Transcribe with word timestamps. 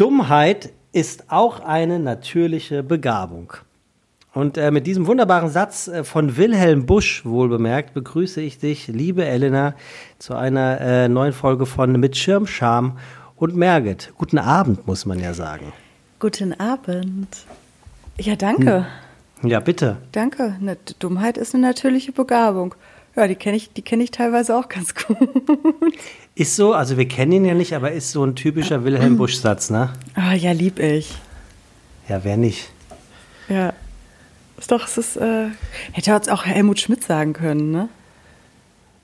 Dummheit 0.00 0.72
ist 0.92 1.30
auch 1.30 1.60
eine 1.60 1.98
natürliche 1.98 2.82
Begabung. 2.82 3.52
Und 4.32 4.56
äh, 4.56 4.70
mit 4.70 4.86
diesem 4.86 5.06
wunderbaren 5.06 5.50
Satz 5.50 5.88
äh, 5.88 6.04
von 6.04 6.38
Wilhelm 6.38 6.86
Busch, 6.86 7.26
wohlbemerkt, 7.26 7.92
begrüße 7.92 8.40
ich 8.40 8.58
dich, 8.58 8.88
liebe 8.88 9.26
Elena, 9.26 9.74
zu 10.18 10.34
einer 10.34 10.80
äh, 10.80 11.08
neuen 11.10 11.34
Folge 11.34 11.66
von 11.66 12.00
Mit 12.00 12.16
Schirm, 12.16 12.46
Scham 12.46 12.96
und 13.36 13.54
Merget. 13.54 14.14
Guten 14.16 14.38
Abend, 14.38 14.86
muss 14.86 15.04
man 15.04 15.20
ja 15.20 15.34
sagen. 15.34 15.70
Guten 16.18 16.58
Abend. 16.58 17.36
Ja, 18.16 18.36
danke. 18.36 18.86
Hm. 19.42 19.50
Ja, 19.50 19.60
bitte. 19.60 19.98
Danke. 20.12 20.56
Dummheit 20.98 21.36
ist 21.36 21.54
eine 21.54 21.66
natürliche 21.66 22.12
Begabung. 22.12 22.74
Ja, 23.20 23.28
die 23.28 23.34
kenne 23.34 23.58
ich, 23.58 23.70
die 23.70 23.82
kenne 23.82 24.02
ich 24.02 24.12
teilweise 24.12 24.56
auch 24.56 24.70
ganz 24.70 24.94
gut. 25.06 25.18
Ist 26.34 26.56
so, 26.56 26.72
also 26.72 26.96
wir 26.96 27.06
kennen 27.06 27.32
ihn 27.32 27.44
ja 27.44 27.52
nicht, 27.52 27.74
aber 27.74 27.92
ist 27.92 28.12
so 28.12 28.24
ein 28.24 28.34
typischer 28.34 28.82
Wilhelm 28.82 29.18
Busch-Satz, 29.18 29.68
ne? 29.68 29.92
Ah, 30.14 30.32
ja, 30.32 30.52
lieb 30.52 30.78
ich. 30.78 31.12
Ja, 32.08 32.24
wer 32.24 32.38
nicht? 32.38 32.70
Ja. 33.50 33.74
Ist 34.58 34.72
doch, 34.72 34.86
es 34.86 34.96
ist, 34.96 35.16
äh, 35.18 35.48
hätte 35.92 36.12
jetzt 36.12 36.30
auch 36.30 36.46
Helmut 36.46 36.80
Schmidt 36.80 37.04
sagen 37.04 37.34
können, 37.34 37.70
ne? 37.70 37.88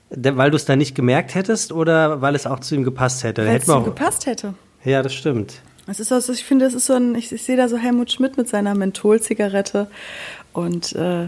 weil 0.09 0.49
du 0.49 0.55
es 0.55 0.65
da 0.65 0.75
nicht 0.75 0.95
gemerkt 0.95 1.35
hättest 1.35 1.71
oder 1.71 2.19
weil 2.19 2.33
es 2.33 2.47
auch 2.47 2.61
zu 2.61 2.73
ihm 2.73 2.83
gepasst 2.83 3.23
hätte? 3.23 3.45
Weil 3.45 3.57
es 3.57 3.65
zu 3.65 3.77
ihm 3.77 3.83
gepasst 3.83 4.25
hätte. 4.25 4.55
Ja, 4.83 5.03
das 5.03 5.13
stimmt. 5.13 5.61
Es 5.85 5.99
ist 5.99 6.11
also, 6.11 6.33
ich 6.33 6.43
finde, 6.43 6.65
es 6.65 6.73
ist 6.73 6.87
so 6.87 6.93
ein, 6.93 7.13
ich, 7.13 7.31
ich 7.31 7.43
sehe 7.43 7.55
da 7.55 7.69
so 7.69 7.77
Helmut 7.77 8.11
Schmidt 8.11 8.35
mit 8.35 8.49
seiner 8.49 8.73
Mentholzigarette 8.73 9.91
und 10.53 10.93
äh, 10.95 11.27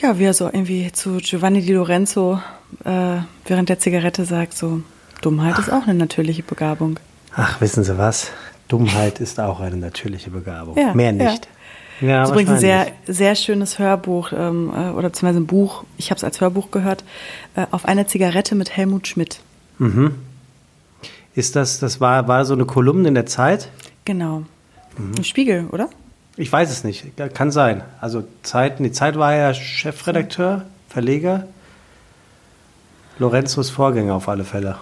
ja, 0.00 0.18
wie 0.18 0.24
er 0.24 0.34
so 0.34 0.46
irgendwie 0.46 0.92
zu 0.92 1.18
Giovanni 1.18 1.62
Di 1.62 1.72
Lorenzo 1.72 2.40
äh, 2.84 3.16
während 3.46 3.68
der 3.68 3.78
Zigarette 3.78 4.24
sagt, 4.24 4.56
so 4.56 4.82
Dummheit 5.22 5.54
Ach. 5.56 5.60
ist 5.60 5.72
auch 5.72 5.82
eine 5.84 5.94
natürliche 5.94 6.42
Begabung. 6.42 6.98
Ach, 7.34 7.60
wissen 7.60 7.84
Sie 7.84 7.98
was? 7.98 8.30
Dummheit 8.68 9.20
ist 9.20 9.40
auch 9.40 9.60
eine 9.60 9.76
natürliche 9.76 10.30
Begabung. 10.30 10.76
Ja, 10.76 10.94
Mehr 10.94 11.12
nicht. 11.12 11.48
Ja. 12.00 12.08
ja 12.08 12.20
das 12.20 12.28
ist 12.28 12.32
übrigens 12.32 12.52
ein 12.52 12.60
sehr, 12.60 12.86
sehr 13.06 13.34
schönes 13.34 13.78
Hörbuch 13.78 14.32
ähm, 14.32 14.70
äh, 14.74 14.90
oder 14.90 15.08
beziehungsweise 15.08 15.40
ein 15.40 15.46
Buch, 15.46 15.84
ich 15.96 16.10
habe 16.10 16.18
es 16.18 16.24
als 16.24 16.40
Hörbuch 16.40 16.70
gehört, 16.70 17.04
äh, 17.56 17.66
auf 17.70 17.86
eine 17.86 18.06
Zigarette 18.06 18.54
mit 18.54 18.76
Helmut 18.76 19.08
Schmidt. 19.08 19.40
Mhm. 19.78 20.14
Ist 21.34 21.56
das, 21.56 21.78
das 21.80 22.00
war, 22.00 22.28
war 22.28 22.44
so 22.44 22.54
eine 22.54 22.66
Kolumne 22.66 23.08
in 23.08 23.14
der 23.14 23.26
Zeit? 23.26 23.70
Genau. 24.04 24.42
Mhm. 24.96 25.12
Im 25.16 25.24
Spiegel, 25.24 25.66
oder? 25.70 25.88
Ich 26.38 26.52
weiß 26.52 26.70
es 26.70 26.84
nicht. 26.84 27.04
Kann 27.34 27.50
sein. 27.50 27.82
Also 28.00 28.22
Zeit, 28.44 28.78
die 28.78 28.92
Zeit 28.92 29.18
war 29.18 29.34
ja 29.34 29.52
Chefredakteur, 29.52 30.64
Verleger. 30.88 31.48
Lorenzos 33.18 33.70
Vorgänger 33.70 34.14
auf 34.14 34.28
alle 34.28 34.44
Fälle. 34.44 34.78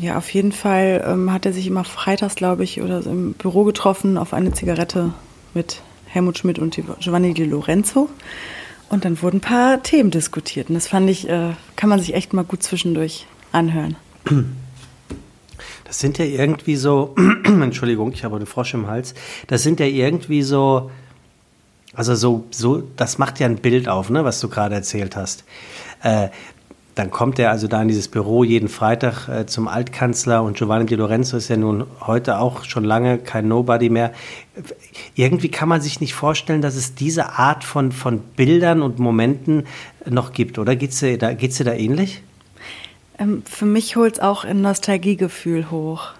Ja, 0.00 0.16
auf 0.16 0.32
jeden 0.32 0.52
Fall 0.52 1.04
ähm, 1.06 1.30
hat 1.30 1.44
er 1.44 1.52
sich 1.52 1.66
immer 1.66 1.84
freitags, 1.84 2.34
glaube 2.34 2.64
ich, 2.64 2.80
oder 2.80 3.04
im 3.04 3.34
Büro 3.34 3.64
getroffen 3.64 4.16
auf 4.16 4.32
eine 4.32 4.52
Zigarette 4.52 5.12
mit 5.52 5.82
Helmut 6.06 6.38
Schmidt 6.38 6.58
und 6.58 6.80
Giovanni 7.00 7.34
Di 7.34 7.44
Lorenzo. 7.44 8.08
Und 8.88 9.04
dann 9.04 9.20
wurden 9.20 9.36
ein 9.36 9.40
paar 9.42 9.82
Themen 9.82 10.10
diskutiert. 10.10 10.70
Und 10.70 10.76
das 10.76 10.88
fand 10.88 11.10
ich, 11.10 11.28
äh, 11.28 11.50
kann 11.76 11.90
man 11.90 12.00
sich 12.00 12.14
echt 12.14 12.32
mal 12.32 12.44
gut 12.44 12.62
zwischendurch 12.62 13.26
anhören. 13.52 13.96
Das 15.92 15.98
sind 15.98 16.16
ja 16.16 16.24
irgendwie 16.24 16.76
so, 16.76 17.14
Entschuldigung, 17.44 18.12
ich 18.12 18.24
habe 18.24 18.36
einen 18.36 18.46
Frosch 18.46 18.72
im 18.72 18.86
Hals. 18.86 19.12
Das 19.48 19.62
sind 19.62 19.78
ja 19.78 19.84
irgendwie 19.84 20.40
so, 20.40 20.90
also 21.92 22.14
so, 22.14 22.44
so, 22.50 22.82
das 22.96 23.18
macht 23.18 23.40
ja 23.40 23.46
ein 23.46 23.56
Bild 23.56 23.90
auf, 23.90 24.08
ne, 24.08 24.24
was 24.24 24.40
du 24.40 24.48
gerade 24.48 24.74
erzählt 24.74 25.16
hast. 25.16 25.44
Äh, 26.02 26.28
dann 26.94 27.10
kommt 27.10 27.38
er 27.38 27.50
also 27.50 27.68
da 27.68 27.82
in 27.82 27.88
dieses 27.88 28.08
Büro 28.08 28.42
jeden 28.42 28.70
Freitag 28.70 29.28
äh, 29.28 29.44
zum 29.44 29.68
Altkanzler 29.68 30.42
und 30.42 30.56
Giovanni 30.56 30.86
Di 30.86 30.94
Lorenzo 30.94 31.36
ist 31.36 31.48
ja 31.48 31.58
nun 31.58 31.84
heute 32.00 32.38
auch 32.38 32.64
schon 32.64 32.84
lange 32.84 33.18
kein 33.18 33.46
Nobody 33.46 33.90
mehr. 33.90 34.14
Irgendwie 35.14 35.50
kann 35.50 35.68
man 35.68 35.82
sich 35.82 36.00
nicht 36.00 36.14
vorstellen, 36.14 36.62
dass 36.62 36.74
es 36.74 36.94
diese 36.94 37.38
Art 37.38 37.64
von, 37.64 37.92
von 37.92 38.18
Bildern 38.18 38.80
und 38.80 38.98
Momenten 38.98 39.66
noch 40.08 40.32
gibt, 40.32 40.58
oder? 40.58 40.74
Geht's 40.74 41.00
dir 41.00 41.18
dir 41.18 41.64
da 41.64 41.74
ähnlich? 41.74 42.22
Ähm, 43.22 43.42
für 43.44 43.66
mich 43.66 43.96
holt 43.96 44.14
es 44.14 44.20
auch 44.20 44.44
ein 44.44 44.60
Nostalgiegefühl 44.60 45.70
hoch. 45.70 46.10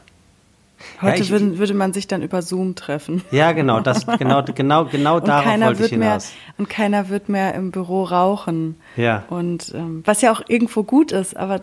Heute 1.01 1.19
ja, 1.19 1.23
ich, 1.23 1.31
würde, 1.31 1.59
würde 1.59 1.75
man 1.75 1.93
sich 1.93 2.09
dann 2.09 2.23
über 2.23 2.43
Zoom 2.43 2.75
treffen. 2.75 3.23
Ja, 3.31 3.53
genau, 3.53 3.81
das, 3.81 4.05
genau, 4.07 4.43
genau, 4.43 4.85
genau 4.87 5.21
darauf 5.21 5.61
wollte 5.61 5.85
ich 5.85 5.91
hinaus. 5.91 6.33
Mehr, 6.33 6.55
und 6.59 6.69
keiner 6.69 7.09
wird 7.09 7.29
mehr 7.29 7.55
im 7.55 7.71
Büro 7.71 8.03
rauchen. 8.05 8.77
Ja. 8.97 9.25
Und 9.29 9.73
ähm, 9.75 10.03
was 10.05 10.23
ja 10.23 10.33
auch 10.33 10.43
irgendwo 10.49 10.83
gut 10.83 11.13
ist, 11.13 11.37
aber 11.37 11.61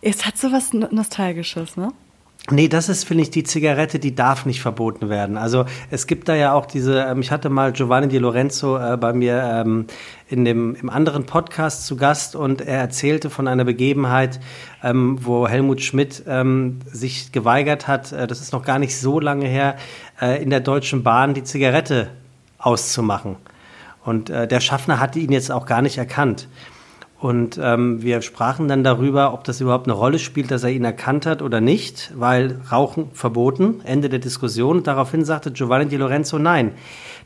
es 0.00 0.26
hat 0.26 0.38
so 0.38 0.52
was 0.52 0.72
Nostalgisches, 0.72 1.76
ne? 1.76 1.92
Nee, 2.50 2.68
das 2.68 2.88
ist, 2.88 3.04
finde 3.04 3.22
ich, 3.24 3.30
die 3.30 3.42
Zigarette, 3.42 3.98
die 3.98 4.14
darf 4.14 4.46
nicht 4.46 4.62
verboten 4.62 5.10
werden. 5.10 5.36
Also 5.36 5.66
es 5.90 6.06
gibt 6.06 6.28
da 6.28 6.34
ja 6.34 6.54
auch 6.54 6.64
diese, 6.64 7.02
ähm, 7.02 7.20
ich 7.20 7.30
hatte 7.30 7.50
mal 7.50 7.72
Giovanni 7.72 8.08
Di 8.08 8.16
Lorenzo 8.16 8.78
äh, 8.78 8.96
bei 8.96 9.12
mir 9.12 9.42
ähm, 9.42 9.86
in 10.28 10.46
dem, 10.46 10.74
im 10.74 10.88
anderen 10.88 11.26
Podcast 11.26 11.84
zu 11.84 11.96
Gast 11.96 12.34
und 12.34 12.62
er 12.62 12.78
erzählte 12.78 13.28
von 13.28 13.48
einer 13.48 13.64
Begebenheit, 13.64 14.40
ähm, 14.82 15.18
wo 15.20 15.46
Helmut 15.46 15.82
Schmidt 15.82 16.22
ähm, 16.26 16.78
sich 16.90 17.32
geweigert 17.32 17.86
hat, 17.86 18.12
äh, 18.12 18.26
das 18.26 18.40
ist 18.40 18.54
noch 18.54 18.64
gar 18.64 18.78
nicht 18.78 18.96
so 18.96 19.20
lange 19.20 19.46
her, 19.46 19.76
äh, 20.18 20.42
in 20.42 20.48
der 20.48 20.60
Deutschen 20.60 21.02
Bahn 21.02 21.34
die 21.34 21.44
Zigarette 21.44 22.08
auszumachen. 22.56 23.36
Und 24.04 24.30
äh, 24.30 24.48
der 24.48 24.60
Schaffner 24.60 25.00
hatte 25.00 25.18
ihn 25.18 25.32
jetzt 25.32 25.52
auch 25.52 25.66
gar 25.66 25.82
nicht 25.82 25.98
erkannt. 25.98 26.48
Und 27.20 27.58
ähm, 27.60 28.00
wir 28.00 28.22
sprachen 28.22 28.68
dann 28.68 28.84
darüber, 28.84 29.34
ob 29.34 29.42
das 29.42 29.60
überhaupt 29.60 29.86
eine 29.86 29.94
Rolle 29.94 30.20
spielt, 30.20 30.52
dass 30.52 30.62
er 30.62 30.70
ihn 30.70 30.84
erkannt 30.84 31.26
hat 31.26 31.42
oder 31.42 31.60
nicht, 31.60 32.12
weil 32.14 32.60
Rauchen 32.70 33.10
verboten, 33.12 33.80
Ende 33.84 34.08
der 34.08 34.20
Diskussion. 34.20 34.84
daraufhin 34.84 35.24
sagte 35.24 35.50
Giovanni 35.50 35.86
Di 35.86 35.96
Lorenzo, 35.96 36.38
nein, 36.38 36.72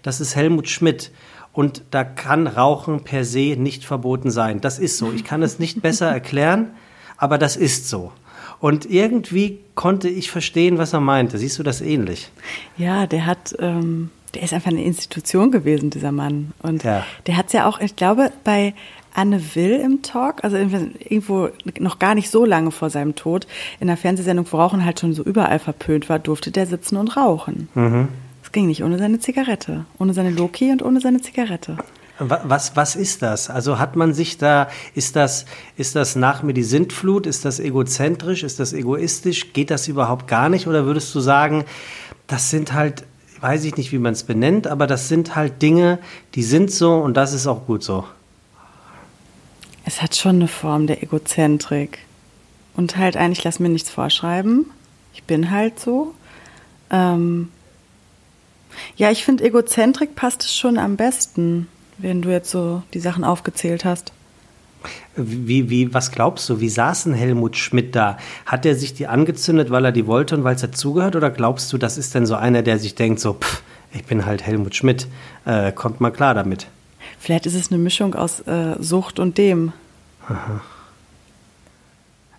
das 0.03 0.21
ist 0.21 0.35
Helmut 0.35 0.69
Schmidt. 0.69 1.11
Und 1.53 1.83
da 1.91 2.05
kann 2.05 2.47
Rauchen 2.47 3.05
per 3.05 3.27
se 3.27 3.57
nicht 3.59 3.85
verboten 3.85 4.31
sein. 4.31 4.63
Das 4.63 4.79
ist 4.79 4.97
so. 4.97 5.13
Ich 5.13 5.25
kann 5.25 5.43
es 5.43 5.59
nicht 5.59 5.83
besser 5.83 6.07
erklären, 6.11 6.71
aber 7.19 7.37
das 7.37 7.57
ist 7.57 7.91
so. 7.91 8.13
Und 8.61 8.89
irgendwie 8.89 9.59
konnte 9.75 10.09
ich 10.09 10.31
verstehen, 10.31 10.79
was 10.79 10.95
er 10.95 11.01
meinte. 11.01 11.37
Siehst 11.37 11.59
du 11.59 11.63
das 11.63 11.83
ähnlich? 11.83 12.31
Ja, 12.79 13.07
der 13.07 13.27
hat, 13.27 13.55
ähm, 13.59 14.11
der 14.35 14.43
ist 14.45 14.55
einfach 14.55 14.71
eine 14.71 14.85
Institution 14.85 15.51
gewesen, 15.51 15.91
dieser 15.91 16.13
Mann. 16.13 16.53
Und 16.63 16.85
ja. 16.85 17.05
der 17.27 17.37
hat 17.37 17.49
es 17.49 17.53
ja 17.53 17.67
auch, 17.67 17.81
ich 17.81 17.97
glaube, 17.97 18.31
bei 18.45 18.73
Anne 19.15 19.55
Will 19.55 19.73
im 19.73 20.03
Talk, 20.03 20.45
also 20.45 20.57
irgendwo 20.57 21.49
noch 21.79 21.99
gar 21.99 22.15
nicht 22.15 22.31
so 22.31 22.45
lange 22.45 22.71
vor 22.71 22.91
seinem 22.91 23.15
Tod, 23.15 23.47
in 23.81 23.87
der 23.87 23.97
Fernsehsendung, 23.97 24.47
wo 24.51 24.57
Rauchen 24.57 24.85
halt 24.85 25.01
schon 25.01 25.13
so 25.13 25.23
überall 25.23 25.59
verpönt 25.59 26.09
war, 26.09 26.19
durfte 26.19 26.51
der 26.51 26.67
sitzen 26.67 26.97
und 26.97 27.17
rauchen. 27.17 27.69
Mhm. 27.75 28.09
Das 28.43 28.53
ging 28.53 28.67
nicht 28.67 28.83
ohne 28.83 28.99
seine 28.99 29.21
Zigarette, 29.21 29.85
ohne 29.99 30.15
seine 30.15 30.31
Loki 30.31 30.71
und 30.73 30.83
ohne 30.83 31.01
seine 31.01 31.21
Zigarette. 31.21 31.77
Was, 32.19 32.77
was 32.77 32.95
ist 32.95 33.23
das? 33.23 33.51
Also 33.51 33.79
hat 33.79 33.97
man 33.97 34.15
sich 34.15 34.39
da, 34.39 34.69
ist 34.95 35.17
das, 35.17 35.45
ist 35.77 35.97
das 35.97 36.15
nach 36.15 36.43
mir 36.43 36.53
die 36.53 36.63
Sintflut? 36.63 37.27
Ist 37.27 37.45
das 37.45 37.59
egozentrisch? 37.59 38.43
Ist 38.43 38.61
das 38.61 38.73
egoistisch? 38.73 39.53
Geht 39.53 39.71
das 39.71 39.89
überhaupt 39.89 40.29
gar 40.29 40.49
nicht? 40.49 40.67
Oder 40.67 40.85
würdest 40.85 41.15
du 41.15 41.21
sagen, 41.21 41.65
das 42.27 42.51
sind 42.51 42.75
halt, 42.75 43.05
weiß 43.41 43.65
ich 43.65 43.77
nicht, 43.77 43.93
wie 43.93 43.99
man 43.99 44.13
es 44.13 44.25
benennt, 44.25 44.67
aber 44.67 44.87
das 44.87 45.09
sind 45.09 45.35
halt 45.35 45.63
Dinge, 45.63 45.99
die 46.35 46.43
sind 46.43 46.71
so 46.71 46.97
und 46.97 47.17
das 47.17 47.33
ist 47.33 47.47
auch 47.47 47.67
gut 47.67 47.83
so? 47.83 48.05
Es 49.85 50.03
hat 50.03 50.17
schon 50.17 50.37
eine 50.37 50.49
Form 50.49 50.87
der 50.87 51.03
Egozentrik. 51.03 51.99
Und 52.75 52.97
halt 52.97 53.17
eigentlich, 53.17 53.45
lass 53.45 53.61
mir 53.61 53.69
nichts 53.69 53.91
vorschreiben. 53.91 54.67
Ich 55.13 55.25
bin 55.25 55.51
halt 55.51 55.79
so. 55.79 56.15
Ähm 56.91 57.49
ja, 58.97 59.11
ich 59.11 59.25
finde, 59.25 59.45
Egozentrik 59.45 60.15
passt 60.15 60.45
es 60.45 60.57
schon 60.57 60.79
am 60.79 60.97
besten, 60.97 61.69
wenn 61.99 62.23
du 62.23 62.31
jetzt 62.31 62.51
so 62.51 62.83
die 62.95 63.01
Sachen 63.01 63.25
aufgezählt 63.25 63.85
hast. 63.85 64.13
Wie, 65.15 65.71
wie, 65.71 65.95
was 65.95 66.11
glaubst 66.11 66.49
du, 66.49 66.61
wie 66.61 66.69
saß 66.69 67.05
denn 67.05 67.15
Helmut 67.15 67.57
Schmidt 67.57 67.95
da? 67.95 68.17
Hat 68.47 68.67
er 68.67 68.75
sich 68.75 68.95
die 68.95 69.07
angezündet, 69.07 69.71
weil 69.71 69.85
er 69.85 69.93
die 69.93 70.07
wollte 70.07 70.37
und 70.37 70.45
weil 70.45 70.57
es 70.57 70.63
dazugehört? 70.63 71.15
Oder 71.15 71.31
glaubst 71.31 71.73
du, 71.73 71.79
das 71.79 71.99
ist 71.99 72.15
denn 72.15 72.27
so 72.27 72.35
einer, 72.35 72.63
der 72.63 72.79
sich 72.79 72.95
denkt, 72.95 73.21
so, 73.21 73.35
pff, 73.35 73.63
ich 73.93 74.05
bin 74.05 74.27
halt 74.27 74.43
Helmut 74.43 74.75
Schmidt, 74.75 75.07
äh, 75.45 75.71
kommt 75.71 76.01
mal 76.01 76.11
klar 76.11 76.35
damit? 76.35 76.67
Vielleicht 77.19 77.47
ist 77.47 77.55
es 77.55 77.71
eine 77.71 77.79
Mischung 77.79 78.15
aus 78.15 78.41
äh, 78.41 78.75
Sucht 78.81 79.21
und 79.21 79.39
dem. 79.39 79.73
Aha. 80.29 80.61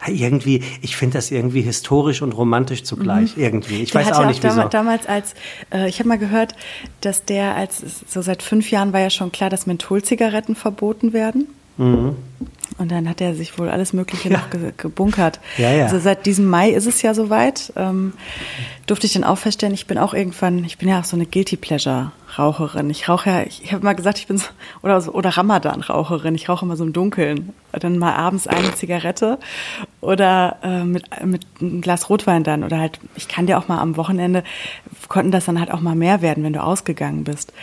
Irgendwie, 0.07 0.62
ich 0.81 0.97
finde 0.97 1.18
das 1.18 1.31
irgendwie 1.31 1.62
historisch 1.62 2.21
und 2.21 2.33
romantisch 2.33 2.83
zugleich. 2.83 3.38
Mhm. 3.38 3.44
Irgendwie. 3.44 3.83
Ich 3.83 3.91
der 3.91 4.01
weiß 4.01 4.12
auch 4.13 4.25
nicht, 4.25 4.45
auch 4.45 4.50
wieso. 4.50 4.68
Damals 4.68 5.07
als, 5.07 5.33
äh, 5.74 5.88
ich 5.88 6.00
habe 6.00 6.09
mal 6.09 6.18
gehört, 6.18 6.56
dass 7.00 7.24
der 7.24 7.56
als, 7.56 7.81
so 8.07 8.21
seit 8.21 8.44
fünf 8.44 8.69
Jahren 8.69 8.91
war 8.91 9.00
ja 9.00 9.09
schon 9.09 9.31
klar, 9.31 9.50
dass 9.50 9.65
Mentholzigaretten 9.65 10.56
verboten 10.56 11.13
werden. 11.13 11.47
Mhm. 11.77 12.15
Und 12.77 12.91
dann 12.91 13.07
hat 13.07 13.21
er 13.21 13.35
sich 13.35 13.57
wohl 13.59 13.69
alles 13.69 13.93
Mögliche 13.93 14.29
ja. 14.29 14.37
noch 14.37 14.49
ge 14.49 14.73
gebunkert. 14.75 15.39
Ja, 15.57 15.71
ja. 15.71 15.85
Also 15.85 15.99
seit 15.99 16.25
diesem 16.25 16.45
Mai 16.45 16.71
ist 16.71 16.87
es 16.87 17.01
ja 17.01 17.13
soweit. 17.13 17.71
Ähm, 17.75 18.13
durfte 18.87 19.05
ich 19.05 19.13
dann 19.13 19.23
auch 19.23 19.37
feststellen, 19.37 19.73
ich 19.73 19.87
bin 19.87 19.97
auch 19.97 20.13
irgendwann, 20.13 20.63
ich 20.63 20.77
bin 20.77 20.89
ja 20.89 20.99
auch 20.99 21.05
so 21.05 21.15
eine 21.15 21.25
Guilty 21.25 21.55
Pleasure 21.55 22.11
Raucherin. 22.37 22.89
Ich 22.89 23.07
rauche 23.07 23.29
ja, 23.29 23.41
ich, 23.43 23.63
ich 23.63 23.73
habe 23.73 23.83
mal 23.83 23.93
gesagt, 23.93 24.17
ich 24.17 24.27
bin 24.27 24.37
so, 24.37 24.47
oder, 24.81 24.99
so, 25.01 25.11
oder 25.11 25.29
Ramadan-Raucherin. 25.29 26.35
Ich 26.35 26.49
rauche 26.49 26.65
immer 26.65 26.75
so 26.75 26.83
im 26.83 26.93
Dunkeln. 26.93 27.53
Dann 27.71 27.97
mal 27.97 28.13
abends 28.13 28.47
eine 28.47 28.73
Zigarette 28.73 29.39
oder 30.01 30.57
äh, 30.63 30.83
mit, 30.83 31.05
mit 31.23 31.45
einem 31.61 31.81
Glas 31.81 32.09
Rotwein 32.09 32.43
dann. 32.43 32.63
Oder 32.63 32.79
halt, 32.79 32.99
ich 33.15 33.27
kann 33.27 33.45
dir 33.45 33.57
auch 33.57 33.67
mal 33.67 33.79
am 33.79 33.97
Wochenende, 33.97 34.43
konnten 35.09 35.31
das 35.31 35.45
dann 35.45 35.59
halt 35.59 35.71
auch 35.71 35.81
mal 35.81 35.95
mehr 35.95 36.21
werden, 36.21 36.43
wenn 36.43 36.53
du 36.53 36.63
ausgegangen 36.63 37.23
bist. 37.23 37.53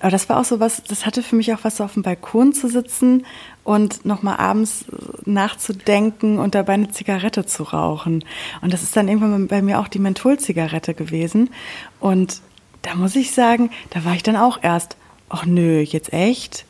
Aber 0.00 0.10
das 0.10 0.28
war 0.28 0.38
auch 0.38 0.44
so 0.44 0.60
was, 0.60 0.82
das 0.84 1.06
hatte 1.06 1.22
für 1.22 1.34
mich 1.34 1.52
auch 1.52 1.60
was, 1.62 1.78
so 1.78 1.84
auf 1.84 1.94
dem 1.94 2.02
Balkon 2.02 2.52
zu 2.52 2.68
sitzen 2.68 3.26
und 3.64 4.04
nochmal 4.04 4.36
abends 4.36 4.84
nachzudenken 5.24 6.38
und 6.38 6.54
dabei 6.54 6.74
eine 6.74 6.90
Zigarette 6.90 7.46
zu 7.46 7.64
rauchen. 7.64 8.24
Und 8.62 8.72
das 8.72 8.82
ist 8.82 8.96
dann 8.96 9.08
irgendwann 9.08 9.48
bei 9.48 9.60
mir 9.60 9.80
auch 9.80 9.88
die 9.88 9.98
Mentholzigarette 9.98 10.94
gewesen. 10.94 11.50
Und 11.98 12.40
da 12.82 12.94
muss 12.94 13.16
ich 13.16 13.32
sagen, 13.32 13.70
da 13.90 14.04
war 14.04 14.14
ich 14.14 14.22
dann 14.22 14.36
auch 14.36 14.62
erst, 14.62 14.96
ach 15.28 15.44
nö, 15.44 15.80
jetzt 15.80 16.12
echt? 16.12 16.64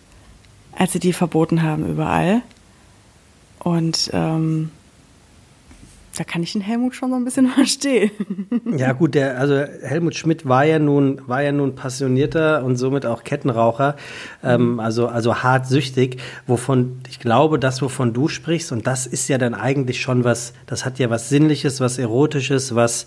Als 0.72 0.92
sie 0.92 0.98
die 0.98 1.12
verboten 1.12 1.62
haben 1.62 1.86
überall. 1.86 2.42
Und 3.58 4.10
ähm, 4.14 4.70
da 6.18 6.24
kann 6.24 6.42
ich 6.42 6.52
den 6.52 6.62
Helmut 6.62 6.96
schon 6.96 7.10
so 7.10 7.16
ein 7.16 7.24
bisschen 7.24 7.48
verstehen. 7.54 8.10
Ja, 8.76 8.92
gut, 8.92 9.14
der, 9.14 9.38
also 9.38 9.54
Helmut 9.54 10.16
Schmidt 10.16 10.48
war 10.48 10.64
ja 10.64 10.78
nun, 10.78 11.20
war 11.26 11.42
ja 11.42 11.52
nun 11.52 11.74
passionierter 11.76 12.64
und 12.64 12.76
somit 12.76 13.06
auch 13.06 13.22
Kettenraucher, 13.22 13.96
ähm, 14.42 14.80
also, 14.80 15.06
also 15.06 15.36
hart 15.36 15.66
süchtig, 15.66 16.20
wovon, 16.46 17.00
ich 17.08 17.20
glaube, 17.20 17.58
das, 17.58 17.82
wovon 17.82 18.12
du 18.12 18.28
sprichst, 18.28 18.72
und 18.72 18.86
das 18.86 19.06
ist 19.06 19.28
ja 19.28 19.38
dann 19.38 19.54
eigentlich 19.54 20.00
schon 20.00 20.24
was, 20.24 20.54
das 20.66 20.84
hat 20.84 20.98
ja 20.98 21.08
was 21.08 21.28
Sinnliches, 21.28 21.80
was 21.80 21.98
Erotisches, 21.98 22.74
was, 22.74 23.06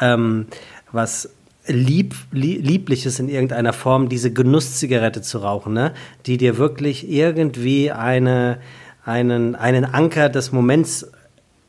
ähm, 0.00 0.46
was 0.92 1.30
Lieb, 1.66 2.14
Liebliches 2.32 3.18
in 3.18 3.28
irgendeiner 3.28 3.72
Form, 3.72 4.08
diese 4.08 4.32
Genusszigarette 4.32 5.22
zu 5.22 5.38
rauchen, 5.38 5.72
ne? 5.72 5.94
die 6.26 6.36
dir 6.36 6.58
wirklich 6.58 7.08
irgendwie 7.08 7.92
eine, 7.92 8.58
einen, 9.04 9.54
einen 9.54 9.84
Anker 9.84 10.28
des 10.28 10.50
Moments 10.50 11.06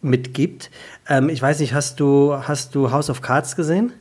mitgibt. 0.03 0.69
Ähm, 1.07 1.29
ich 1.29 1.41
weiß 1.41 1.59
nicht, 1.59 1.73
hast 1.73 1.99
du, 1.99 2.35
hast 2.35 2.75
du 2.75 2.91
House 2.91 3.09
of 3.09 3.21
Cards 3.21 3.55
gesehen? 3.55 3.93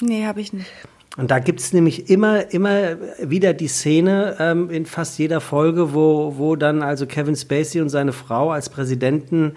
Nee, 0.00 0.26
habe 0.26 0.40
ich 0.40 0.52
nicht. 0.52 0.70
Und 1.16 1.30
da 1.30 1.38
gibt 1.38 1.60
es 1.60 1.72
nämlich 1.72 2.10
immer, 2.10 2.52
immer 2.52 2.96
wieder 3.22 3.54
die 3.54 3.68
Szene 3.68 4.36
ähm, 4.38 4.68
in 4.68 4.84
fast 4.84 5.18
jeder 5.18 5.40
Folge, 5.40 5.94
wo, 5.94 6.34
wo 6.36 6.56
dann 6.56 6.82
also 6.82 7.06
Kevin 7.06 7.36
Spacey 7.36 7.80
und 7.80 7.88
seine 7.88 8.12
Frau 8.12 8.50
als 8.50 8.68
Präsidentenpaar 8.68 9.54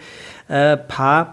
äh, 0.47 1.25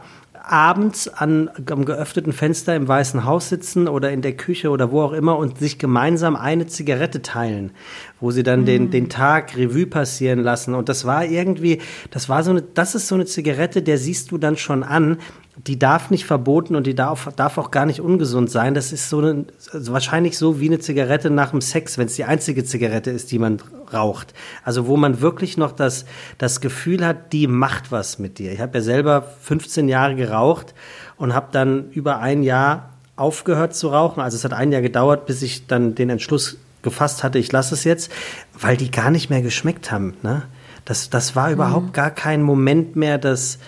abends 0.46 1.08
an, 1.08 1.50
am 1.70 1.84
geöffneten 1.84 2.32
Fenster 2.32 2.76
im 2.76 2.86
Weißen 2.86 3.24
Haus 3.24 3.48
sitzen 3.48 3.88
oder 3.88 4.12
in 4.12 4.22
der 4.22 4.36
Küche 4.36 4.70
oder 4.70 4.92
wo 4.92 5.02
auch 5.02 5.12
immer 5.12 5.36
und 5.36 5.58
sich 5.58 5.78
gemeinsam 5.78 6.36
eine 6.36 6.66
Zigarette 6.66 7.20
teilen, 7.20 7.72
wo 8.20 8.30
sie 8.30 8.42
dann 8.42 8.60
mhm. 8.60 8.66
den, 8.66 8.90
den 8.90 9.08
Tag 9.08 9.56
Revue 9.56 9.86
passieren 9.86 10.40
lassen. 10.40 10.74
Und 10.74 10.88
das 10.88 11.04
war 11.04 11.24
irgendwie, 11.24 11.80
das 12.10 12.28
war 12.28 12.44
so 12.44 12.52
eine, 12.52 12.62
das 12.62 12.94
ist 12.94 13.08
so 13.08 13.16
eine 13.16 13.26
Zigarette, 13.26 13.82
der 13.82 13.98
siehst 13.98 14.30
du 14.30 14.38
dann 14.38 14.56
schon 14.56 14.84
an, 14.84 15.18
die 15.56 15.78
darf 15.78 16.10
nicht 16.10 16.26
verboten 16.26 16.76
und 16.76 16.86
die 16.86 16.94
darf, 16.94 17.30
darf 17.34 17.56
auch 17.56 17.70
gar 17.70 17.86
nicht 17.86 18.00
ungesund 18.00 18.50
sein. 18.50 18.74
Das 18.74 18.92
ist 18.92 19.08
so 19.08 19.18
eine, 19.18 19.46
also 19.72 19.92
wahrscheinlich 19.92 20.36
so 20.36 20.60
wie 20.60 20.66
eine 20.66 20.78
Zigarette 20.80 21.30
nach 21.30 21.50
dem 21.50 21.62
Sex, 21.62 21.96
wenn 21.96 22.06
es 22.06 22.14
die 22.14 22.24
einzige 22.24 22.64
Zigarette 22.64 23.10
ist, 23.10 23.32
die 23.32 23.38
man 23.38 23.58
raucht. 23.92 24.34
Also 24.64 24.86
wo 24.86 24.96
man 24.96 25.20
wirklich 25.20 25.56
noch 25.56 25.72
das, 25.72 26.04
das 26.36 26.60
Gefühl 26.60 27.06
hat, 27.06 27.32
die 27.32 27.46
macht 27.46 27.90
was 27.90 28.18
mit 28.18 28.38
dir. 28.38 28.52
Ich 28.52 28.60
habe 28.60 28.78
ja 28.78 28.82
selber 28.82 29.22
15 29.42 29.88
Jahre 29.88 30.14
geraucht 30.14 30.74
und 31.16 31.34
habe 31.34 31.48
dann 31.52 31.90
über 31.90 32.18
ein 32.18 32.42
Jahr 32.42 32.90
aufgehört 33.16 33.74
zu 33.74 33.88
rauchen. 33.88 34.20
Also 34.20 34.36
es 34.36 34.44
hat 34.44 34.52
ein 34.52 34.72
Jahr 34.72 34.82
gedauert, 34.82 35.24
bis 35.24 35.40
ich 35.40 35.66
dann 35.66 35.94
den 35.94 36.10
Entschluss 36.10 36.58
gefasst 36.82 37.24
hatte, 37.24 37.38
ich 37.38 37.50
lasse 37.50 37.74
es 37.74 37.84
jetzt, 37.84 38.12
weil 38.58 38.76
die 38.76 38.90
gar 38.90 39.10
nicht 39.10 39.30
mehr 39.30 39.42
geschmeckt 39.42 39.90
haben. 39.90 40.14
Ne? 40.22 40.42
Das, 40.84 41.10
das 41.10 41.34
war 41.34 41.50
überhaupt 41.50 41.88
mhm. 41.88 41.92
gar 41.92 42.10
kein 42.10 42.42
Moment 42.42 42.94
mehr, 42.94 43.18
dass 43.18 43.58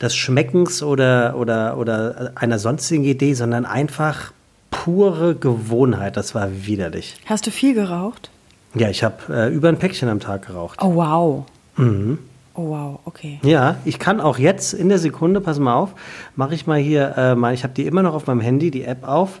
des 0.00 0.14
Schmeckens 0.14 0.82
oder, 0.82 1.36
oder, 1.36 1.78
oder 1.78 2.32
einer 2.34 2.58
sonstigen 2.58 3.04
Idee, 3.04 3.34
sondern 3.34 3.64
einfach 3.64 4.32
pure 4.70 5.34
Gewohnheit. 5.34 6.16
Das 6.16 6.34
war 6.34 6.48
widerlich. 6.66 7.16
Hast 7.26 7.46
du 7.46 7.50
viel 7.50 7.74
geraucht? 7.74 8.30
Ja, 8.74 8.90
ich 8.90 9.02
habe 9.02 9.16
äh, 9.30 9.54
über 9.54 9.68
ein 9.68 9.78
Päckchen 9.78 10.08
am 10.08 10.20
Tag 10.20 10.46
geraucht. 10.46 10.78
Oh, 10.82 10.94
wow. 10.94 11.44
Mhm. 11.76 12.18
Oh, 12.54 12.70
wow, 12.70 13.00
okay. 13.04 13.38
Ja, 13.42 13.76
ich 13.84 13.98
kann 13.98 14.18
auch 14.18 14.38
jetzt 14.38 14.72
in 14.72 14.88
der 14.88 14.98
Sekunde, 14.98 15.42
pass 15.42 15.58
mal 15.58 15.74
auf, 15.74 15.90
mache 16.36 16.54
ich 16.54 16.66
mal 16.66 16.78
hier, 16.78 17.14
äh, 17.16 17.34
mal, 17.34 17.52
ich 17.52 17.64
habe 17.64 17.74
die 17.74 17.84
immer 17.84 18.02
noch 18.02 18.14
auf 18.14 18.26
meinem 18.26 18.40
Handy, 18.40 18.70
die 18.70 18.84
App 18.84 19.06
auf, 19.06 19.40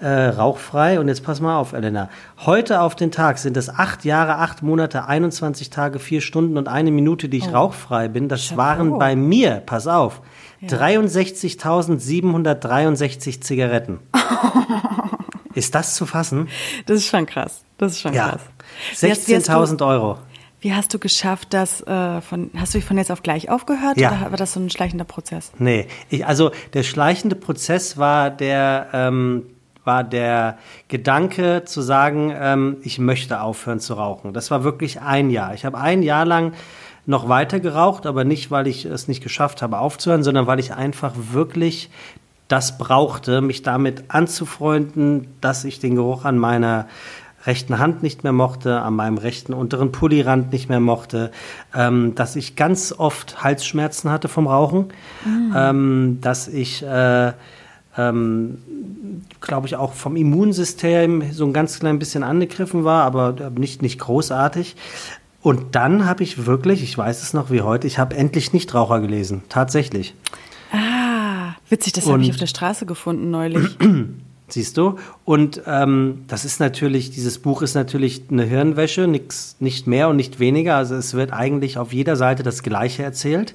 äh, 0.00 0.28
rauchfrei. 0.28 1.00
Und 1.00 1.08
jetzt 1.08 1.24
pass 1.24 1.40
mal 1.40 1.58
auf, 1.58 1.72
Elena. 1.72 2.08
Heute 2.44 2.80
auf 2.80 2.94
den 2.94 3.10
Tag 3.10 3.38
sind 3.38 3.56
es 3.56 3.68
acht 3.68 4.04
Jahre, 4.04 4.36
acht 4.36 4.62
Monate, 4.62 5.06
21 5.06 5.70
Tage, 5.70 5.98
vier 5.98 6.20
Stunden 6.20 6.56
und 6.56 6.68
eine 6.68 6.90
Minute, 6.90 7.28
die 7.28 7.38
ich 7.38 7.48
oh. 7.48 7.52
rauchfrei 7.52 8.08
bin. 8.08 8.28
Das 8.28 8.48
Chapeau. 8.48 8.58
waren 8.58 8.98
bei 8.98 9.16
mir, 9.16 9.62
pass 9.64 9.86
auf, 9.86 10.20
ja. 10.60 10.68
63.763 10.68 13.40
Zigaretten. 13.40 14.00
ist 15.54 15.74
das 15.74 15.94
zu 15.94 16.04
fassen? 16.06 16.48
Das 16.86 16.98
ist 16.98 17.06
schon 17.06 17.26
krass. 17.26 17.64
Das 17.78 17.92
ist 17.92 18.00
schon 18.00 18.14
ja. 18.14 18.30
krass. 18.30 18.42
16.000 18.94 19.86
Euro. 19.86 20.18
Wie 20.60 20.74
hast 20.74 20.92
du 20.92 20.98
geschafft, 20.98 21.54
das 21.54 21.82
äh, 21.82 22.20
von, 22.20 22.50
hast 22.56 22.74
du 22.74 22.80
von 22.80 22.98
jetzt 22.98 23.12
auf 23.12 23.22
gleich 23.22 23.48
aufgehört 23.48 23.96
ja. 23.96 24.10
oder 24.10 24.32
war 24.32 24.36
das 24.36 24.54
so 24.54 24.60
ein 24.60 24.70
schleichender 24.70 25.04
Prozess? 25.04 25.52
Nee, 25.58 25.86
ich, 26.10 26.26
also 26.26 26.50
der 26.74 26.82
schleichende 26.82 27.36
Prozess 27.36 27.96
war 27.96 28.30
der, 28.30 28.88
ähm, 28.92 29.44
war 29.88 30.04
der 30.04 30.58
Gedanke 30.88 31.62
zu 31.64 31.80
sagen, 31.80 32.30
ähm, 32.38 32.76
ich 32.82 32.98
möchte 32.98 33.40
aufhören 33.40 33.80
zu 33.80 33.94
rauchen. 33.94 34.34
Das 34.34 34.50
war 34.50 34.62
wirklich 34.62 35.00
ein 35.00 35.30
Jahr. 35.30 35.54
Ich 35.54 35.64
habe 35.64 35.78
ein 35.78 36.02
Jahr 36.02 36.26
lang 36.26 36.52
noch 37.06 37.30
weiter 37.30 37.58
geraucht, 37.58 38.04
aber 38.04 38.22
nicht, 38.24 38.50
weil 38.50 38.66
ich 38.66 38.84
es 38.84 39.08
nicht 39.08 39.22
geschafft 39.22 39.62
habe 39.62 39.78
aufzuhören, 39.78 40.22
sondern 40.22 40.46
weil 40.46 40.60
ich 40.60 40.74
einfach 40.74 41.14
wirklich 41.32 41.88
das 42.48 42.76
brauchte, 42.76 43.40
mich 43.40 43.62
damit 43.62 44.04
anzufreunden, 44.08 45.26
dass 45.40 45.64
ich 45.64 45.80
den 45.80 45.94
Geruch 45.94 46.26
an 46.26 46.36
meiner 46.36 46.86
rechten 47.46 47.78
Hand 47.78 48.02
nicht 48.02 48.24
mehr 48.24 48.34
mochte, 48.34 48.82
an 48.82 48.94
meinem 48.94 49.16
rechten 49.16 49.54
unteren 49.54 49.90
Pullirand 49.90 50.52
nicht 50.52 50.68
mehr 50.68 50.80
mochte, 50.80 51.30
ähm, 51.74 52.14
dass 52.14 52.36
ich 52.36 52.56
ganz 52.56 52.92
oft 52.92 53.42
Halsschmerzen 53.42 54.10
hatte 54.10 54.28
vom 54.28 54.46
Rauchen, 54.46 54.88
mhm. 55.24 55.54
ähm, 55.56 56.18
dass 56.20 56.46
ich 56.46 56.82
äh, 56.82 57.32
ähm, 57.98 58.58
glaube 59.40 59.66
ich, 59.66 59.76
auch 59.76 59.92
vom 59.92 60.16
Immunsystem 60.16 61.32
so 61.32 61.44
ein 61.44 61.52
ganz 61.52 61.78
klein 61.78 61.98
bisschen 61.98 62.22
angegriffen 62.22 62.84
war, 62.84 63.04
aber 63.04 63.50
nicht, 63.50 63.82
nicht 63.82 63.98
großartig. 63.98 64.76
Und 65.42 65.74
dann 65.74 66.06
habe 66.06 66.22
ich 66.22 66.46
wirklich, 66.46 66.82
ich 66.82 66.96
weiß 66.96 67.22
es 67.22 67.34
noch 67.34 67.50
wie 67.50 67.62
heute, 67.62 67.86
ich 67.86 67.98
habe 67.98 68.16
endlich 68.16 68.52
Nichtraucher 68.52 69.00
gelesen, 69.00 69.42
tatsächlich. 69.48 70.14
Ah, 70.72 71.54
witzig, 71.68 71.92
das 71.92 72.06
habe 72.06 72.22
ich 72.22 72.30
auf 72.30 72.36
der 72.36 72.46
Straße 72.46 72.86
gefunden 72.86 73.30
neulich. 73.30 73.76
Siehst 74.50 74.78
du? 74.78 74.96
Und 75.26 75.60
ähm, 75.66 76.24
das 76.26 76.46
ist 76.46 76.58
natürlich, 76.58 77.10
dieses 77.10 77.38
Buch 77.38 77.60
ist 77.60 77.74
natürlich 77.74 78.22
eine 78.30 78.44
Hirnwäsche, 78.44 79.06
nix, 79.06 79.56
nicht 79.60 79.86
mehr 79.86 80.08
und 80.08 80.16
nicht 80.16 80.40
weniger. 80.40 80.76
Also 80.76 80.94
es 80.94 81.12
wird 81.12 81.34
eigentlich 81.34 81.76
auf 81.76 81.92
jeder 81.92 82.16
Seite 82.16 82.42
das 82.42 82.62
Gleiche 82.62 83.02
erzählt, 83.02 83.54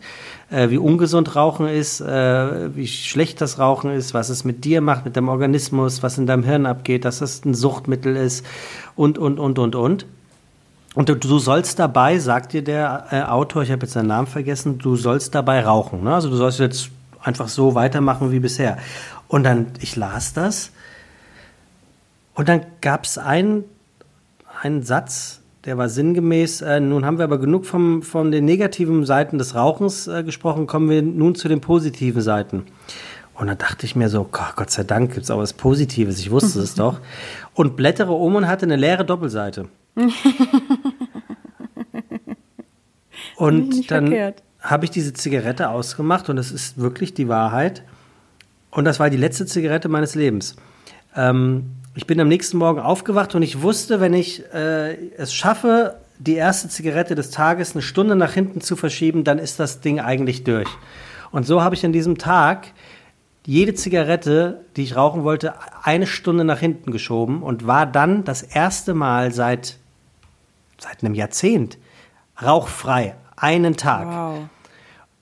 äh, 0.51 0.69
wie 0.69 0.77
ungesund 0.77 1.35
Rauchen 1.35 1.67
ist, 1.67 2.00
äh, 2.00 2.75
wie 2.75 2.85
schlecht 2.85 3.41
das 3.41 3.57
Rauchen 3.57 3.89
ist, 3.89 4.13
was 4.13 4.29
es 4.29 4.43
mit 4.43 4.65
dir 4.65 4.81
macht, 4.81 5.03
mit 5.03 5.15
dem 5.15 5.29
Organismus, 5.29 6.03
was 6.03 6.19
in 6.19 6.27
deinem 6.27 6.43
Hirn 6.43 6.67
abgeht, 6.67 7.05
dass 7.05 7.21
es 7.21 7.43
ein 7.43 7.55
Suchtmittel 7.55 8.15
ist 8.15 8.45
und, 8.95 9.17
und, 9.17 9.39
und, 9.39 9.57
und, 9.57 9.75
und. 9.75 10.05
Und 10.93 11.09
du, 11.09 11.15
du 11.15 11.39
sollst 11.39 11.79
dabei, 11.79 12.19
sagt 12.19 12.53
dir 12.53 12.63
der 12.63 13.07
äh, 13.09 13.21
Autor, 13.23 13.63
ich 13.63 13.71
habe 13.71 13.81
jetzt 13.81 13.93
seinen 13.93 14.09
Namen 14.09 14.27
vergessen, 14.27 14.77
du 14.77 14.95
sollst 14.95 15.33
dabei 15.33 15.62
rauchen. 15.62 16.03
Ne? 16.03 16.13
Also 16.13 16.29
du 16.29 16.35
sollst 16.35 16.59
jetzt 16.59 16.91
einfach 17.19 17.47
so 17.47 17.73
weitermachen 17.73 18.31
wie 18.31 18.39
bisher. 18.39 18.77
Und 19.27 19.43
dann, 19.43 19.67
ich 19.79 19.95
las 19.95 20.33
das 20.33 20.69
und 22.35 22.49
dann 22.49 22.61
gab 22.81 23.05
es 23.05 23.17
einen, 23.17 23.63
einen 24.61 24.83
Satz, 24.83 25.41
der 25.65 25.77
war 25.77 25.87
sinngemäß, 25.87 26.61
äh, 26.61 26.79
nun 26.79 27.05
haben 27.05 27.17
wir 27.17 27.23
aber 27.23 27.37
genug 27.37 27.65
vom, 27.65 28.01
von 28.01 28.31
den 28.31 28.45
negativen 28.45 29.05
Seiten 29.05 29.37
des 29.37 29.55
Rauchens 29.55 30.07
äh, 30.07 30.23
gesprochen, 30.23 30.67
kommen 30.67 30.89
wir 30.89 31.01
nun 31.01 31.35
zu 31.35 31.47
den 31.47 31.61
positiven 31.61 32.21
Seiten. 32.21 32.65
Und 33.35 33.47
dann 33.47 33.57
dachte 33.57 33.85
ich 33.85 33.95
mir 33.95 34.09
so, 34.09 34.27
Gott 34.29 34.69
sei 34.69 34.83
Dank 34.83 35.13
gibt 35.13 35.23
es 35.23 35.31
auch 35.31 35.39
was 35.39 35.53
Positives, 35.53 36.19
ich 36.19 36.31
wusste 36.31 36.59
es 36.59 36.75
doch. 36.79 36.99
Und 37.53 37.75
blättere 37.75 38.11
um 38.11 38.35
und 38.35 38.47
hatte 38.47 38.65
eine 38.65 38.75
leere 38.75 39.05
Doppelseite. 39.05 39.69
und 43.37 43.89
dann 43.89 44.33
habe 44.59 44.85
ich 44.85 44.91
diese 44.91 45.13
Zigarette 45.13 45.69
ausgemacht 45.69 46.29
und 46.29 46.35
das 46.35 46.51
ist 46.51 46.77
wirklich 46.77 47.13
die 47.13 47.27
Wahrheit. 47.27 47.83
Und 48.71 48.85
das 48.85 48.99
war 48.99 49.09
die 49.09 49.17
letzte 49.17 49.45
Zigarette 49.45 49.87
meines 49.87 50.15
Lebens. 50.15 50.55
Ähm, 51.15 51.69
ich 51.95 52.07
bin 52.07 52.19
am 52.19 52.27
nächsten 52.27 52.57
Morgen 52.57 52.79
aufgewacht 52.79 53.35
und 53.35 53.43
ich 53.43 53.62
wusste, 53.62 54.00
wenn 54.00 54.13
ich 54.13 54.43
äh, 54.53 54.95
es 55.17 55.33
schaffe, 55.33 55.97
die 56.17 56.35
erste 56.35 56.69
Zigarette 56.69 57.15
des 57.15 57.31
Tages 57.31 57.73
eine 57.73 57.81
Stunde 57.81 58.15
nach 58.15 58.33
hinten 58.33 58.62
zu 58.62 58.75
verschieben, 58.75 59.23
dann 59.23 59.39
ist 59.39 59.59
das 59.59 59.81
Ding 59.81 60.00
eigentlich 60.00 60.43
durch. 60.43 60.69
Und 61.31 61.45
so 61.45 61.62
habe 61.62 61.75
ich 61.75 61.85
an 61.85 61.93
diesem 61.93 62.17
Tag 62.17 62.67
jede 63.45 63.73
Zigarette, 63.73 64.62
die 64.75 64.83
ich 64.83 64.95
rauchen 64.95 65.23
wollte, 65.23 65.55
eine 65.83 66.07
Stunde 66.07 66.45
nach 66.45 66.59
hinten 66.59 66.91
geschoben 66.91 67.43
und 67.43 67.67
war 67.67 67.85
dann 67.85 68.23
das 68.23 68.41
erste 68.41 68.93
Mal 68.93 69.33
seit, 69.33 69.77
seit 70.77 71.03
einem 71.03 71.13
Jahrzehnt 71.13 71.77
rauchfrei. 72.41 73.15
Einen 73.35 73.75
Tag. 73.75 74.07
Wow. 74.07 74.50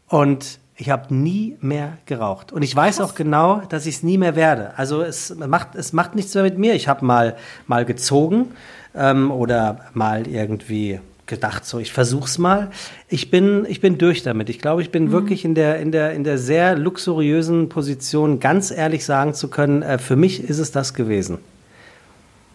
Und 0.08 0.60
Ich 0.82 0.90
habe 0.90 1.14
nie 1.14 1.58
mehr 1.62 2.00
geraucht. 2.08 2.52
Und 2.52 2.64
ich 2.64 2.76
weiß 2.76 2.98
Krass. 2.98 3.12
auch 3.12 3.14
genau, 3.14 3.62
dass 3.70 3.86
ich 3.86 3.98
es 3.98 4.04
nie 4.04 4.18
mehr 4.18 4.36
werde. 4.36 4.72
Also 4.78 5.04
es 5.04 5.36
macht, 5.36 5.76
es 5.76 5.94
macht 5.94 6.16
nichts 6.16 6.34
mehr 6.34 6.42
mit 6.42 6.58
mir. 6.58 6.74
Ich 6.74 6.88
habe 6.88 7.06
mal, 7.06 7.36
mal 7.68 7.86
gezogen 7.86 8.48
ähm, 8.96 9.30
oder 9.30 9.82
mal 9.94 10.26
irgendwie 10.26 11.00
gedacht, 11.28 11.68
so 11.68 11.78
ich 11.78 11.94
versuch's 11.94 12.40
mal. 12.40 12.72
Ich 13.10 13.30
bin, 13.30 13.68
ich 13.70 13.80
bin 13.80 14.00
durch 14.00 14.24
damit. 14.24 14.50
Ich 14.50 14.58
glaube, 14.58 14.82
ich 14.82 14.92
bin 14.92 15.06
mhm. 15.06 15.12
wirklich 15.12 15.46
in 15.46 15.54
der, 15.54 15.80
in, 15.80 15.92
der, 15.92 16.14
in 16.14 16.24
der 16.24 16.40
sehr 16.40 16.76
luxuriösen 16.76 17.70
Position, 17.70 18.40
ganz 18.40 18.72
ehrlich 18.72 19.06
sagen 19.06 19.36
zu 19.36 19.50
können, 19.50 19.84
äh, 19.84 20.00
für 20.00 20.16
mich 20.16 20.44
ist 20.44 20.58
es 20.58 20.72
das 20.72 20.96
gewesen. 20.96 21.38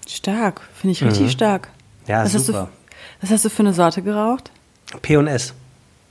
Stark, 0.09 0.62
finde 0.75 0.95
ich 0.95 1.04
richtig 1.04 1.26
mhm. 1.26 1.30
stark. 1.30 1.68
Ja, 2.09 2.25
was 2.25 2.33
super. 2.33 2.59
Hast 2.59 2.66
du, 2.66 2.68
was 3.21 3.30
hast 3.30 3.45
du 3.45 3.50
für 3.50 3.62
eine 3.62 3.73
Sorte 3.73 4.02
geraucht? 4.02 4.50
P&S. 5.00 5.54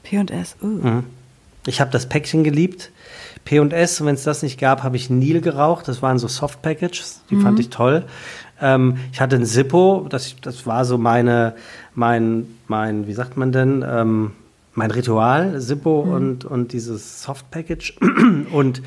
P&S, 0.03 0.55
uh. 0.62 0.65
Mhm. 0.65 1.03
Ich 1.67 1.81
habe 1.81 1.91
das 1.91 2.07
Päckchen 2.07 2.43
geliebt. 2.43 2.91
P&S, 3.43 4.01
und 4.01 4.07
wenn 4.07 4.15
es 4.15 4.24
das 4.24 4.41
nicht 4.41 4.60
gab, 4.60 4.84
habe 4.84 4.95
ich 4.95 5.10
Nil 5.10 5.41
geraucht. 5.41 5.88
Das 5.88 6.01
waren 6.01 6.17
so 6.17 6.27
Soft 6.27 6.62
Packages, 6.62 7.22
die 7.29 7.36
mhm. 7.36 7.41
fand 7.41 7.60
ich 7.60 7.69
toll. 7.69 8.05
Ähm, 8.60 8.98
ich 9.12 9.22
hatte 9.22 9.36
ein 9.36 9.45
Zippo, 9.45 10.07
das, 10.10 10.36
das 10.41 10.65
war 10.65 10.86
so 10.86 10.98
meine, 10.98 11.55
mein, 11.93 12.48
mein, 12.67 13.07
wie 13.07 13.13
sagt 13.13 13.38
man 13.38 13.51
denn, 13.51 13.86
ähm, 13.88 14.31
mein 14.74 14.91
Ritual, 14.91 15.60
Zippo 15.62 16.05
mhm. 16.05 16.13
und, 16.13 16.45
und 16.45 16.74
dieses 16.74 17.22
Soft 17.22 17.51
Package. 17.51 17.98
und 18.51 18.81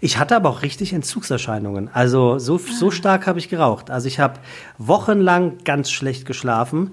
ich 0.00 0.18
hatte 0.18 0.34
aber 0.34 0.48
auch 0.48 0.62
richtig 0.62 0.92
Entzugserscheinungen. 0.92 1.90
Also 1.92 2.38
so, 2.38 2.58
so 2.58 2.88
ah. 2.88 2.90
stark 2.90 3.26
habe 3.26 3.38
ich 3.38 3.48
geraucht. 3.48 3.90
Also 3.90 4.08
ich 4.08 4.18
habe 4.18 4.40
wochenlang 4.78 5.58
ganz 5.64 5.90
schlecht 5.90 6.24
geschlafen. 6.24 6.92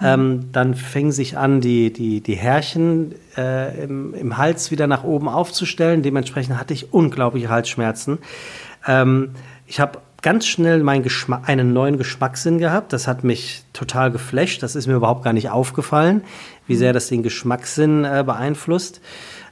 Ähm, 0.00 0.50
dann 0.52 0.74
fing 0.74 1.10
sich 1.10 1.36
an, 1.36 1.60
die, 1.60 1.92
die, 1.92 2.20
die 2.20 2.36
Härchen 2.36 3.14
äh, 3.36 3.84
im, 3.84 4.14
im 4.14 4.38
Hals 4.38 4.70
wieder 4.70 4.86
nach 4.86 5.02
oben 5.02 5.28
aufzustellen. 5.28 6.02
Dementsprechend 6.02 6.58
hatte 6.58 6.72
ich 6.72 6.92
unglaubliche 6.92 7.48
Halsschmerzen. 7.48 8.18
Ähm, 8.86 9.30
ich 9.66 9.80
habe 9.80 9.98
ganz 10.22 10.46
schnell 10.46 10.82
meinen 10.82 11.02
Geschmack, 11.02 11.48
einen 11.48 11.72
neuen 11.72 11.98
Geschmackssinn 11.98 12.58
gehabt. 12.58 12.92
Das 12.92 13.08
hat 13.08 13.24
mich 13.24 13.64
total 13.72 14.10
geflasht. 14.10 14.62
Das 14.62 14.76
ist 14.76 14.86
mir 14.86 14.94
überhaupt 14.94 15.24
gar 15.24 15.32
nicht 15.32 15.50
aufgefallen, 15.50 16.22
wie 16.66 16.76
sehr 16.76 16.92
das 16.92 17.08
den 17.08 17.22
Geschmackssinn 17.22 18.04
äh, 18.04 18.22
beeinflusst. 18.24 19.00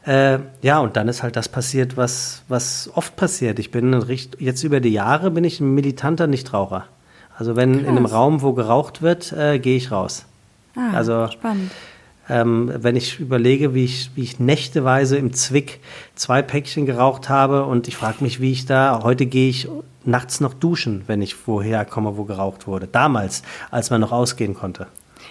Äh, 0.05 0.39
ja, 0.63 0.79
und 0.79 0.97
dann 0.97 1.09
ist 1.09 1.25
halt 1.25 1.35
das 1.35 1.49
passiert, 1.49 1.97
was, 1.97 2.43
was 2.47 2.91
oft 2.95 3.17
passiert. 3.17 3.59
Ich 3.59 3.73
bin 3.73 4.05
jetzt 4.39 4.63
über 4.63 4.79
die 4.79 4.93
Jahre 4.93 5.33
bin 5.33 5.43
ich 5.43 5.61
ein 5.61 5.75
militanter 5.75 6.29
Nichtraucher. 6.29 6.85
Also 7.37 7.57
wenn 7.57 7.73
Krass. 7.73 7.83
in 7.83 7.89
einem 7.89 8.07
Raum, 8.07 8.43
wo 8.43 8.53
geraucht 8.53 9.03
wird, 9.03 9.33
äh, 9.33 9.59
gehe 9.59 9.77
ich 9.77 9.91
raus. 9.91 10.25
Ah, 10.77 10.93
also 10.93 11.29
spannend. 11.29 11.71
Ähm, 12.29 12.73
wenn 12.75 12.97
ich 12.97 13.21
überlege, 13.21 13.73
wie 13.73 13.85
ich, 13.85 14.11
wie 14.17 14.23
ich 14.23 14.41
nächteweise 14.41 15.17
im 15.17 15.33
Zwick 15.33 15.81
zwei 16.17 16.43
Päckchen 16.43 16.85
geraucht 16.85 17.29
habe 17.29 17.65
und 17.65 17.87
ich 17.87 17.97
frage 17.97 18.23
mich, 18.25 18.41
wie 18.41 18.51
ich 18.51 18.67
da, 18.67 19.01
heute 19.05 19.27
gehe 19.27 19.49
ich 19.49 19.69
nachts 20.05 20.41
noch 20.41 20.55
duschen, 20.55 21.05
wenn 21.07 21.23
ich 21.23 21.47
woher 21.47 21.85
komme, 21.85 22.17
wo 22.17 22.25
geraucht 22.25 22.67
wurde. 22.67 22.89
Damals, 22.89 23.43
als 23.71 23.91
man 23.91 24.01
noch 24.01 24.13
ausgehen 24.13 24.55
konnte. 24.55 24.89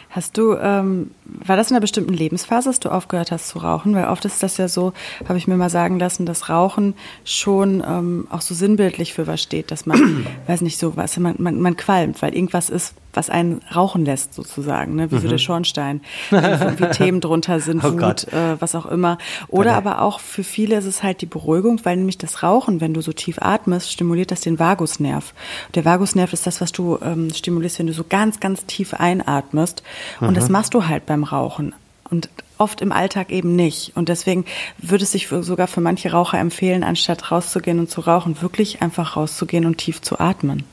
Hast 0.09 0.37
du, 0.37 0.55
ähm, 0.55 1.11
war 1.25 1.57
das 1.57 1.69
in 1.69 1.75
einer 1.75 1.81
bestimmten 1.81 2.13
Lebensphase, 2.13 2.69
dass 2.69 2.79
du 2.79 2.89
aufgehört 2.89 3.31
hast 3.31 3.49
zu 3.49 3.59
rauchen? 3.59 3.93
Weil 3.95 4.07
oft 4.07 4.23
ist 4.23 4.41
das 4.41 4.55
ja 4.55 4.69
so, 4.69 4.93
habe 5.27 5.37
ich 5.37 5.47
mir 5.47 5.57
mal 5.57 5.69
sagen 5.69 5.99
lassen, 5.99 6.25
dass 6.25 6.47
Rauchen 6.47 6.93
schon 7.25 7.83
ähm, 7.85 8.27
auch 8.29 8.39
so 8.39 8.55
sinnbildlich 8.55 9.13
für 9.13 9.27
was 9.27 9.41
steht, 9.41 9.71
dass 9.71 9.85
man, 9.85 10.25
weiß 10.47 10.61
nicht 10.61 10.79
so, 10.79 10.95
was, 10.95 11.17
man, 11.17 11.35
man, 11.39 11.59
man 11.59 11.75
qualmt, 11.75 12.21
weil 12.21 12.33
irgendwas 12.33 12.69
ist, 12.69 12.93
was 13.15 13.29
einen 13.29 13.61
rauchen 13.73 14.05
lässt 14.05 14.33
sozusagen, 14.33 14.95
ne? 14.95 15.11
wie 15.11 15.15
mhm. 15.15 15.21
so 15.21 15.27
der 15.27 15.37
Schornstein, 15.37 16.01
wie 16.29 16.85
Themen 16.91 17.21
drunter 17.21 17.59
sind, 17.59 17.83
oh 17.83 17.93
Wut, 17.93 18.31
äh, 18.33 18.59
was 18.59 18.75
auch 18.75 18.85
immer. 18.85 19.17
Oder 19.47 19.71
okay. 19.71 19.77
aber 19.77 20.01
auch 20.01 20.19
für 20.19 20.43
viele 20.43 20.77
ist 20.77 20.85
es 20.85 21.03
halt 21.03 21.21
die 21.21 21.25
Beruhigung, 21.25 21.81
weil 21.83 21.97
nämlich 21.97 22.17
das 22.17 22.43
Rauchen, 22.43 22.81
wenn 22.81 22.93
du 22.93 23.01
so 23.01 23.13
tief 23.13 23.37
atmest, 23.41 23.91
stimuliert 23.91 24.31
das 24.31 24.41
den 24.41 24.59
Vagusnerv. 24.59 25.33
Der 25.73 25.85
Vagusnerv 25.85 26.33
ist 26.33 26.47
das, 26.47 26.61
was 26.61 26.71
du 26.71 26.99
ähm, 27.01 27.33
stimulierst, 27.33 27.79
wenn 27.79 27.87
du 27.87 27.93
so 27.93 28.05
ganz, 28.07 28.39
ganz 28.39 28.65
tief 28.65 28.93
einatmest. 28.93 29.83
Mhm. 30.19 30.29
Und 30.29 30.37
das 30.37 30.49
machst 30.49 30.73
du 30.73 30.87
halt 30.87 31.05
beim 31.05 31.23
Rauchen. 31.23 31.73
Und 32.09 32.29
oft 32.57 32.81
im 32.81 32.91
Alltag 32.91 33.31
eben 33.31 33.55
nicht. 33.55 33.95
Und 33.95 34.09
deswegen 34.09 34.45
würde 34.77 35.03
es 35.03 35.11
sich 35.11 35.27
sogar 35.27 35.67
für 35.67 35.81
manche 35.81 36.11
Raucher 36.11 36.39
empfehlen, 36.39 36.83
anstatt 36.83 37.31
rauszugehen 37.31 37.79
und 37.79 37.89
zu 37.89 38.01
rauchen, 38.01 38.41
wirklich 38.41 38.81
einfach 38.81 39.15
rauszugehen 39.15 39.65
und 39.65 39.77
tief 39.77 40.01
zu 40.01 40.19
atmen. 40.19 40.63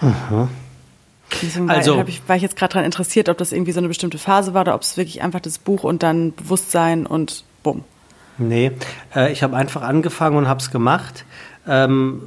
Mhm. 0.00 0.48
Deswegen 1.42 1.70
also, 1.70 1.96
war, 1.96 2.08
ich, 2.08 2.22
war 2.26 2.36
ich 2.36 2.42
jetzt 2.42 2.56
gerade 2.56 2.72
daran 2.72 2.84
interessiert, 2.84 3.28
ob 3.28 3.38
das 3.38 3.52
irgendwie 3.52 3.72
so 3.72 3.80
eine 3.80 3.88
bestimmte 3.88 4.18
Phase 4.18 4.54
war 4.54 4.62
oder 4.62 4.74
ob 4.74 4.82
es 4.82 4.96
wirklich 4.96 5.22
einfach 5.22 5.40
das 5.40 5.58
Buch 5.58 5.84
und 5.84 6.02
dann 6.02 6.32
Bewusstsein 6.34 7.06
und 7.06 7.44
bumm. 7.62 7.84
Nee, 8.38 8.72
äh, 9.14 9.32
ich 9.32 9.42
habe 9.42 9.56
einfach 9.56 9.82
angefangen 9.82 10.36
und 10.36 10.48
habe 10.48 10.60
es 10.60 10.70
gemacht. 10.70 11.24
Ähm, 11.66 12.22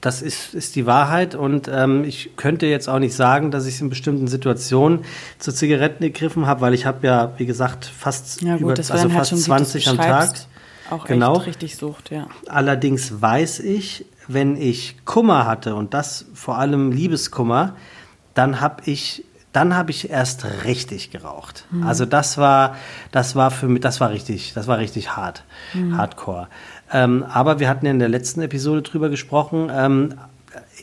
das 0.00 0.22
ist, 0.22 0.54
ist 0.54 0.76
die 0.76 0.86
Wahrheit 0.86 1.34
und 1.34 1.68
ähm, 1.72 2.04
ich 2.04 2.36
könnte 2.36 2.66
jetzt 2.66 2.88
auch 2.88 2.98
nicht 2.98 3.14
sagen, 3.14 3.50
dass 3.50 3.66
ich 3.66 3.74
es 3.74 3.80
in 3.80 3.88
bestimmten 3.88 4.28
Situationen 4.28 5.04
zu 5.38 5.52
Zigaretten 5.52 6.02
gegriffen 6.02 6.46
habe, 6.46 6.62
weil 6.62 6.74
ich 6.74 6.86
habe 6.86 7.06
ja, 7.06 7.32
wie 7.36 7.46
gesagt, 7.46 7.84
fast 7.84 8.42
ja, 8.42 8.54
gut, 8.54 8.62
über, 8.62 8.70
also 8.72 8.94
halt 8.94 9.12
fast 9.12 9.42
20 9.42 9.88
am 9.88 9.96
Tag. 9.96 10.34
Auch 10.90 11.04
genau. 11.04 11.36
echt 11.36 11.46
richtig 11.46 11.76
sucht, 11.76 12.10
ja. 12.10 12.26
Allerdings 12.48 13.22
weiß 13.22 13.60
ich, 13.60 14.06
wenn 14.26 14.56
ich 14.56 14.96
Kummer 15.04 15.46
hatte 15.46 15.74
und 15.74 15.94
das 15.94 16.26
vor 16.34 16.58
allem 16.58 16.90
Liebeskummer, 16.90 17.74
dann 18.40 18.62
habe 18.62 18.82
ich 18.86 19.26
dann 19.52 19.76
habe 19.76 19.90
ich 19.90 20.08
erst 20.08 20.46
richtig 20.64 21.10
geraucht. 21.10 21.66
Mhm. 21.70 21.82
Also 21.86 22.06
das 22.06 22.38
war, 22.38 22.76
das 23.10 23.34
war 23.34 23.50
für 23.50 23.66
mich, 23.66 23.80
das 23.80 24.00
war 24.00 24.10
richtig, 24.10 24.54
das 24.54 24.66
war 24.68 24.78
richtig 24.78 25.16
hart, 25.16 25.44
mhm. 25.74 25.98
Hardcore. 25.98 26.48
Ähm, 26.92 27.24
aber 27.28 27.58
wir 27.58 27.68
hatten 27.68 27.84
ja 27.84 27.90
in 27.90 27.98
der 27.98 28.08
letzten 28.08 28.40
Episode 28.42 28.82
drüber 28.82 29.10
gesprochen. 29.10 29.68
Ähm, 29.72 30.14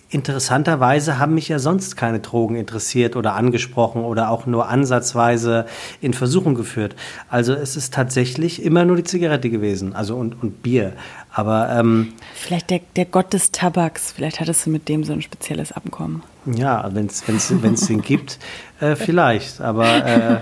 interessanterweise 0.10 1.20
haben 1.20 1.34
mich 1.34 1.50
ja 1.50 1.60
sonst 1.60 1.98
keine 1.98 2.20
Drogen 2.20 2.56
interessiert 2.56 3.16
oder 3.16 3.34
angesprochen 3.34 4.04
oder 4.04 4.30
auch 4.30 4.46
nur 4.46 4.70
ansatzweise 4.70 5.66
in 6.00 6.14
Versuchung 6.14 6.56
geführt. 6.56 6.96
Also 7.30 7.54
es 7.54 7.76
ist 7.76 7.94
tatsächlich 7.94 8.64
immer 8.64 8.86
nur 8.86 8.96
die 8.96 9.04
Zigarette 9.04 9.50
gewesen, 9.50 9.94
also 9.94 10.16
und, 10.16 10.42
und 10.42 10.64
Bier. 10.64 10.94
Aber 11.34 11.70
ähm, 11.78 12.14
vielleicht 12.34 12.70
der, 12.70 12.80
der 12.96 13.06
Gott 13.06 13.34
des 13.34 13.52
Tabaks, 13.52 14.14
vielleicht 14.14 14.40
hattest 14.40 14.66
du 14.66 14.70
mit 14.70 14.88
dem 14.88 15.04
so 15.04 15.14
ein 15.14 15.22
spezielles 15.22 15.72
Abkommen. 15.72 16.24
Ja, 16.46 16.90
wenn 16.94 17.08
es 17.08 17.88
den 17.88 18.02
gibt, 18.02 18.40
äh, 18.80 18.96
vielleicht. 18.96 19.60
Aber 19.60 20.06
äh, 20.06 20.40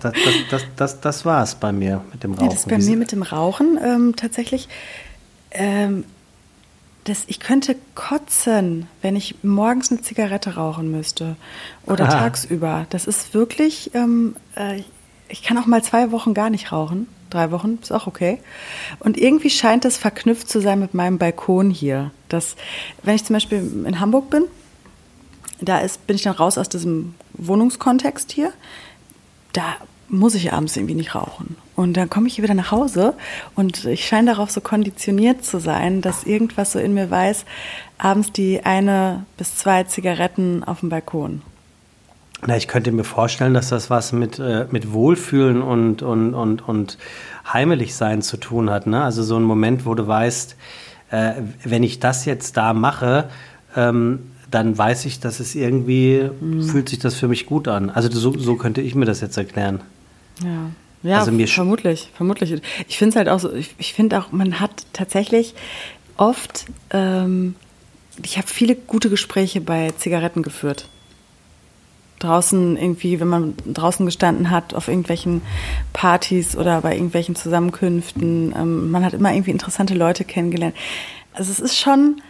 das, 0.00 0.12
das, 0.12 0.34
das, 0.50 0.62
das, 0.76 1.00
das 1.00 1.24
war 1.24 1.42
es 1.42 1.54
bei 1.54 1.72
mir 1.72 2.02
mit 2.12 2.22
dem 2.22 2.34
Rauchen. 2.34 2.44
Ja, 2.44 2.52
das 2.52 2.66
bei 2.66 2.78
mir 2.78 2.96
mit 2.98 3.12
dem 3.12 3.22
Rauchen 3.22 3.78
ähm, 3.82 4.14
tatsächlich. 4.14 4.68
Ähm, 5.50 6.04
das, 7.06 7.24
ich 7.26 7.40
könnte 7.40 7.76
kotzen, 7.94 8.88
wenn 9.02 9.16
ich 9.16 9.42
morgens 9.42 9.90
eine 9.90 10.02
Zigarette 10.02 10.56
rauchen 10.56 10.90
müsste 10.90 11.36
oder 11.86 12.08
ah. 12.08 12.10
tagsüber. 12.10 12.86
Das 12.90 13.06
ist 13.06 13.34
wirklich, 13.34 13.92
ähm, 13.94 14.36
äh, 14.56 14.82
ich 15.28 15.42
kann 15.42 15.58
auch 15.58 15.66
mal 15.66 15.82
zwei 15.82 16.12
Wochen 16.12 16.34
gar 16.34 16.50
nicht 16.50 16.72
rauchen 16.72 17.08
drei 17.30 17.50
Wochen, 17.50 17.78
ist 17.80 17.92
auch 17.92 18.06
okay. 18.06 18.38
Und 18.98 19.16
irgendwie 19.16 19.50
scheint 19.50 19.84
das 19.84 19.96
verknüpft 19.96 20.48
zu 20.48 20.60
sein 20.60 20.78
mit 20.78 20.94
meinem 20.94 21.18
Balkon 21.18 21.70
hier. 21.70 22.10
Dass, 22.28 22.56
wenn 23.02 23.16
ich 23.16 23.24
zum 23.24 23.34
Beispiel 23.34 23.58
in 23.86 24.00
Hamburg 24.00 24.30
bin, 24.30 24.44
da 25.60 25.78
ist, 25.78 26.06
bin 26.06 26.16
ich 26.16 26.22
dann 26.22 26.34
raus 26.34 26.58
aus 26.58 26.68
diesem 26.68 27.14
Wohnungskontext 27.34 28.32
hier, 28.32 28.52
da 29.52 29.76
muss 30.08 30.34
ich 30.34 30.52
abends 30.52 30.76
irgendwie 30.76 30.94
nicht 30.94 31.14
rauchen. 31.14 31.56
Und 31.74 31.96
dann 31.96 32.08
komme 32.08 32.28
ich 32.28 32.40
wieder 32.40 32.54
nach 32.54 32.70
Hause 32.70 33.14
und 33.54 33.84
ich 33.84 34.06
scheine 34.06 34.32
darauf 34.32 34.50
so 34.50 34.60
konditioniert 34.60 35.44
zu 35.44 35.58
sein, 35.58 36.00
dass 36.00 36.24
irgendwas 36.24 36.72
so 36.72 36.78
in 36.78 36.94
mir 36.94 37.10
weiß, 37.10 37.44
abends 37.98 38.32
die 38.32 38.64
eine 38.64 39.26
bis 39.36 39.56
zwei 39.56 39.84
Zigaretten 39.84 40.64
auf 40.64 40.80
dem 40.80 40.88
Balkon. 40.88 41.42
Na, 42.46 42.56
ich 42.56 42.68
könnte 42.68 42.92
mir 42.92 43.04
vorstellen, 43.04 43.54
dass 43.54 43.70
das 43.70 43.88
was 43.88 44.12
mit, 44.12 44.38
äh, 44.38 44.66
mit 44.70 44.92
Wohlfühlen 44.92 45.62
und, 45.62 46.02
und, 46.02 46.34
und, 46.34 46.68
und 46.68 46.98
heimelig 47.50 47.94
sein 47.94 48.20
zu 48.20 48.36
tun 48.36 48.70
hat. 48.70 48.86
Ne? 48.86 49.02
Also 49.02 49.22
so 49.22 49.36
ein 49.36 49.42
Moment, 49.42 49.86
wo 49.86 49.94
du 49.94 50.06
weißt, 50.06 50.56
äh, 51.10 51.32
wenn 51.64 51.82
ich 51.82 51.98
das 51.98 52.26
jetzt 52.26 52.56
da 52.56 52.74
mache, 52.74 53.30
ähm, 53.74 54.30
dann 54.56 54.78
weiß 54.78 55.04
ich, 55.04 55.20
dass 55.20 55.38
es 55.38 55.54
irgendwie, 55.54 56.30
mhm. 56.40 56.62
fühlt 56.62 56.88
sich 56.88 56.98
das 56.98 57.14
für 57.14 57.28
mich 57.28 57.44
gut 57.44 57.68
an. 57.68 57.90
Also 57.90 58.08
so, 58.10 58.36
so 58.38 58.56
könnte 58.56 58.80
ich 58.80 58.94
mir 58.94 59.04
das 59.04 59.20
jetzt 59.20 59.36
erklären. 59.36 59.82
Ja. 60.42 60.70
Ja, 61.02 61.18
also 61.18 61.30
mir 61.30 61.46
vermutlich, 61.46 62.10
vermutlich. 62.16 62.62
Ich 62.88 62.96
finde 62.96 63.10
es 63.10 63.16
halt 63.16 63.28
auch 63.28 63.38
so, 63.38 63.52
ich, 63.52 63.74
ich 63.78 63.92
finde 63.92 64.18
auch, 64.18 64.32
man 64.32 64.58
hat 64.58 64.86
tatsächlich 64.94 65.54
oft, 66.16 66.64
ähm, 66.90 67.54
ich 68.24 68.38
habe 68.38 68.48
viele 68.48 68.74
gute 68.74 69.10
Gespräche 69.10 69.60
bei 69.60 69.92
Zigaretten 69.98 70.42
geführt 70.42 70.88
draußen 72.18 72.78
irgendwie, 72.78 73.20
wenn 73.20 73.28
man 73.28 73.54
draußen 73.66 74.06
gestanden 74.06 74.50
hat, 74.50 74.72
auf 74.72 74.88
irgendwelchen 74.88 75.42
Partys 75.92 76.56
oder 76.56 76.80
bei 76.80 76.94
irgendwelchen 76.94 77.36
Zusammenkünften. 77.36 78.54
Ähm, 78.56 78.90
man 78.90 79.04
hat 79.04 79.12
immer 79.12 79.34
irgendwie 79.34 79.50
interessante 79.50 79.92
Leute 79.92 80.24
kennengelernt. 80.24 80.74
Also 81.34 81.52
es 81.52 81.60
ist 81.60 81.78
schon, 81.78 82.22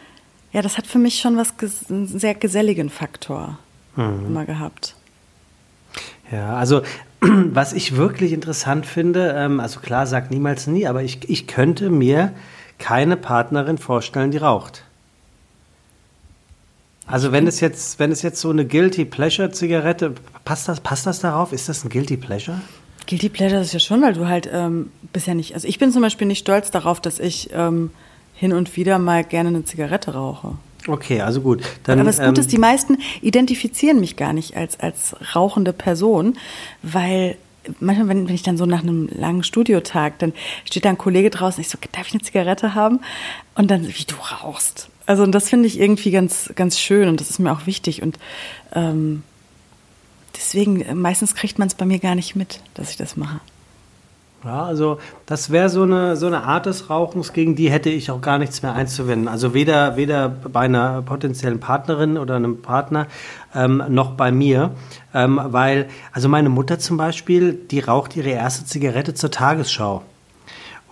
ja, 0.53 0.63
das 0.63 0.79
hat 0.79 0.87
für 0.87 0.99
mich 0.99 1.19
schon 1.19 1.37
was, 1.37 1.55
einen 1.91 2.07
sehr 2.07 2.35
geselligen 2.35 2.91
Faktor 2.91 3.59
mhm. 3.97 4.27
immer 4.27 4.45
gehabt. 4.45 4.95
Ja, 6.31 6.57
also 6.57 6.83
was 7.21 7.73
ich 7.73 7.97
wirklich 7.97 8.33
interessant 8.33 8.87
finde, 8.87 9.35
ähm, 9.37 9.61
also 9.61 9.81
klar, 9.81 10.07
sagt 10.07 10.31
niemals 10.31 10.67
nie, 10.67 10.87
aber 10.87 11.03
ich, 11.03 11.29
ich 11.29 11.47
könnte 11.47 11.91
mir 11.91 12.33
keine 12.79 13.17
Partnerin 13.17 13.79
vorstellen, 13.79 14.31
die 14.31 14.39
raucht. 14.39 14.83
Also 17.07 17.31
wenn 17.31 17.47
es 17.47 17.61
jetzt, 17.61 17.99
wenn 18.01 18.11
es 18.11 18.23
jetzt 18.23 18.41
so 18.41 18.51
eine 18.51 18.67
Guilty 18.67 19.05
Pleasure 19.05 19.51
Zigarette, 19.53 20.15
passt 20.45 20.69
das, 20.69 20.81
passt 20.81 21.07
das 21.07 21.21
darauf? 21.21 21.53
Ist 21.53 21.69
das 21.69 21.85
ein 21.85 21.89
Guilty 21.89 22.17
Pleasure? 22.17 22.61
Guilty 23.07 23.29
Pleasure 23.29 23.61
ist 23.61 23.73
ja 23.73 23.79
schon, 23.79 24.03
weil 24.03 24.15
du 24.15 24.27
halt 24.27 24.49
ähm, 24.53 24.91
bisher 25.13 25.37
nicht, 25.37 25.55
also 25.55 25.69
ich 25.69 25.79
bin 25.79 25.93
zum 25.93 26.03
Beispiel 26.03 26.27
nicht 26.27 26.41
stolz 26.41 26.73
darauf, 26.73 27.01
dass 27.01 27.21
ich 27.21 27.51
ähm, 27.53 27.91
hin 28.37 28.53
und 28.53 28.77
wieder 28.77 28.99
mal 28.99 29.25
gerne 29.25 29.49
eine 29.49 29.65
Zigarette 29.65 30.15
rauche. 30.15 30.53
Okay, 30.87 31.21
also 31.21 31.41
gut. 31.41 31.63
Dann, 31.85 31.99
Aber 31.99 32.07
das 32.07 32.19
Gute 32.19 32.29
ähm, 32.29 32.35
ist, 32.35 32.53
die 32.53 32.59
meisten 32.59 32.99
identifizieren 33.21 33.99
mich 33.99 34.17
gar 34.17 34.33
nicht 34.33 34.57
als, 34.57 34.79
als 34.79 35.17
rauchende 35.35 35.73
Person, 35.73 36.39
weil 36.83 37.37
manchmal, 37.81 38.09
wenn, 38.09 38.29
wenn 38.29 38.35
ich 38.35 38.43
dann 38.43 38.57
so 38.57 38.67
nach 38.67 38.83
einem 38.83 39.09
langen 39.13 39.43
Studiotag, 39.43 40.19
dann 40.21 40.33
steht 40.65 40.85
da 40.85 40.91
ein 40.91 40.99
Kollege 40.99 41.31
draußen, 41.31 41.61
ich 41.61 41.69
so, 41.69 41.79
darf 41.93 42.07
ich 42.07 42.15
eine 42.15 42.23
Zigarette 42.23 42.75
haben? 42.75 43.01
Und 43.55 43.71
dann, 43.71 43.89
wie 43.89 44.05
du 44.05 44.15
rauchst. 44.15 44.89
Also 45.07 45.23
und 45.23 45.33
das 45.33 45.49
finde 45.49 45.67
ich 45.67 45.81
irgendwie 45.81 46.11
ganz, 46.11 46.53
ganz 46.55 46.79
schön 46.79 47.09
und 47.09 47.21
das 47.21 47.31
ist 47.31 47.39
mir 47.39 47.53
auch 47.53 47.67
wichtig. 47.67 48.03
Und 48.03 48.19
ähm, 48.75 49.23
deswegen, 50.37 51.01
meistens 51.01 51.35
kriegt 51.35 51.59
man 51.59 51.69
es 51.69 51.75
bei 51.75 51.85
mir 51.85 51.99
gar 51.99 52.15
nicht 52.15 52.37
mit, 52.37 52.61
dass 52.75 52.91
ich 52.91 52.97
das 52.97 53.17
mache. 53.17 53.41
Ja, 54.47 54.63
also 54.63 55.01
das 55.27 55.51
wäre 55.51 55.69
so 55.69 55.83
eine, 55.83 56.15
so 56.15 56.29
eine 56.29 56.45
Art 56.45 56.67
des 56.67 56.89
Rauchens, 56.89 57.33
gegen 57.33 57.57
die 57.57 57.69
hätte 57.69 57.91
ich 57.91 58.13
auch 58.13 58.21
gar 58.21 58.39
nichts 58.39 58.63
mehr 58.63 58.75
einzuwenden. 58.75 59.27
Also 59.27 59.55
weder, 59.55 59.97
weder 59.97 60.29
bei 60.29 60.61
einer 60.61 61.03
potenziellen 61.03 61.59
Partnerin 61.59 62.17
oder 62.17 62.37
einem 62.37 62.63
Partner 62.63 63.09
ähm, 63.57 63.83
noch 63.89 64.13
bei 64.13 64.31
mir. 64.31 64.71
Ähm, 65.13 65.41
weil, 65.43 65.89
also 66.13 66.29
meine 66.29 66.49
Mutter 66.49 66.79
zum 66.79 66.97
Beispiel, 66.97 67.55
die 67.55 67.81
raucht 67.81 68.15
ihre 68.15 68.31
erste 68.31 68.65
Zigarette 68.65 69.15
zur 69.15 69.33
Tagesschau. 69.33 70.03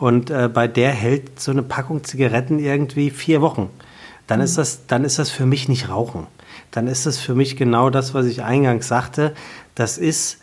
Und 0.01 0.31
äh, 0.31 0.51
bei 0.53 0.67
der 0.67 0.91
hält 0.91 1.39
so 1.39 1.53
eine 1.53 1.63
Packung 1.63 2.03
Zigaretten 2.03 2.59
irgendwie 2.59 3.11
vier 3.11 3.41
Wochen. 3.41 3.71
Dann 4.27 4.41
mhm. 4.41 4.47
ist 4.47 4.59
das, 4.59 4.89
dann 4.89 5.05
ist 5.05 5.21
das 5.21 5.31
für 5.31 5.47
mich 5.47 5.69
nicht 5.69 5.89
Rauchen. 5.89 6.27
Dann 6.73 6.89
ist 6.89 7.07
das 7.07 7.19
für 7.19 7.37
mich 7.37 7.57
genau 7.57 7.89
das, 7.89 8.15
was 8.15 8.27
ich 8.27 8.43
eingangs 8.43 8.89
sagte. 8.89 9.33
Das 9.77 9.97
ist 9.97 10.39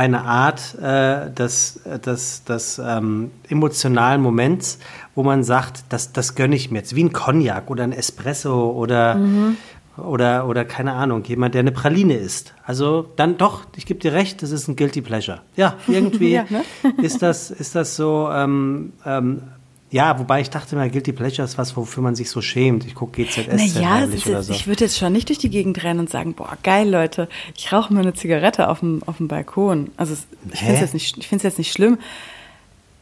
eine 0.00 0.22
Art 0.22 0.78
äh, 0.80 1.30
des, 1.30 1.78
des, 2.06 2.44
des 2.44 2.80
ähm, 2.82 3.32
emotionalen 3.50 4.22
Moments, 4.22 4.78
wo 5.14 5.22
man 5.22 5.44
sagt, 5.44 5.84
das, 5.90 6.12
das 6.12 6.34
gönne 6.36 6.56
ich 6.56 6.70
mir 6.70 6.78
jetzt, 6.78 6.96
wie 6.96 7.04
ein 7.04 7.12
Cognac 7.12 7.68
oder 7.68 7.84
ein 7.84 7.92
Espresso 7.92 8.70
oder, 8.70 9.16
mhm. 9.16 9.58
oder, 9.98 10.48
oder 10.48 10.64
keine 10.64 10.94
Ahnung, 10.94 11.22
jemand, 11.24 11.52
der 11.52 11.58
eine 11.58 11.72
Praline 11.72 12.14
isst. 12.14 12.54
Also 12.64 13.12
dann 13.16 13.36
doch, 13.36 13.66
ich 13.76 13.84
gebe 13.84 14.00
dir 14.00 14.14
recht, 14.14 14.42
das 14.42 14.52
ist 14.52 14.68
ein 14.68 14.76
Guilty 14.76 15.02
Pleasure. 15.02 15.42
Ja, 15.54 15.74
irgendwie 15.86 16.30
ja, 16.32 16.46
ne? 16.48 16.62
ist, 17.02 17.20
das, 17.20 17.50
ist 17.50 17.74
das 17.74 17.94
so 17.94 18.30
ähm, 18.32 18.94
ähm, 19.04 19.42
ja, 19.90 20.18
wobei 20.20 20.40
ich 20.40 20.50
dachte 20.50 20.76
mal, 20.76 20.88
Guilty 20.88 21.12
Pleasure 21.12 21.44
ist 21.44 21.58
was, 21.58 21.76
wofür 21.76 22.02
man 22.02 22.14
sich 22.14 22.30
so 22.30 22.40
schämt. 22.40 22.86
Ich 22.86 22.94
gucke 22.94 23.24
GZS 23.24 23.48
naja, 23.48 24.06
oder 24.26 24.42
so. 24.42 24.52
ich 24.52 24.68
würde 24.68 24.84
jetzt 24.84 24.96
schon 24.96 25.12
nicht 25.12 25.28
durch 25.28 25.38
die 25.38 25.50
Gegend 25.50 25.82
rennen 25.82 26.00
und 26.00 26.10
sagen, 26.10 26.34
boah, 26.34 26.56
geil, 26.62 26.88
Leute, 26.88 27.28
ich 27.56 27.72
rauche 27.72 27.92
mir 27.92 28.00
eine 28.00 28.14
Zigarette 28.14 28.68
auf 28.68 28.80
dem, 28.80 29.02
auf 29.06 29.16
dem 29.16 29.26
Balkon. 29.26 29.90
Also 29.96 30.14
ich 30.52 30.60
finde 30.60 30.74
es 30.74 30.80
jetzt, 30.80 30.94
nicht, 30.94 31.42
jetzt 31.42 31.58
nicht 31.58 31.72
schlimm. 31.72 31.98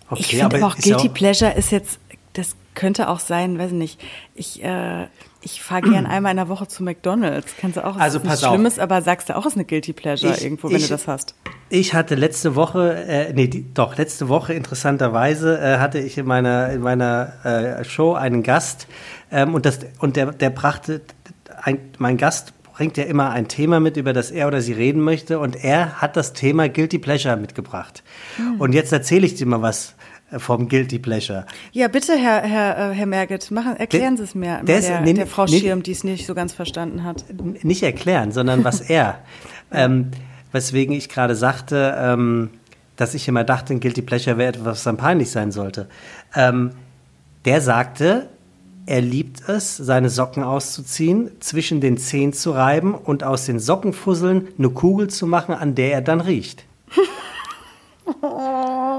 Okay, 0.09 0.21
ich 0.21 0.27
finde 0.29 0.45
aber 0.47 0.67
auch 0.67 0.77
Guilty 0.77 1.09
auch 1.09 1.15
Pleasure 1.15 1.53
ist 1.53 1.71
jetzt, 1.73 1.99
das 2.33 2.57
könnte 2.75 3.11
auch 3.11 3.21
sein, 3.21 3.59
weiß 3.59 3.73
ich 3.73 3.77
nicht, 3.77 4.01
ich, 4.35 4.65
äh, 4.65 5.09
ich 5.53 5.63
fahre 5.63 5.83
gern 5.83 6.07
einmal 6.07 6.33
in 6.33 6.37
der 6.37 6.49
Woche 6.49 6.69
zu 6.69 6.83
McDonalds. 6.83 7.55
Kannst 7.59 7.77
du 7.77 7.85
auch, 7.85 7.97
also 7.97 8.21
pass 8.21 8.45
auf. 8.45 8.55
Schlimmes, 8.55 8.79
aber 8.79 9.03
sagst 9.03 9.29
du 9.29 9.37
auch, 9.37 9.47
ist 9.47 9.55
eine 9.55 9.65
Guilty 9.65 9.93
Pleasure 9.93 10.35
ich, 10.35 10.43
irgendwo, 10.43 10.69
wenn 10.69 10.77
ich, 10.77 10.85
du 10.85 10.89
das 10.91 11.09
hast. 11.09 11.35
Ich 11.71 11.95
hatte 11.95 12.15
letzte 12.15 12.55
Woche, 12.55 12.95
äh, 13.07 13.33
nee, 13.33 13.49
die, 13.49 13.73
doch, 13.73 13.97
letzte 13.97 14.29
Woche 14.29 14.55
interessanterweise 14.55 15.59
äh, 15.59 15.79
hatte 15.79 15.99
ich 15.99 16.19
in 16.19 16.27
meiner, 16.27 16.71
in 16.71 16.81
meiner 16.81 17.33
äh, 17.45 17.85
Show 17.85 18.15
einen 18.15 18.43
Gast 18.43 18.87
ähm, 19.31 19.55
und, 19.55 19.67
das, 19.67 19.81
und 19.99 20.17
der, 20.17 20.33
der 20.33 20.51
brachte, 20.51 21.01
ein, 21.63 21.79
mein 21.99 22.17
Gast 22.17 22.53
bringt 22.79 22.97
ja 22.97 23.05
immer 23.05 23.31
ein 23.31 23.49
Thema 23.49 23.81
mit, 23.81 23.97
über 23.97 24.13
das 24.13 24.31
er 24.31 24.47
oder 24.47 24.61
sie 24.61 24.73
reden 24.73 25.01
möchte 25.01 25.41
und 25.41 25.63
er 25.65 26.01
hat 26.01 26.17
das 26.17 26.33
Thema 26.33 26.69
Guilty 26.69 26.99
Pleasure 26.99 27.37
mitgebracht. 27.37 28.05
Hm. 28.37 28.61
Und 28.61 28.73
jetzt 28.73 28.93
erzähle 28.93 29.27
ich 29.27 29.35
dir 29.35 29.47
mal 29.47 29.63
was 29.63 29.95
vom 30.37 30.69
Guilty 30.69 30.99
Pleasure. 30.99 31.47
Ja, 31.73 31.89
bitte, 31.89 32.17
Herr, 32.17 32.43
Herr, 32.43 32.91
äh, 32.91 32.95
Herr 32.95 33.07
Merget, 33.07 33.51
machen, 33.51 33.77
erklären 33.77 34.17
Sie 34.17 34.25
es 34.25 34.35
mir, 34.35 34.61
der, 34.63 34.81
der, 34.81 35.01
nee, 35.01 35.15
der 35.15 35.27
Frau 35.27 35.47
nee, 35.47 35.61
Schirm, 35.61 35.83
die 35.83 35.93
es 35.93 36.05
nicht 36.05 36.27
so 36.27 36.35
ganz 36.35 36.53
verstanden 36.53 37.05
hat. 37.05 37.25
Nicht 37.63 37.83
erklären, 37.83 38.33
sondern 38.33 38.65
was 38.65 38.81
er. 38.81 39.21
ähm, 39.73 40.11
weswegen 40.53 40.95
ich 40.95 41.09
gerade 41.09 41.35
sagte, 41.35 41.97
ähm, 41.99 42.51
dass 42.97 43.15
ich 43.15 43.27
immer 43.29 43.45
dachte, 43.45 43.73
ein 43.73 43.81
Guilty 43.81 44.03
Pleasure 44.03 44.37
wäre 44.37 44.51
etwas, 44.51 44.67
was 44.67 44.83
dann 44.83 44.97
peinlich 44.97 45.31
sein 45.31 45.53
sollte. 45.53 45.89
Ähm, 46.35 46.73
der 47.45 47.61
sagte, 47.61 48.29
er 48.85 49.01
liebt 49.01 49.49
es, 49.49 49.77
seine 49.77 50.11
Socken 50.11 50.43
auszuziehen, 50.43 51.31
zwischen 51.41 51.81
den 51.81 51.97
Zehen 51.99 52.33
zu 52.33 52.53
reiben 52.53 52.95
und 52.95 53.23
aus 53.23 53.47
den 53.47 53.61
Sockenfusseln 53.61 54.49
eine 54.59 54.71
Kugel 54.71 55.09
zu 55.09 55.27
machen, 55.27 55.55
an 55.55 55.75
der 55.75 55.93
er 55.93 56.03
dann 56.03 56.21
riecht. 56.21 56.65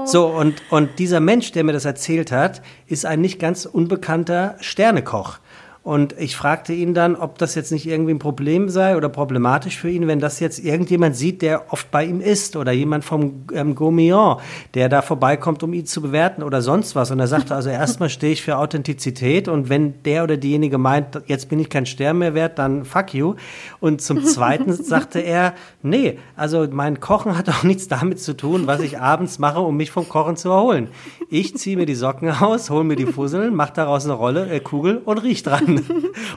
So, 0.04 0.26
und, 0.26 0.62
und 0.70 0.98
dieser 0.98 1.20
Mensch, 1.20 1.52
der 1.52 1.64
mir 1.64 1.72
das 1.72 1.84
erzählt 1.84 2.32
hat, 2.32 2.62
ist 2.86 3.06
ein 3.06 3.20
nicht 3.20 3.38
ganz 3.38 3.64
unbekannter 3.66 4.56
Sternekoch. 4.60 5.38
Und 5.82 6.14
ich 6.18 6.36
fragte 6.36 6.74
ihn 6.74 6.92
dann, 6.92 7.16
ob 7.16 7.38
das 7.38 7.54
jetzt 7.54 7.72
nicht 7.72 7.86
irgendwie 7.86 8.12
ein 8.12 8.18
Problem 8.18 8.68
sei 8.68 8.98
oder 8.98 9.08
problematisch 9.08 9.78
für 9.78 9.88
ihn, 9.88 10.06
wenn 10.08 10.20
das 10.20 10.38
jetzt 10.38 10.58
irgendjemand 10.62 11.16
sieht, 11.16 11.40
der 11.40 11.72
oft 11.72 11.90
bei 11.90 12.04
ihm 12.04 12.20
ist 12.20 12.54
oder 12.54 12.70
jemand 12.70 13.02
vom 13.02 13.46
ähm, 13.54 13.74
Gourmillon, 13.74 14.36
der 14.74 14.90
da 14.90 15.00
vorbeikommt, 15.00 15.62
um 15.62 15.72
ihn 15.72 15.86
zu 15.86 16.02
bewerten 16.02 16.42
oder 16.42 16.60
sonst 16.60 16.96
was. 16.96 17.10
Und 17.10 17.18
er 17.18 17.28
sagte 17.28 17.54
also, 17.54 17.70
erstmal 17.70 18.10
stehe 18.10 18.34
ich 18.34 18.42
für 18.42 18.58
Authentizität 18.58 19.48
und 19.48 19.70
wenn 19.70 20.02
der 20.02 20.24
oder 20.24 20.36
diejenige 20.36 20.76
meint, 20.76 21.22
jetzt 21.26 21.48
bin 21.48 21.58
ich 21.58 21.70
kein 21.70 21.86
Stern 21.86 22.18
mehr 22.18 22.34
wert, 22.34 22.58
dann 22.58 22.84
fuck 22.84 23.14
you. 23.14 23.36
Und 23.80 24.02
zum 24.02 24.22
Zweiten 24.24 24.74
sagte 24.74 25.20
er, 25.20 25.54
nee, 25.82 26.18
also 26.36 26.68
mein 26.70 27.00
Kochen 27.00 27.38
hat 27.38 27.48
auch 27.48 27.62
nichts 27.62 27.88
damit 27.88 28.20
zu 28.20 28.36
tun, 28.36 28.66
was 28.66 28.82
ich 28.82 29.00
abends 29.00 29.38
mache, 29.38 29.60
um 29.60 29.78
mich 29.78 29.90
vom 29.90 30.06
Kochen 30.06 30.36
zu 30.36 30.50
erholen. 30.50 30.88
Ich 31.30 31.56
ziehe 31.56 31.78
mir 31.78 31.86
die 31.86 31.94
Socken 31.94 32.28
aus, 32.30 32.68
hole 32.68 32.84
mir 32.84 32.96
die 32.96 33.06
Fusseln, 33.06 33.54
mache 33.54 33.72
daraus 33.72 34.04
eine 34.04 34.12
Rolle, 34.12 34.50
äh, 34.50 34.60
Kugel 34.60 35.00
und 35.02 35.16
riech 35.18 35.42
dran. 35.42 35.69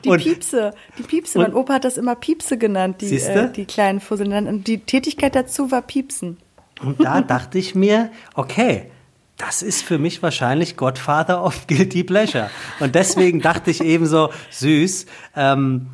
Die 0.03 0.09
und, 0.09 0.21
Piepse, 0.21 0.73
die 0.97 1.03
Piepse. 1.03 1.39
Mein 1.39 1.53
Opa 1.53 1.75
hat 1.75 1.85
das 1.85 1.97
immer 1.97 2.15
Piepse 2.15 2.57
genannt, 2.57 3.01
die, 3.01 3.15
äh, 3.15 3.51
die 3.51 3.65
kleinen 3.65 3.99
Fusseln. 3.99 4.47
Und 4.47 4.67
die 4.67 4.79
Tätigkeit 4.79 5.35
dazu 5.35 5.71
war 5.71 5.81
Piepsen. 5.81 6.37
Und 6.81 7.03
da 7.03 7.21
dachte 7.27 7.57
ich 7.57 7.75
mir, 7.75 8.11
okay, 8.35 8.91
das 9.37 9.61
ist 9.61 9.83
für 9.83 9.97
mich 9.97 10.21
wahrscheinlich 10.21 10.77
Godfather 10.77 11.43
of 11.43 11.67
Guilty 11.67 12.03
Pleasure. 12.03 12.49
Und 12.79 12.95
deswegen 12.95 13.41
dachte 13.41 13.71
ich 13.71 13.83
eben 13.83 14.05
so, 14.05 14.29
süß, 14.51 15.05
ähm, 15.35 15.87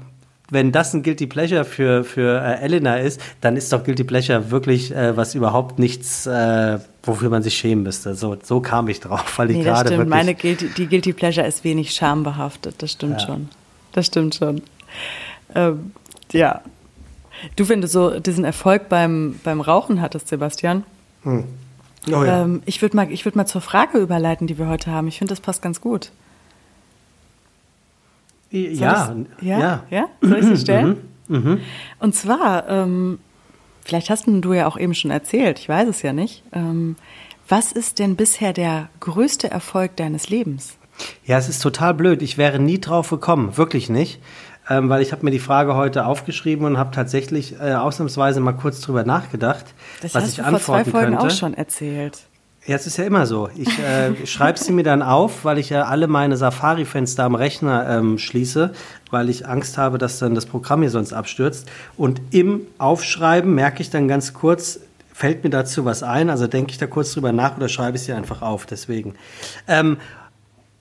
wenn 0.52 0.72
das 0.72 0.94
ein 0.94 1.04
Guilty 1.04 1.28
Pleasure 1.28 1.64
für, 1.64 2.04
für 2.04 2.42
äh, 2.42 2.62
Elena 2.62 2.98
ist, 2.98 3.22
dann 3.42 3.56
ist 3.56 3.72
doch 3.72 3.84
Guilty 3.84 4.04
Pleasure 4.04 4.52
wirklich 4.52 4.94
äh, 4.94 5.16
was 5.16 5.36
überhaupt 5.36 5.80
nichts, 5.80 6.26
äh, 6.26 6.80
wofür 7.04 7.30
man 7.30 7.44
sich 7.44 7.56
schämen 7.58 7.84
müsste. 7.84 8.16
So, 8.16 8.38
so 8.42 8.60
kam 8.60 8.88
ich 8.88 9.00
drauf, 9.00 9.38
weil 9.38 9.52
ich 9.52 9.58
nee, 9.58 9.64
gerade 9.64 9.92
wirklich... 9.92 10.10
Meine 10.10 10.36
Guilty, 10.36 10.70
die 10.70 10.88
Guilty 10.88 11.14
Pleasure 11.14 11.48
ist 11.48 11.64
wenig 11.64 11.92
schambehaftet, 11.92 12.82
das 12.82 12.92
stimmt 12.92 13.22
ja. 13.22 13.28
schon. 13.28 13.50
Das 13.94 14.06
stimmt 14.06 14.36
schon. 14.36 14.62
Ähm, 15.56 15.92
ja. 16.32 16.62
Du, 17.56 17.70
wenn 17.70 17.82
du 17.82 17.88
so 17.88 18.20
diesen 18.20 18.44
Erfolg 18.44 18.90
beim, 18.90 19.40
beim 19.44 19.62
Rauchen 19.62 20.02
hattest, 20.02 20.28
Sebastian, 20.28 20.84
hm. 21.24 21.46
oh, 22.08 22.12
ja. 22.12 22.44
ähm, 22.44 22.62
ich 22.66 22.82
würde 22.82 22.96
mal, 22.96 23.10
würd 23.10 23.36
mal 23.36 23.46
zur 23.46 23.62
Frage 23.62 23.98
überleiten, 24.00 24.46
die 24.46 24.58
wir 24.58 24.68
heute 24.68 24.92
haben. 24.92 25.08
Ich 25.08 25.18
finde, 25.18 25.32
das 25.32 25.40
passt 25.40 25.62
ganz 25.62 25.80
gut. 25.80 26.12
Ja, 28.52 29.16
ja, 29.42 29.60
ja, 29.60 29.84
ja. 29.90 30.06
Soll 30.22 30.40
ich 30.40 30.46
sie 30.46 30.58
stellen? 30.58 30.98
Mhm, 31.28 31.38
mhm. 31.38 31.60
Und 32.00 32.16
zwar, 32.16 32.68
ähm, 32.68 33.20
vielleicht 33.90 34.10
hast 34.10 34.26
du 34.28 34.54
ja 34.54 34.68
auch 34.68 34.78
eben 34.78 34.94
schon 34.94 35.12
erzählt, 35.12 35.60
ich 35.60 35.68
weiß 35.68 35.90
es 35.90 36.02
ja 36.02 36.14
nicht. 36.14 36.44
Ähm, 36.54 36.96
was 37.48 37.72
ist 37.72 38.00
denn 38.00 38.16
bisher 38.16 38.54
der 38.54 38.90
größte 39.00 39.50
Erfolg 39.50 39.96
deines 39.98 40.30
Lebens? 40.30 40.78
Ja, 41.26 41.38
es 41.38 41.50
ist 41.50 41.62
total 41.64 41.94
blöd. 41.94 42.22
Ich 42.22 42.38
wäre 42.38 42.60
nie 42.60 42.80
drauf 42.80 43.10
gekommen, 43.10 43.58
wirklich 43.58 43.90
nicht. 43.90 44.22
Ähm, 44.70 44.88
weil 44.90 45.02
ich 45.02 45.12
habe 45.12 45.26
mir 45.26 45.32
die 45.32 45.40
Frage 45.40 45.74
heute 45.74 46.06
aufgeschrieben 46.06 46.66
und 46.66 46.78
habe 46.78 46.92
tatsächlich 46.94 47.60
äh, 47.60 47.74
ausnahmsweise 47.74 48.40
mal 48.40 48.54
kurz 48.54 48.82
drüber 48.82 49.04
nachgedacht, 49.04 49.66
das 50.04 50.14
was 50.14 50.24
hast 50.24 50.30
ich 50.30 50.36
du 50.38 50.44
antworten 50.44 50.64
vor 50.64 50.84
zwei 50.84 50.92
Folgen 50.92 51.18
könnte. 51.18 51.26
auch 51.26 51.32
schon 51.32 51.54
erzählt. 51.56 52.20
Ja, 52.66 52.76
es 52.76 52.86
ist 52.86 52.98
ja 52.98 53.06
immer 53.06 53.26
so. 53.26 53.50
Ich 53.56 53.80
äh, 53.80 54.14
schreibe 54.26 54.60
sie 54.60 54.72
mir 54.72 54.84
dann 54.84 55.02
auf, 55.02 55.46
weil 55.46 55.58
ich 55.58 55.70
ja 55.70 55.84
alle 55.84 56.08
meine 56.08 56.38
Safari-Fenster 56.38 57.24
am 57.24 57.36
Rechner 57.36 57.88
ähm, 57.90 58.18
schließe, 58.18 58.74
weil 59.10 59.30
ich 59.30 59.48
Angst 59.48 59.78
habe, 59.78 59.98
dass 59.98 60.20
dann 60.20 60.36
das 60.36 60.46
Programm 60.46 60.82
hier 60.82 60.92
sonst 60.92 61.14
abstürzt. 61.14 61.70
Und 61.98 62.22
im 62.32 62.62
Aufschreiben 62.78 63.56
merke 63.56 63.82
ich 63.82 63.90
dann 63.90 64.08
ganz 64.08 64.34
kurz, 64.34 64.82
fällt 65.14 65.44
mir 65.44 65.50
dazu 65.50 65.86
was 65.86 66.04
ein, 66.04 66.30
also 66.30 66.48
denke 66.48 66.72
ich 66.72 66.78
da 66.78 66.88
kurz 66.88 67.14
drüber 67.14 67.32
nach 67.32 67.58
oder 67.58 67.70
schreibe 67.70 67.98
ich 67.98 68.04
sie 68.04 68.14
einfach 68.14 68.42
auf, 68.42 68.66
deswegen. 68.66 69.16
Ähm, 69.68 69.98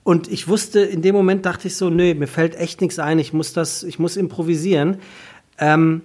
und 0.03 0.27
ich 0.27 0.47
wusste, 0.47 0.79
in 0.79 1.01
dem 1.01 1.15
Moment 1.15 1.45
dachte 1.45 1.67
ich 1.67 1.75
so, 1.75 1.89
nö, 1.89 2.13
mir 2.13 2.27
fällt 2.27 2.55
echt 2.55 2.81
nichts 2.81 2.99
ein, 2.99 3.19
ich 3.19 3.33
muss 3.33 3.53
das, 3.53 3.83
ich 3.83 3.99
muss 3.99 4.17
improvisieren. 4.17 4.97
Ähm, 5.57 6.01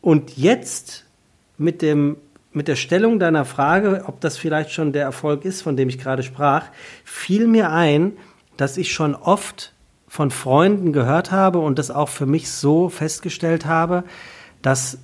und 0.00 0.36
jetzt 0.36 1.04
mit 1.58 1.82
dem 1.82 2.16
mit 2.52 2.68
der 2.68 2.76
Stellung 2.76 3.18
deiner 3.18 3.44
Frage, 3.44 4.04
ob 4.06 4.20
das 4.20 4.36
vielleicht 4.36 4.72
schon 4.72 4.92
der 4.92 5.02
Erfolg 5.04 5.44
ist, 5.44 5.62
von 5.62 5.76
dem 5.76 5.88
ich 5.88 5.98
gerade 5.98 6.22
sprach, 6.22 6.64
fiel 7.04 7.46
mir 7.46 7.70
ein, 7.70 8.12
dass 8.56 8.76
ich 8.76 8.92
schon 8.92 9.14
oft 9.14 9.72
von 10.08 10.30
Freunden 10.30 10.92
gehört 10.92 11.30
habe 11.30 11.58
und 11.58 11.78
das 11.78 11.90
auch 11.90 12.08
für 12.08 12.26
mich 12.26 12.50
so 12.50 12.88
festgestellt 12.88 13.66
habe, 13.66 14.04
dass 14.62 14.98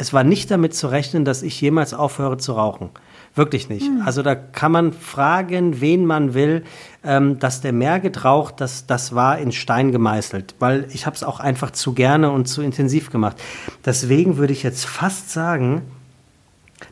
es 0.00 0.12
war 0.12 0.22
nicht 0.22 0.50
damit 0.50 0.74
zu 0.74 0.86
rechnen, 0.86 1.24
dass 1.24 1.42
ich 1.42 1.60
jemals 1.60 1.92
aufhöre 1.92 2.38
zu 2.38 2.52
rauchen. 2.52 2.90
Wirklich 3.34 3.68
nicht. 3.68 3.86
Hm. 3.86 4.02
Also 4.04 4.22
da 4.22 4.34
kann 4.36 4.72
man 4.72 4.92
fragen, 4.92 5.80
wen 5.80 6.06
man 6.06 6.34
will, 6.34 6.64
ähm, 7.04 7.38
dass 7.40 7.60
der 7.60 7.72
mehr 7.72 7.98
getraucht, 8.00 8.60
das, 8.60 8.86
das 8.86 9.14
war 9.14 9.38
in 9.38 9.52
Stein 9.52 9.92
gemeißelt, 9.92 10.54
weil 10.60 10.86
ich 10.92 11.04
habe 11.04 11.16
es 11.16 11.24
auch 11.24 11.40
einfach 11.40 11.72
zu 11.72 11.94
gerne 11.94 12.30
und 12.30 12.46
zu 12.46 12.62
intensiv 12.62 13.10
gemacht. 13.10 13.36
Deswegen 13.84 14.38
würde 14.38 14.52
ich 14.52 14.62
jetzt 14.62 14.86
fast 14.86 15.30
sagen, 15.30 15.82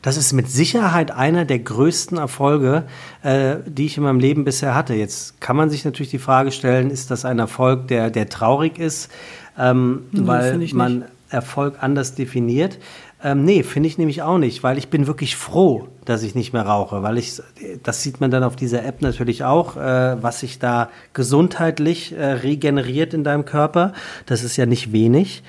das 0.03 0.16
ist 0.16 0.33
mit 0.33 0.51
Sicherheit 0.51 1.11
einer 1.11 1.44
der 1.44 1.59
größten 1.59 2.18
Erfolge, 2.18 2.85
äh, 3.22 3.57
die 3.66 3.87
ich 3.87 3.96
in 3.96 4.03
meinem 4.03 4.20
Leben 4.20 4.44
bisher 4.44 4.75
hatte. 4.75 4.94
Jetzt 4.94 5.40
kann 5.40 5.57
man 5.57 5.70
sich 5.70 5.85
natürlich 5.85 6.11
die 6.11 6.18
Frage 6.18 6.53
stellen, 6.53 6.90
ist 6.90 7.11
das 7.11 7.25
ein 7.25 7.38
Erfolg, 7.38 7.88
der, 7.88 8.11
der 8.11 8.29
traurig 8.29 8.79
ist, 8.79 9.11
ähm, 9.59 10.03
nee, 10.12 10.27
weil 10.27 10.59
man 10.72 11.05
Erfolg 11.31 11.77
anders 11.81 12.14
definiert? 12.14 12.79
Ähm, 13.25 13.44
nee, 13.44 13.62
finde 13.62 13.88
ich 13.88 13.99
nämlich 13.99 14.22
auch 14.22 14.38
nicht, 14.38 14.62
weil 14.62 14.77
ich 14.77 14.88
bin 14.88 15.07
wirklich 15.07 15.37
froh, 15.37 15.88
dass 16.05 16.22
ich 16.22 16.35
nicht 16.35 16.53
mehr 16.53 16.66
rauche, 16.66 17.03
weil 17.03 17.16
ich, 17.16 17.40
das 17.83 18.03
sieht 18.03 18.20
man 18.20 18.31
dann 18.31 18.44
auf 18.44 18.57
dieser 18.57 18.85
App 18.85 19.01
natürlich 19.03 19.42
auch, 19.42 19.77
äh, 19.77 20.22
was 20.22 20.40
sich 20.40 20.59
da 20.59 20.90
gesundheitlich 21.14 22.12
äh, 22.12 22.25
regeneriert 22.25 23.14
in 23.14 23.25
deinem 23.25 23.44
Körper. 23.44 23.94
Das 24.27 24.44
ist 24.44 24.57
ja 24.57 24.66
nicht 24.66 24.92
wenig 24.92 25.42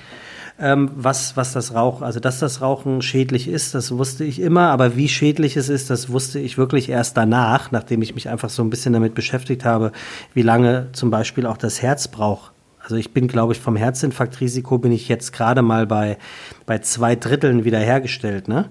ähm, 0.60 0.90
was, 0.94 1.36
was 1.36 1.52
das 1.52 1.74
Rauchen, 1.74 2.04
also 2.04 2.18
dass 2.18 2.40
das 2.40 2.60
Rauchen 2.60 3.00
schädlich 3.00 3.46
ist, 3.46 3.74
das 3.74 3.92
wusste 3.92 4.24
ich 4.24 4.40
immer, 4.40 4.70
aber 4.70 4.96
wie 4.96 5.08
schädlich 5.08 5.56
es 5.56 5.68
ist, 5.68 5.88
das 5.88 6.10
wusste 6.10 6.40
ich 6.40 6.58
wirklich 6.58 6.88
erst 6.88 7.16
danach, 7.16 7.70
nachdem 7.70 8.02
ich 8.02 8.14
mich 8.14 8.28
einfach 8.28 8.50
so 8.50 8.62
ein 8.62 8.70
bisschen 8.70 8.92
damit 8.92 9.14
beschäftigt 9.14 9.64
habe, 9.64 9.92
wie 10.34 10.42
lange 10.42 10.88
zum 10.92 11.10
Beispiel 11.10 11.46
auch 11.46 11.56
das 11.56 11.80
Herz 11.80 12.08
braucht. 12.08 12.52
Also 12.82 12.96
ich 12.96 13.12
bin, 13.12 13.28
glaube 13.28 13.52
ich, 13.52 13.60
vom 13.60 13.76
Herzinfarktrisiko 13.76 14.78
bin 14.78 14.92
ich 14.92 15.08
jetzt 15.08 15.32
gerade 15.32 15.62
mal 15.62 15.86
bei, 15.86 16.18
bei 16.66 16.78
zwei 16.78 17.14
Dritteln 17.14 17.64
wiederhergestellt. 17.64 18.48
Ne? 18.48 18.64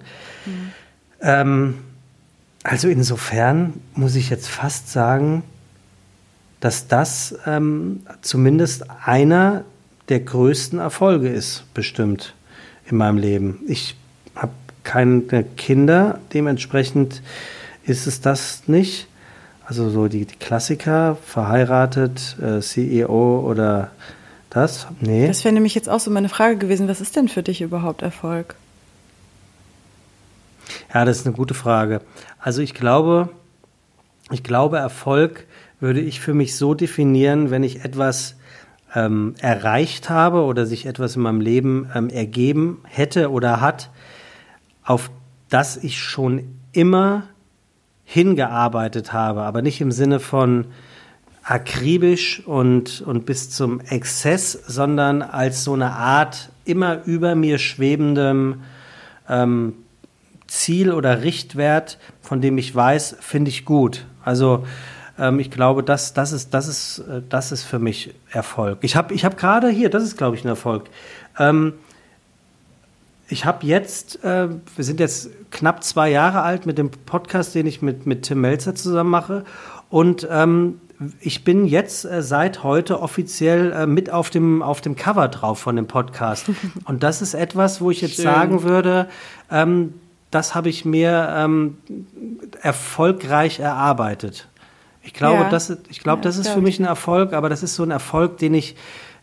Mhm. 0.46 0.72
Ähm, 1.22 1.74
also 2.64 2.90
insofern 2.90 3.76
muss 3.94 4.16
ich 4.16 4.30
jetzt 4.30 4.50
fast 4.50 4.92
sagen, 4.92 5.44
dass 6.60 6.88
das 6.88 7.38
ähm, 7.46 8.02
zumindest 8.22 8.86
einer 9.06 9.64
der 10.10 10.20
größten 10.22 10.80
Erfolge 10.80 11.30
ist, 11.30 11.66
bestimmt 11.74 12.34
in 12.90 12.98
meinem 12.98 13.18
Leben. 13.18 13.60
Ich 13.68 13.96
habe 14.36 14.54
keine 14.84 15.44
Kinder, 15.44 16.20
dementsprechend 16.34 17.22
ist 17.86 18.08
es 18.08 18.22
das 18.22 18.68
nicht. 18.68 19.08
Also 19.66 19.90
so 19.90 20.08
die, 20.08 20.26
die 20.26 20.36
Klassiker, 20.38 21.18
verheiratet, 21.26 22.38
äh, 22.42 22.62
CEO 22.62 23.42
oder 23.46 23.92
das? 24.50 24.88
Nee. 25.02 25.28
Das 25.28 25.44
wäre 25.44 25.54
nämlich 25.54 25.76
jetzt 25.76 25.90
auch 25.90 26.00
so 26.00 26.10
meine 26.10 26.30
Frage 26.30 26.56
gewesen, 26.56 26.88
was 26.88 27.02
ist 27.02 27.18
denn 27.18 27.28
für 27.28 27.44
dich 27.44 27.62
überhaupt 27.62 28.02
Erfolg? 28.02 28.56
Ja, 30.94 31.04
das 31.04 31.18
ist 31.20 31.28
eine 31.28 31.36
gute 31.36 31.54
Frage. 31.54 32.02
Also 32.40 32.62
ich 32.62 32.74
glaube, 32.74 33.30
ich 34.32 34.44
glaube, 34.44 34.78
Erfolg 34.78 35.46
würde 35.82 36.00
ich 36.00 36.22
für 36.22 36.34
mich 36.34 36.56
so 36.56 36.74
definieren, 36.74 37.52
wenn 37.52 37.64
ich 37.64 37.84
etwas 37.84 38.37
ähm, 38.98 39.36
erreicht 39.40 40.10
habe 40.10 40.42
oder 40.42 40.66
sich 40.66 40.88
etwas 40.88 41.16
in 41.16 41.22
meinem 41.22 41.40
Leben 41.40 41.88
ähm, 41.94 42.10
ergeben 42.10 42.80
hätte 42.86 43.30
oder 43.30 43.62
hat, 43.62 43.92
auf 44.84 45.12
das 45.50 45.78
ich 45.78 46.00
schon 46.00 46.56
immer 46.72 47.24
hingearbeitet 48.06 49.14
habe, 49.14 49.44
aber 49.44 49.62
nicht 49.62 49.82
im 49.82 49.92
Sinne 49.92 50.20
von 50.20 50.66
akribisch 51.44 52.42
und, 52.46 53.02
und 53.02 53.26
bis 53.26 53.52
zum 53.52 53.82
Exzess, 53.82 54.52
sondern 54.52 55.22
als 55.22 55.64
so 55.64 55.74
eine 55.74 55.92
Art 55.92 56.50
immer 56.66 57.04
über 57.06 57.36
mir 57.36 57.60
schwebendem 57.60 58.62
ähm, 59.30 59.74
Ziel 60.48 60.92
oder 60.92 61.22
Richtwert, 61.22 62.00
von 62.22 62.42
dem 62.42 62.58
ich 62.58 62.74
weiß, 62.74 63.18
finde 63.20 63.50
ich 63.50 63.64
gut. 63.64 64.06
Also 64.24 64.66
ähm, 65.20 65.40
ich 65.40 65.52
glaube, 65.52 65.84
das, 65.84 66.14
das, 66.14 66.32
ist, 66.32 66.54
das, 66.54 66.68
ist, 66.68 67.00
äh, 67.00 67.22
das 67.28 67.52
ist 67.52 67.64
für 67.64 67.80
mich 67.80 68.14
Erfolg. 68.32 68.80
Ich 68.82 68.96
habe 68.96 69.14
ich 69.14 69.26
hab 69.26 69.38
gerade 69.38 69.70
hier, 69.70 69.90
das 69.90 70.04
ist, 70.04 70.18
glaube 70.18 70.36
ich, 70.36 70.44
ein 70.44 70.50
Erfolg. 70.50 70.90
Ähm, 71.40 71.74
ich 73.30 73.46
habe 73.46 73.66
jetzt, 73.66 74.24
äh, 74.24 74.48
wir 74.50 74.84
sind 74.84 75.00
jetzt 75.00 75.30
knapp 75.52 75.84
zwei 75.84 76.10
Jahre 76.10 76.42
alt 76.44 76.66
mit 76.66 76.78
dem 76.78 76.92
Podcast, 76.92 77.56
den 77.56 77.66
ich 77.66 77.82
mit, 77.82 78.06
mit 78.06 78.24
Tim 78.24 78.42
Melzer 78.42 78.76
zusammen 78.76 79.10
mache. 79.10 79.44
Und 79.90 80.28
ähm, 80.30 80.80
ich 81.20 81.44
bin 81.44 81.66
jetzt 81.66 82.06
äh, 82.06 82.24
seit 82.24 82.64
heute 82.64 83.02
offiziell 83.02 83.72
äh, 83.72 83.86
mit 83.86 84.10
auf 84.10 84.30
dem, 84.30 84.62
auf 84.62 84.82
dem 84.82 84.96
Cover 84.96 85.28
drauf 85.28 85.60
von 85.60 85.76
dem 85.76 85.88
Podcast. 85.88 86.50
Und 86.86 87.04
das 87.04 87.22
ist 87.22 87.34
etwas, 87.34 87.82
wo 87.82 87.92
ich 87.92 88.02
jetzt 88.02 88.16
Schön. 88.16 88.26
sagen 88.26 88.64
würde, 88.64 89.08
ähm, 89.52 89.94
das 90.32 90.56
habe 90.56 90.70
ich 90.70 90.86
mir 90.86 91.34
ähm, 91.36 91.78
erfolgreich 92.62 93.60
erarbeitet. 93.60 94.48
Ich 95.08 95.14
glaube, 95.14 95.44
ja. 95.44 95.50
das, 95.50 95.70
ich 95.90 96.02
glaube, 96.02 96.20
ja, 96.20 96.24
das 96.24 96.38
ist 96.38 96.50
für 96.50 96.60
mich 96.60 96.80
ein 96.80 96.86
Erfolg, 96.86 97.32
aber 97.32 97.48
das 97.48 97.64
ist 97.64 97.76
so 97.76 97.84
ein 97.84 97.92
Erfolg, 97.92 98.40
den 98.40 98.54
ich 98.54 98.76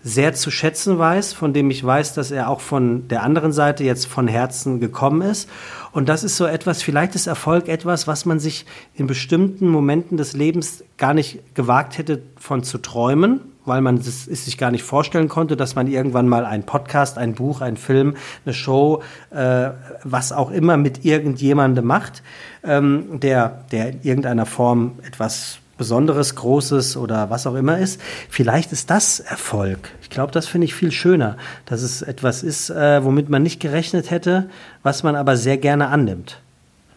sehr 0.03 0.33
zu 0.33 0.51
schätzen 0.51 0.99
weiß, 0.99 1.35
von 1.35 1.53
dem 1.53 1.71
ich 1.71 1.85
weiß, 1.85 2.15
dass 2.15 2.31
er 2.31 2.49
auch 2.49 2.63
von 2.63 3.07
der 3.09 3.23
anderen 3.23 3.53
Seite 3.53 3.85
jetzt 3.85 4.07
von 4.07 4.27
Herzen 4.27 4.81
gekommen 4.81 5.21
ist. 5.21 5.47
Und 5.93 6.09
das 6.09 6.25
ist 6.25 6.39
so 6.39 6.47
etwas, 6.47 6.83
vielleicht 6.83 7.15
ist 7.15 7.27
Erfolg 7.27 7.69
etwas, 7.69 8.07
was 8.07 8.25
man 8.25 8.41
sich 8.41 8.65
in 8.95 9.07
bestimmten 9.07 9.69
Momenten 9.69 10.17
des 10.17 10.33
Lebens 10.33 10.83
gar 10.97 11.13
nicht 11.13 11.55
gewagt 11.55 11.99
hätte 11.99 12.23
von 12.39 12.63
zu 12.63 12.79
träumen, 12.79 13.41
weil 13.67 13.83
man 13.83 13.99
es 13.99 14.25
sich 14.25 14.57
gar 14.57 14.71
nicht 14.71 14.85
vorstellen 14.85 15.29
konnte, 15.29 15.55
dass 15.55 15.75
man 15.75 15.87
irgendwann 15.87 16.29
mal 16.29 16.47
einen 16.47 16.65
Podcast, 16.65 17.19
ein 17.19 17.35
Buch, 17.35 17.61
einen 17.61 17.77
Film, 17.77 18.17
eine 18.47 18.55
Show, 18.55 19.03
äh, 19.31 19.71
was 20.03 20.33
auch 20.33 20.51
immer 20.51 20.79
mit 20.79 21.05
irgendjemandem 21.05 21.85
macht, 21.85 22.23
ähm, 22.63 23.21
der, 23.21 23.65
der 23.71 23.91
in 23.91 24.03
irgendeiner 24.03 24.47
Form 24.47 24.99
etwas 25.07 25.59
Besonderes, 25.77 26.35
Großes 26.35 26.97
oder 26.97 27.31
was 27.31 27.47
auch 27.47 27.55
immer 27.55 27.79
ist. 27.79 28.01
Vielleicht 28.29 28.73
ist 28.73 28.91
das 28.91 29.21
Erfolg. 29.21 29.91
Ich 30.03 30.11
glaube, 30.11 30.33
das 30.33 30.47
finde 30.47 30.67
ich 30.67 30.75
viel 30.75 30.93
schöner, 30.93 31.37
dass 31.67 31.83
es 31.83 32.03
etwas 32.03 32.43
ist, 32.43 32.71
äh, 32.71 33.05
womit 33.05 33.29
man 33.29 33.43
nicht 33.43 33.61
gerechnet 33.61 34.11
hätte, 34.11 34.49
was 34.83 35.03
man 35.03 35.17
aber 35.17 35.37
sehr 35.37 35.59
gerne 35.59 35.89
annimmt. 35.89 36.41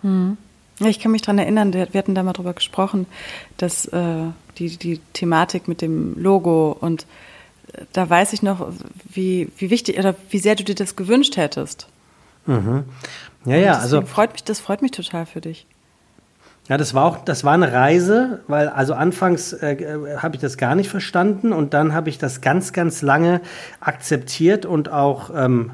Hm. 0.01 0.37
Ja, 0.79 0.87
ich 0.87 0.99
kann 0.99 1.11
mich 1.11 1.23
daran 1.23 1.39
erinnern, 1.39 1.73
wir 1.73 1.87
hatten 1.93 2.13
da 2.13 2.21
mal 2.21 2.33
drüber 2.33 2.53
gesprochen, 2.53 3.07
dass 3.57 3.85
äh, 3.85 4.25
die, 4.59 4.77
die 4.77 4.99
Thematik 5.13 5.67
mit 5.67 5.81
dem 5.81 6.13
Logo 6.21 6.77
und 6.79 7.07
äh, 7.73 7.81
da 7.93 8.07
weiß 8.07 8.33
ich 8.33 8.43
noch, 8.43 8.71
wie, 9.03 9.51
wie 9.57 9.71
wichtig 9.71 9.97
oder 9.97 10.13
wie 10.29 10.37
sehr 10.37 10.55
du 10.55 10.63
dir 10.63 10.75
das 10.75 10.95
gewünscht 10.95 11.35
hättest. 11.35 11.87
Mhm. 12.45 12.83
Ja, 13.45 13.55
ja, 13.55 13.77
also. 13.77 14.01
Freut 14.03 14.33
mich, 14.33 14.43
das 14.43 14.59
freut 14.59 14.81
mich 14.81 14.91
total 14.91 15.25
für 15.25 15.41
dich. 15.41 15.65
Ja, 16.69 16.77
das 16.77 16.93
war 16.93 17.05
auch, 17.05 17.23
das 17.23 17.43
war 17.43 17.53
eine 17.53 17.71
Reise, 17.71 18.41
weil 18.47 18.67
also 18.67 18.93
anfangs 18.93 19.53
äh, 19.53 19.73
äh, 19.73 20.17
habe 20.17 20.35
ich 20.35 20.41
das 20.41 20.57
gar 20.57 20.75
nicht 20.75 20.89
verstanden 20.89 21.53
und 21.53 21.73
dann 21.73 21.93
habe 21.93 22.09
ich 22.09 22.17
das 22.17 22.41
ganz, 22.41 22.73
ganz 22.73 23.01
lange 23.01 23.41
akzeptiert 23.79 24.65
und 24.65 24.91
auch 24.91 25.31
ähm, 25.33 25.71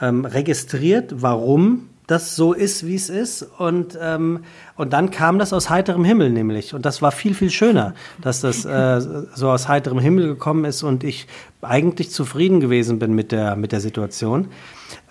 ähm, 0.00 0.24
registriert, 0.24 1.22
warum 1.22 1.90
das 2.06 2.34
so 2.34 2.54
ist, 2.54 2.86
wie 2.86 2.96
es 2.96 3.08
ist. 3.08 3.42
Und, 3.42 3.96
ähm, 4.00 4.40
und 4.76 4.92
dann 4.92 5.10
kam 5.10 5.38
das 5.38 5.52
aus 5.52 5.70
heiterem 5.70 6.04
Himmel 6.04 6.30
nämlich. 6.30 6.74
Und 6.74 6.84
das 6.84 7.02
war 7.02 7.12
viel, 7.12 7.34
viel 7.34 7.50
schöner, 7.50 7.94
dass 8.20 8.40
das 8.40 8.64
äh, 8.64 9.00
so 9.34 9.50
aus 9.50 9.68
heiterem 9.68 10.00
Himmel 10.00 10.26
gekommen 10.26 10.64
ist 10.64 10.82
und 10.82 11.04
ich 11.04 11.28
eigentlich 11.62 12.10
zufrieden 12.10 12.60
gewesen 12.60 12.98
bin 12.98 13.14
mit 13.14 13.30
der, 13.30 13.54
mit 13.54 13.72
der 13.72 13.80
Situation. 13.80 14.48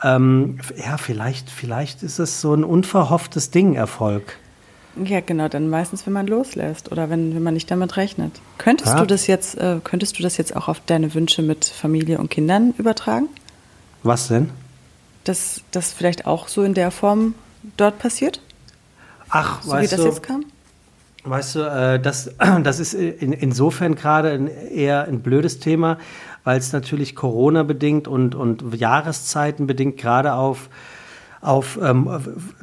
Ähm, 0.04 0.58
ja, 0.76 0.98
vielleicht, 0.98 1.50
vielleicht 1.50 2.04
ist 2.04 2.20
es 2.20 2.42
so 2.42 2.54
ein 2.54 2.66
unverhofftes 2.66 3.52
Ding, 3.52 3.76
Erfolg. 3.76 4.38
Ja, 5.04 5.22
genau, 5.22 5.48
dann 5.48 5.70
meistens, 5.70 6.06
wenn 6.06 6.14
man 6.14 6.28
loslässt 6.28 6.92
oder 6.92 7.10
wenn, 7.10 7.36
wenn 7.36 7.44
man 7.44 7.54
nicht 7.54 7.70
damit 7.70 7.96
rechnet. 7.96 8.42
Könntest 8.58 8.94
ja. 8.94 9.00
du 9.00 9.06
das 9.06 9.28
jetzt, 9.28 9.58
äh, 9.58 9.80
könntest 9.84 10.18
du 10.18 10.24
das 10.24 10.38
jetzt 10.38 10.56
auch 10.56 10.68
auf 10.68 10.82
deine 10.86 11.14
Wünsche 11.14 11.42
mit 11.42 11.66
Familie 11.66 12.18
und 12.18 12.30
Kindern 12.30 12.74
übertragen? 12.78 13.30
Was 14.04 14.28
denn? 14.28 14.50
Dass 15.24 15.62
das 15.72 15.94
vielleicht 15.94 16.26
auch 16.26 16.48
so 16.48 16.64
in 16.64 16.74
der 16.74 16.92
Form 16.92 17.36
dort 17.78 18.00
passiert? 18.00 18.42
Ach, 19.30 19.62
so 19.62 19.72
weißt 19.72 19.92
wie 19.92 19.96
das 19.96 20.04
du, 20.04 20.10
jetzt 20.10 20.24
kam? 20.24 20.46
Weißt 21.24 21.56
du, 21.56 21.60
äh, 21.60 22.00
das, 22.00 22.32
das 22.64 22.80
ist 22.80 22.94
in, 22.94 23.34
insofern 23.34 23.96
gerade 23.96 24.32
ein, 24.32 24.48
eher 24.48 25.06
ein 25.06 25.22
blödes 25.22 25.60
Thema, 25.60 25.98
weil 26.44 26.58
es 26.58 26.74
natürlich 26.74 27.16
Corona 27.16 27.64
bedingt 27.64 28.08
und, 28.08 28.36
und 28.36 28.74
Jahreszeiten 28.76 29.68
bedingt 29.68 29.98
gerade 29.98 30.34
auf 30.34 30.70
auf 31.42 31.80
ähm, 31.82 32.10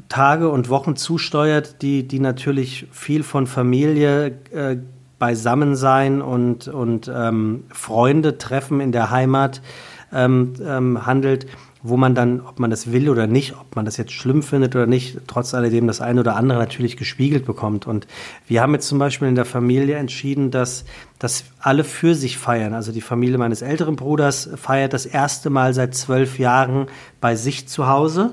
Tage 0.09 0.49
und 0.49 0.69
Wochen 0.69 0.97
zusteuert, 0.97 1.83
die, 1.83 2.07
die 2.07 2.21
natürlich 2.21 2.87
viel 2.93 3.23
von 3.23 3.47
Familie, 3.47 4.39
äh, 4.51 4.77
Beisammensein 5.19 6.21
und, 6.21 6.69
und 6.69 7.11
ähm, 7.15 7.65
Freunde 7.71 8.37
treffen 8.39 8.81
in 8.81 8.93
der 8.93 9.11
Heimat 9.11 9.63
ähm, 10.13 10.53
ähm, 10.63 11.07
handelt, 11.07 11.47
wo 11.83 11.97
man 11.97 12.15
dann, 12.15 12.41
ob 12.41 12.59
man 12.59 12.71
das 12.71 12.93
will 12.93 13.09
oder 13.09 13.27
nicht, 13.27 13.55
ob 13.59 13.77
man 13.77 13.87
das 13.87 13.97
jetzt 13.97 14.13
schlimm 14.13 14.43
findet 14.43 14.77
oder 14.77 14.87
nicht, 14.87 15.19
trotz 15.27 15.55
alledem 15.55 15.87
das 15.87 16.01
eine 16.01 16.21
oder 16.21 16.37
andere 16.37 16.59
natürlich 16.59 16.99
gespiegelt 16.99 17.47
bekommt. 17.47 17.87
Und 17.87 18.07
wir 18.47 18.61
haben 18.61 18.75
jetzt 18.75 18.89
zum 18.89 18.99
Beispiel 18.99 19.29
in 19.29 19.37
der 19.37 19.45
Familie 19.47 19.97
entschieden, 19.97 20.51
dass, 20.51 20.85
dass 21.19 21.45
alle 21.61 21.85
für 21.85 22.15
sich 22.15 22.37
feiern. 22.37 22.75
Also 22.75 22.93
die 22.93 23.01
Familie 23.01 23.39
meines 23.39 23.63
älteren 23.63 23.97
Bruders 23.97 24.51
feiert 24.57 24.93
das 24.93 25.07
erste 25.07 25.49
Mal 25.49 25.73
seit 25.73 25.95
zwölf 25.95 26.39
Jahren 26.39 26.89
bei 27.21 27.37
sich 27.37 27.69
zu 27.69 27.87
Hause 27.87 28.33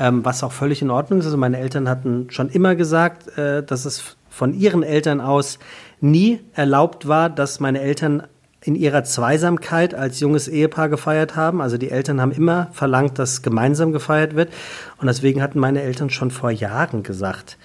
ähm, 0.00 0.24
was 0.24 0.42
auch 0.42 0.50
völlig 0.50 0.82
in 0.82 0.90
Ordnung 0.90 1.20
ist. 1.20 1.26
Also 1.26 1.36
meine 1.36 1.58
Eltern 1.58 1.88
hatten 1.88 2.28
schon 2.30 2.48
immer 2.48 2.74
gesagt, 2.74 3.36
äh, 3.38 3.62
dass 3.62 3.84
es 3.84 4.16
von 4.30 4.54
ihren 4.54 4.82
Eltern 4.82 5.20
aus 5.20 5.58
nie 6.00 6.40
erlaubt 6.54 7.06
war, 7.06 7.28
dass 7.28 7.60
meine 7.60 7.80
Eltern 7.80 8.22
in 8.62 8.74
ihrer 8.74 9.04
Zweisamkeit 9.04 9.94
als 9.94 10.20
junges 10.20 10.48
Ehepaar 10.48 10.88
gefeiert 10.88 11.36
haben. 11.36 11.60
Also 11.60 11.76
die 11.76 11.90
Eltern 11.90 12.20
haben 12.20 12.32
immer 12.32 12.68
verlangt, 12.72 13.18
dass 13.18 13.42
gemeinsam 13.42 13.92
gefeiert 13.92 14.34
wird. 14.34 14.50
Und 14.98 15.06
deswegen 15.06 15.42
hatten 15.42 15.58
meine 15.58 15.82
Eltern 15.82 16.10
schon 16.10 16.30
vor 16.30 16.50
Jahren 16.50 17.02
gesagt, 17.02 17.58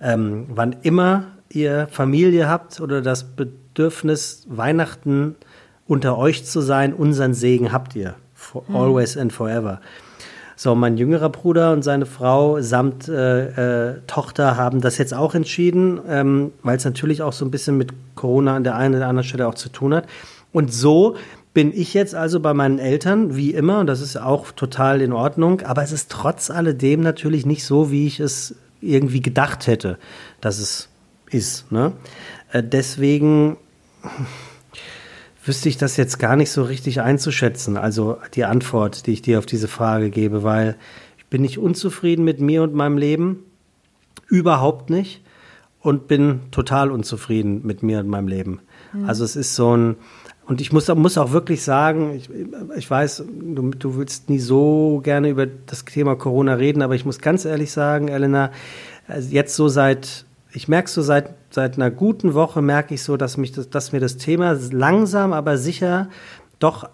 ähm, 0.00 0.46
wann 0.48 0.76
immer 0.82 1.28
ihr 1.50 1.88
Familie 1.90 2.48
habt 2.48 2.80
oder 2.80 3.00
das 3.00 3.24
Bedürfnis, 3.24 4.44
Weihnachten 4.48 5.36
unter 5.86 6.18
euch 6.18 6.44
zu 6.44 6.60
sein, 6.60 6.92
unseren 6.92 7.34
Segen 7.34 7.72
habt 7.72 7.94
ihr. 7.94 8.14
For 8.34 8.64
mhm. 8.68 8.76
always 8.76 9.16
and 9.16 9.32
forever. 9.32 9.80
So, 10.58 10.74
mein 10.74 10.96
jüngerer 10.96 11.28
Bruder 11.28 11.72
und 11.72 11.82
seine 11.82 12.06
Frau 12.06 12.62
samt 12.62 13.08
äh, 13.08 13.90
äh, 13.90 14.00
Tochter 14.06 14.56
haben 14.56 14.80
das 14.80 14.96
jetzt 14.96 15.12
auch 15.12 15.34
entschieden, 15.34 16.00
ähm, 16.08 16.52
weil 16.62 16.78
es 16.78 16.84
natürlich 16.86 17.20
auch 17.20 17.34
so 17.34 17.44
ein 17.44 17.50
bisschen 17.50 17.76
mit 17.76 17.92
Corona 18.14 18.56
an 18.56 18.64
der 18.64 18.74
einen 18.74 18.94
oder 18.94 19.06
anderen 19.06 19.28
Stelle 19.28 19.48
auch 19.48 19.54
zu 19.54 19.68
tun 19.68 19.92
hat. 19.92 20.06
Und 20.52 20.72
so 20.72 21.16
bin 21.52 21.72
ich 21.74 21.92
jetzt 21.92 22.14
also 22.14 22.40
bei 22.40 22.54
meinen 22.54 22.78
Eltern, 22.78 23.36
wie 23.36 23.52
immer, 23.52 23.80
und 23.80 23.86
das 23.86 24.00
ist 24.00 24.16
auch 24.16 24.50
total 24.50 25.02
in 25.02 25.12
Ordnung, 25.12 25.60
aber 25.60 25.82
es 25.82 25.92
ist 25.92 26.10
trotz 26.10 26.50
alledem 26.50 27.02
natürlich 27.02 27.44
nicht 27.44 27.64
so, 27.64 27.90
wie 27.90 28.06
ich 28.06 28.18
es 28.18 28.54
irgendwie 28.80 29.20
gedacht 29.20 29.66
hätte, 29.66 29.98
dass 30.40 30.58
es 30.58 30.88
ist. 31.30 31.70
Ne? 31.70 31.92
Äh, 32.52 32.62
deswegen 32.62 33.58
wüsste 35.46 35.68
ich 35.68 35.76
das 35.76 35.96
jetzt 35.96 36.18
gar 36.18 36.36
nicht 36.36 36.50
so 36.50 36.62
richtig 36.62 37.00
einzuschätzen, 37.00 37.76
also 37.76 38.18
die 38.34 38.44
Antwort, 38.44 39.06
die 39.06 39.12
ich 39.12 39.22
dir 39.22 39.38
auf 39.38 39.46
diese 39.46 39.68
Frage 39.68 40.10
gebe, 40.10 40.42
weil 40.42 40.76
ich 41.18 41.26
bin 41.26 41.42
nicht 41.42 41.58
unzufrieden 41.58 42.24
mit 42.24 42.40
mir 42.40 42.62
und 42.62 42.74
meinem 42.74 42.98
Leben, 42.98 43.44
überhaupt 44.28 44.90
nicht, 44.90 45.22
und 45.80 46.08
bin 46.08 46.40
total 46.50 46.90
unzufrieden 46.90 47.60
mit 47.64 47.84
mir 47.84 48.00
und 48.00 48.08
meinem 48.08 48.26
Leben. 48.26 48.60
Mhm. 48.92 49.08
Also 49.08 49.24
es 49.24 49.36
ist 49.36 49.54
so 49.54 49.76
ein, 49.76 49.96
und 50.46 50.60
ich 50.60 50.72
muss, 50.72 50.92
muss 50.94 51.18
auch 51.18 51.32
wirklich 51.32 51.62
sagen, 51.62 52.14
ich, 52.14 52.28
ich 52.76 52.90
weiß, 52.90 53.24
du, 53.28 53.70
du 53.70 53.96
willst 53.96 54.28
nie 54.28 54.40
so 54.40 55.00
gerne 55.04 55.28
über 55.28 55.46
das 55.46 55.84
Thema 55.84 56.16
Corona 56.16 56.54
reden, 56.54 56.82
aber 56.82 56.94
ich 56.96 57.04
muss 57.04 57.20
ganz 57.20 57.44
ehrlich 57.44 57.70
sagen, 57.70 58.08
Elena, 58.08 58.50
also 59.06 59.28
jetzt 59.30 59.54
so 59.54 59.68
seit 59.68 60.26
ich 60.56 60.68
merke 60.68 60.88
so 60.88 61.02
seit, 61.02 61.34
seit 61.56 61.76
einer 61.76 61.90
guten 61.90 62.34
Woche, 62.34 62.60
merke 62.60 62.94
ich 62.94 63.02
so, 63.02 63.16
dass, 63.16 63.38
mich 63.38 63.50
das, 63.50 63.70
dass 63.70 63.90
mir 63.90 63.98
das 63.98 64.18
Thema 64.18 64.56
langsam, 64.70 65.32
aber 65.32 65.56
sicher 65.56 66.08
doch 66.58 66.88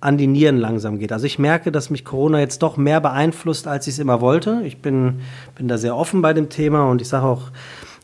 an 0.00 0.18
die 0.18 0.26
Nieren 0.26 0.58
langsam 0.58 0.98
geht. 0.98 1.12
Also 1.12 1.26
ich 1.26 1.38
merke, 1.38 1.70
dass 1.70 1.90
mich 1.90 2.04
Corona 2.04 2.40
jetzt 2.40 2.60
doch 2.62 2.76
mehr 2.76 3.00
beeinflusst, 3.00 3.68
als 3.68 3.86
ich 3.86 3.94
es 3.94 3.98
immer 4.00 4.20
wollte. 4.20 4.62
Ich 4.64 4.82
bin, 4.82 5.20
bin 5.54 5.68
da 5.68 5.78
sehr 5.78 5.96
offen 5.96 6.22
bei 6.22 6.34
dem 6.34 6.48
Thema 6.48 6.90
und 6.90 7.00
ich 7.00 7.08
sage 7.08 7.24
auch, 7.24 7.52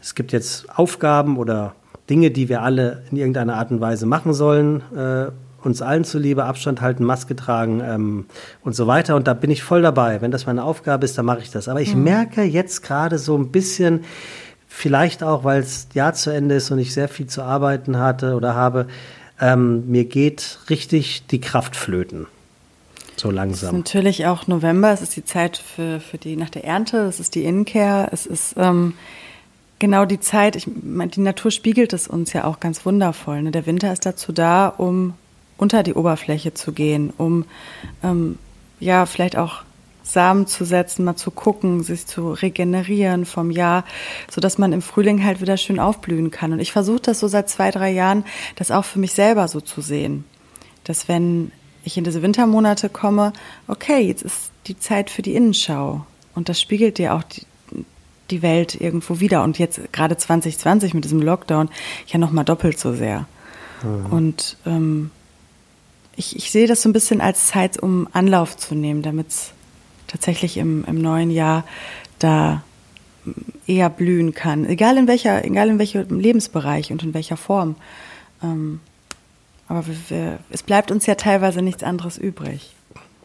es 0.01 0.15
gibt 0.15 0.31
jetzt 0.31 0.79
Aufgaben 0.79 1.37
oder 1.39 1.75
Dinge, 2.09 2.31
die 2.31 2.49
wir 2.49 2.63
alle 2.63 3.03
in 3.11 3.17
irgendeiner 3.17 3.57
Art 3.57 3.73
und 3.73 3.81
Weise 3.81 4.07
machen 4.07 4.33
sollen. 4.33 4.83
Äh, 4.97 5.33
uns 5.65 5.83
allen 5.83 6.05
zuliebe, 6.05 6.45
Abstand 6.45 6.81
halten, 6.81 7.03
Maske 7.03 7.35
tragen 7.35 7.83
ähm, 7.85 8.27
und 8.63 8.77
so 8.77 8.87
weiter. 8.87 9.17
Und 9.17 9.27
da 9.27 9.35
bin 9.35 9.51
ich 9.51 9.65
voll 9.65 9.83
dabei. 9.83 10.21
Wenn 10.21 10.31
das 10.31 10.47
meine 10.47 10.63
Aufgabe 10.63 11.05
ist, 11.05 11.19
dann 11.19 11.27
mache 11.27 11.41
ich 11.41 11.51
das. 11.51 11.69
Aber 11.69 11.81
ich 11.81 11.97
mhm. 11.97 12.05
merke 12.05 12.45
jetzt 12.45 12.85
gerade 12.85 13.19
so 13.19 13.37
ein 13.37 13.51
bisschen, 13.51 14.05
Vielleicht 14.79 15.23
auch, 15.23 15.43
weil 15.43 15.63
es 15.63 15.89
Jahr 15.95 16.13
zu 16.13 16.29
Ende 16.29 16.57
ist 16.57 16.71
und 16.71 16.79
ich 16.79 16.93
sehr 16.93 17.09
viel 17.09 17.27
zu 17.27 17.43
arbeiten 17.43 17.99
hatte 17.99 18.35
oder 18.35 18.55
habe. 18.55 18.89
Ähm, 19.41 19.91
mir 19.91 20.05
geht 20.05 20.59
richtig 20.69 21.27
die 21.29 21.41
Kraft 21.41 21.77
flöten. 21.77 22.27
So 23.17 23.31
langsam. 23.31 23.69
Es 23.69 23.73
ist 23.73 23.79
natürlich 23.79 24.27
auch 24.27 24.47
November, 24.49 24.93
es 24.93 25.01
ist 25.01 25.17
die 25.17 25.25
Zeit 25.25 25.57
für, 25.57 25.99
für 25.99 26.19
die 26.19 26.37
nach 26.37 26.51
der 26.51 26.67
Ernte, 26.67 26.99
es 27.05 27.21
ist 27.21 27.35
die 27.35 27.45
Innenkehr, 27.45 28.11
es 28.13 28.27
ist 28.27 28.53
ähm, 28.59 28.93
genau 29.79 30.05
die 30.05 30.21
Zeit, 30.21 30.57
ich 30.57 30.67
meine, 30.67 31.11
die 31.11 31.23
Natur 31.23 31.51
spiegelt 31.51 31.95
es 31.95 32.07
uns 32.07 32.35
ja 32.35 32.45
auch 32.45 32.61
ganz 32.61 32.85
wundervoll. 32.85 33.41
Ne? 33.41 33.53
Der 33.53 33.65
Winter 33.65 33.95
ist 33.95 34.05
dazu 34.05 34.31
da, 34.31 34.69
um 34.69 35.15
unter 35.57 35.85
die 35.85 35.95
Oberfläche 35.95 36.53
zu 36.53 36.73
gehen, 36.73 37.15
um 37.17 37.47
ähm, 38.05 38.39
ja 38.79 39.07
vielleicht 39.07 39.39
auch 39.39 39.63
Samen 40.07 40.47
zu 40.47 40.65
setzen, 40.65 41.05
mal 41.05 41.17
zu 41.17 41.31
gucken, 41.33 41.83
sich 41.83 42.07
zu 42.07 42.31
regenerieren 42.31 43.27
vom 43.27 43.51
Jahr, 43.51 43.85
so 44.31 44.41
dass 44.41 44.57
man 44.57 44.73
im 44.73 44.81
Frühling 44.81 45.25
halt 45.25 45.41
wieder 45.41 45.57
schön 45.57 45.81
aufblühen 45.81 46.31
kann. 46.31 46.53
Und 46.53 46.61
ich 46.61 46.71
versuche 46.71 47.01
das 47.01 47.19
so 47.19 47.27
seit 47.27 47.49
zwei, 47.51 47.73
drei 47.73 47.91
Jahren, 47.91 48.25
das 48.55 48.71
auch 48.71 48.85
für 48.85 49.01
mich 49.01 49.13
selber 49.13 49.49
so 49.49 49.61
zu 49.61 49.81
sehen, 49.81 50.25
dass 50.85 51.09
wenn 51.09 51.51
ich 51.83 51.99
in 51.99 52.05
diese 52.05 52.23
Wintermonate 52.23 52.89
komme, 52.89 53.33
okay, 53.67 54.01
jetzt 54.01 54.23
ist 54.23 54.51
die 54.67 54.79
Zeit 54.79 55.11
für 55.11 55.23
die 55.23 55.35
Innenschau 55.35 56.07
und 56.35 56.49
das 56.49 56.61
spiegelt 56.61 56.99
dir 56.99 57.15
auch 57.15 57.25
die, 57.25 57.43
die 58.31 58.43
Welt 58.43 58.81
irgendwo 58.81 59.21
wieder 59.21 59.43
und 59.43 59.59
jetzt 59.59 59.93
gerade 59.93 60.17
2020 60.17 60.95
mit 60.95 61.05
diesem 61.05 61.21
Lockdown 61.21 61.69
ja 62.07 62.19
noch 62.19 62.31
mal 62.31 62.45
doppelt 62.45 62.79
so 62.79 62.93
sehr. 62.93 63.27
Mhm. 63.83 64.07
Und 64.07 64.57
ähm, 64.67 65.11
ich, 66.17 66.37
ich 66.37 66.51
sehe 66.51 66.67
das 66.67 66.83
so 66.83 66.89
ein 66.89 66.93
bisschen 66.93 67.21
als 67.21 67.49
Zeit, 67.49 67.79
um 67.81 68.09
Anlauf 68.13 68.57
zu 68.57 68.75
nehmen, 68.75 69.03
damit 69.03 69.29
es 69.29 69.53
tatsächlich 70.07 70.57
im, 70.57 70.85
im 70.87 71.01
neuen 71.01 71.31
Jahr 71.31 71.65
da 72.19 72.63
eher 73.67 73.91
blühen 73.91 74.35
kann. 74.35 74.65
Egal 74.67 74.97
in 74.97 75.09
welcher, 75.09 75.45
egal 75.45 75.69
in 75.69 75.79
welchem 75.79 76.21
Lebensbereich 76.21 76.93
und 76.93 77.03
in 77.03 77.15
welcher 77.15 77.37
Form. 77.37 77.77
Ähm, 78.43 78.81
aber 79.69 79.87
wir, 79.87 79.97
wir, 80.09 80.39
es 80.51 80.63
bleibt 80.63 80.91
uns 80.91 81.07
ja 81.07 81.17
teilweise 81.17 81.63
nichts 81.63 81.83
anderes 81.83 82.19
übrig. 82.19 82.73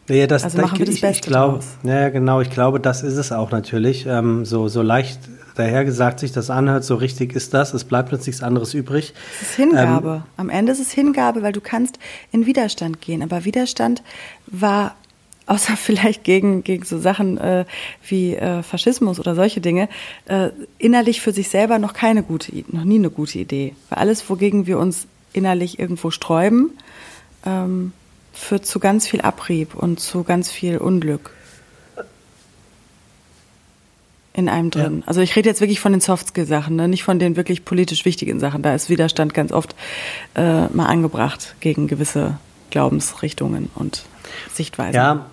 Ja, 0.09 0.27
das, 0.27 0.43
also 0.43 0.59
machen 0.59 0.79
wir 0.79 0.85
das 0.85 0.95
ich, 0.95 1.01
Beste 1.01 1.17
ich 1.17 1.27
glaube, 1.27 1.59
Ja, 1.83 2.09
genau, 2.09 2.41
ich 2.41 2.49
glaube, 2.49 2.79
das 2.79 3.03
ist 3.03 3.17
es 3.17 3.31
auch 3.31 3.51
natürlich. 3.51 4.05
Ähm, 4.07 4.45
so, 4.45 4.67
so 4.67 4.81
leicht 4.81 5.19
dahergesagt 5.55 6.19
sich 6.19 6.31
das 6.31 6.49
anhört, 6.49 6.83
so 6.83 6.95
richtig 6.95 7.33
ist 7.33 7.53
das. 7.53 7.73
Es 7.73 7.83
bleibt 7.83 8.11
uns 8.11 8.25
nichts 8.25 8.41
anderes 8.41 8.73
übrig. 8.73 9.13
Es 9.35 9.49
ist 9.49 9.55
Hingabe. 9.55 10.23
Ähm, 10.25 10.31
Am 10.37 10.49
Ende 10.49 10.71
ist 10.71 10.79
es 10.79 10.91
Hingabe, 10.91 11.43
weil 11.43 11.53
du 11.53 11.61
kannst 11.61 11.99
in 12.31 12.45
Widerstand 12.45 12.99
gehen. 12.99 13.21
Aber 13.21 13.45
Widerstand 13.45 14.01
war 14.47 14.95
außer 15.51 15.75
vielleicht 15.75 16.23
gegen, 16.23 16.63
gegen 16.63 16.85
so 16.85 16.97
Sachen 16.97 17.37
äh, 17.37 17.65
wie 18.07 18.35
äh, 18.35 18.63
Faschismus 18.63 19.19
oder 19.19 19.35
solche 19.35 19.59
Dinge, 19.59 19.89
äh, 20.25 20.49
innerlich 20.77 21.19
für 21.21 21.33
sich 21.33 21.49
selber 21.49 21.77
noch 21.77 21.93
keine 21.93 22.23
gute, 22.23 22.51
noch 22.69 22.85
nie 22.85 22.95
eine 22.95 23.09
gute 23.09 23.39
Idee. 23.39 23.75
Weil 23.89 23.99
alles, 23.99 24.29
wogegen 24.29 24.65
wir 24.65 24.79
uns 24.79 25.07
innerlich 25.33 25.77
irgendwo 25.77 26.09
sträuben, 26.09 26.71
ähm, 27.45 27.91
führt 28.33 28.65
zu 28.65 28.79
ganz 28.79 29.07
viel 29.07 29.21
Abrieb 29.21 29.75
und 29.75 29.99
zu 29.99 30.23
ganz 30.23 30.49
viel 30.49 30.77
Unglück 30.77 31.31
in 34.33 34.47
einem 34.47 34.69
drin. 34.71 34.99
Ja. 34.99 35.07
Also 35.07 35.19
ich 35.19 35.35
rede 35.35 35.49
jetzt 35.49 35.59
wirklich 35.59 35.81
von 35.81 35.91
den 35.91 35.99
Softskill-Sachen, 35.99 36.77
ne? 36.77 36.87
nicht 36.87 37.03
von 37.03 37.19
den 37.19 37.35
wirklich 37.35 37.65
politisch 37.65 38.05
wichtigen 38.05 38.39
Sachen. 38.39 38.61
Da 38.61 38.73
ist 38.73 38.89
Widerstand 38.89 39.33
ganz 39.33 39.51
oft 39.51 39.75
äh, 40.35 40.67
mal 40.67 40.85
angebracht 40.85 41.55
gegen 41.59 41.87
gewisse 41.87 42.37
Glaubensrichtungen 42.69 43.69
und 43.75 44.05
Sichtweisen. 44.53 44.95
Ja, 44.95 45.25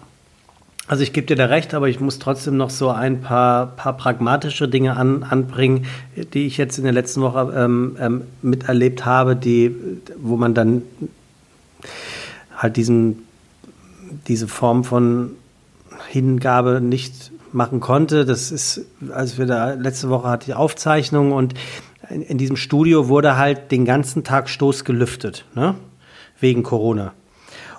also 0.89 1.03
ich 1.03 1.13
gebe 1.13 1.27
dir 1.27 1.37
da 1.37 1.47
recht, 1.47 1.75
aber 1.75 1.89
ich 1.89 2.01
muss 2.01 2.19
trotzdem 2.19 2.57
noch 2.57 2.71
so 2.71 2.89
ein 2.89 3.21
paar, 3.21 3.67
paar 3.67 3.93
pragmatische 3.93 4.69
Dinge 4.69 4.97
an, 4.97 5.23
anbringen, 5.23 5.85
die 6.33 6.47
ich 6.47 6.57
jetzt 6.57 6.79
in 6.79 6.85
der 6.85 6.95
letzten 6.95 7.21
Woche 7.21 7.53
ähm, 7.55 7.97
ähm, 8.01 8.23
miterlebt 8.41 9.05
habe, 9.05 9.37
die, 9.37 9.75
wo 10.17 10.37
man 10.39 10.55
dann 10.55 10.83
halt 12.57 12.77
diesen, 12.77 13.25
diese 14.27 14.49
Form 14.49 14.83
von 14.83 15.33
Hingabe 16.09 16.81
nicht 16.81 17.33
machen 17.53 17.81
konnte. 17.81 18.25
Das 18.25 18.51
ist, 18.51 18.87
als 19.11 19.37
wir 19.37 19.45
da 19.45 19.75
letzte 19.75 20.09
Woche 20.09 20.29
hatte 20.29 20.51
ich 20.51 20.57
Aufzeichnung 20.57 21.33
und 21.33 21.53
in, 22.09 22.23
in 22.23 22.39
diesem 22.39 22.57
Studio 22.57 23.09
wurde 23.09 23.37
halt 23.37 23.71
den 23.73 23.85
ganzen 23.85 24.25
Tag 24.25 24.49
Stoß 24.49 24.85
gelüftet, 24.85 25.45
ne? 25.55 25.75
wegen 26.41 26.63
Corona. 26.63 27.13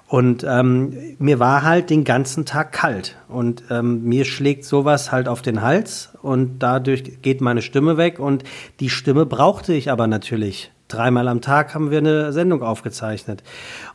Und 0.10 0.44
ähm, 0.44 1.16
mir 1.20 1.38
war 1.38 1.62
halt 1.62 1.92
den 1.92 2.04
ganzen 2.04 2.44
Tag 2.44 2.72
kalt 2.72 3.16
und 3.28 3.66
ähm, 3.70 4.04
mir 4.06 4.26
schlägt 4.26 4.66
sowas 4.66 5.12
halt 5.12 5.28
auf 5.28 5.44
den 5.44 5.62
Hals 5.62 6.10
und 6.24 6.58
dadurch 6.58 7.22
geht 7.22 7.42
meine 7.42 7.62
Stimme 7.62 7.96
weg 7.96 8.18
und 8.18 8.44
die 8.80 8.90
Stimme 8.90 9.28
brauchte 9.28 9.72
ich 9.72 9.92
aber 9.92 10.08
natürlich. 10.08 10.72
Dreimal 10.88 11.28
am 11.28 11.42
Tag 11.42 11.76
haben 11.76 11.92
wir 11.92 12.00
eine 12.00 12.34
Sendung 12.34 12.64
aufgezeichnet. 12.64 13.44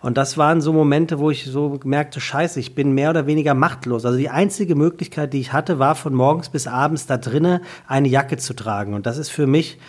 Und 0.00 0.16
das 0.16 0.38
waren 0.38 0.60
so 0.60 0.72
Momente, 0.72 1.18
wo 1.18 1.32
ich 1.32 1.46
so 1.46 1.80
merkte, 1.82 2.20
scheiße, 2.20 2.60
ich 2.60 2.76
bin 2.76 2.92
mehr 2.92 3.10
oder 3.10 3.26
weniger 3.26 3.54
machtlos. 3.54 4.06
Also 4.06 4.16
die 4.16 4.30
einzige 4.30 4.76
Möglichkeit, 4.76 5.32
die 5.32 5.40
ich 5.40 5.52
hatte, 5.52 5.80
war 5.80 5.96
von 5.96 6.14
morgens 6.14 6.48
bis 6.48 6.68
abends 6.68 7.06
da 7.06 7.16
drinnen 7.16 7.58
eine 7.88 8.06
Jacke 8.06 8.36
zu 8.36 8.54
tragen. 8.54 8.94
Und 8.94 9.06
das 9.06 9.18
ist 9.18 9.30
für 9.30 9.48
mich 9.48 9.80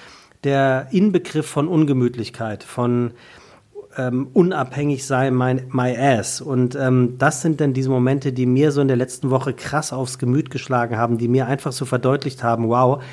der 0.43 0.87
Inbegriff 0.89 1.45
von 1.45 1.67
Ungemütlichkeit, 1.67 2.63
von 2.63 3.11
ähm, 3.97 4.27
unabhängig 4.33 5.05
sei 5.05 5.31
mein 5.31 5.67
my 5.71 5.95
ass. 5.97 6.41
Und 6.41 6.75
ähm, 6.75 7.15
das 7.17 7.41
sind 7.41 7.61
dann 7.61 7.73
diese 7.73 7.89
Momente, 7.89 8.33
die 8.33 8.45
mir 8.45 8.71
so 8.71 8.81
in 8.81 8.87
der 8.87 8.97
letzten 8.97 9.29
Woche 9.29 9.53
krass 9.53 9.93
aufs 9.93 10.19
Gemüt 10.19 10.49
geschlagen 10.49 10.97
haben, 10.97 11.17
die 11.17 11.27
mir 11.27 11.47
einfach 11.47 11.71
so 11.71 11.85
verdeutlicht 11.85 12.43
haben, 12.43 12.67
wow, 12.69 13.03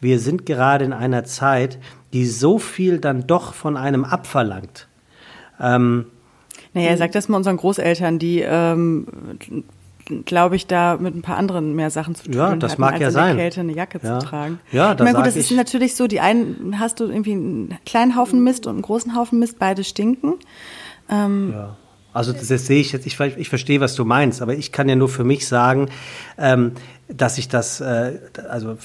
wir 0.00 0.18
sind 0.18 0.46
gerade 0.46 0.84
in 0.84 0.92
einer 0.92 1.24
Zeit, 1.24 1.78
die 2.12 2.26
so 2.26 2.58
viel 2.58 2.98
dann 2.98 3.26
doch 3.26 3.54
von 3.54 3.76
einem 3.76 4.04
abverlangt. 4.04 4.88
Ähm, 5.60 6.06
naja, 6.72 6.96
sag 6.96 7.12
das 7.12 7.28
mal 7.28 7.36
unseren 7.36 7.56
Großeltern, 7.56 8.18
die 8.18 8.40
ähm, 8.40 9.06
glaube 10.24 10.56
ich, 10.56 10.66
da 10.66 10.96
mit 10.98 11.14
ein 11.14 11.22
paar 11.22 11.36
anderen 11.36 11.74
mehr 11.74 11.90
Sachen 11.90 12.14
zu 12.14 12.24
tun 12.24 12.34
ja, 12.34 12.54
das 12.56 12.72
hatten, 12.72 12.80
mag 12.80 12.92
als 12.94 13.00
ja 13.00 13.08
in 13.08 13.14
der 13.14 13.22
sein. 13.22 13.36
Kälte 13.36 13.60
eine 13.60 13.72
Jacke 13.72 14.00
ja. 14.02 14.18
zu 14.18 14.26
tragen. 14.26 14.60
Ja, 14.72 14.94
das 14.94 15.06
ich 15.06 15.12
meine, 15.12 15.16
gut, 15.16 15.26
das 15.26 15.36
ist 15.36 15.50
natürlich 15.52 15.94
so, 15.94 16.06
die 16.06 16.20
einen 16.20 16.78
hast 16.78 17.00
du 17.00 17.04
irgendwie 17.04 17.32
einen 17.32 17.78
kleinen 17.86 18.16
Haufen 18.16 18.42
Mist 18.44 18.66
und 18.66 18.74
einen 18.74 18.82
großen 18.82 19.16
Haufen 19.16 19.38
Mist, 19.38 19.58
beide 19.58 19.84
stinken. 19.84 20.34
Ähm, 21.08 21.52
ja. 21.54 21.76
Also 22.12 22.32
das, 22.32 22.48
das, 22.48 22.66
sehe 22.66 22.80
ich 22.80 22.92
jetzt, 22.92 23.06
ich, 23.06 23.20
ich 23.20 23.48
verstehe, 23.48 23.80
was 23.80 23.94
du 23.94 24.04
meinst, 24.04 24.42
aber 24.42 24.54
ich 24.54 24.72
kann 24.72 24.88
ja 24.88 24.96
nur 24.96 25.08
für 25.08 25.22
mich 25.22 25.46
sagen, 25.46 25.88
ähm, 26.38 26.72
dass 27.08 27.38
ich 27.38 27.48
das, 27.48 27.80
äh, 27.80 28.18
also 28.48 28.76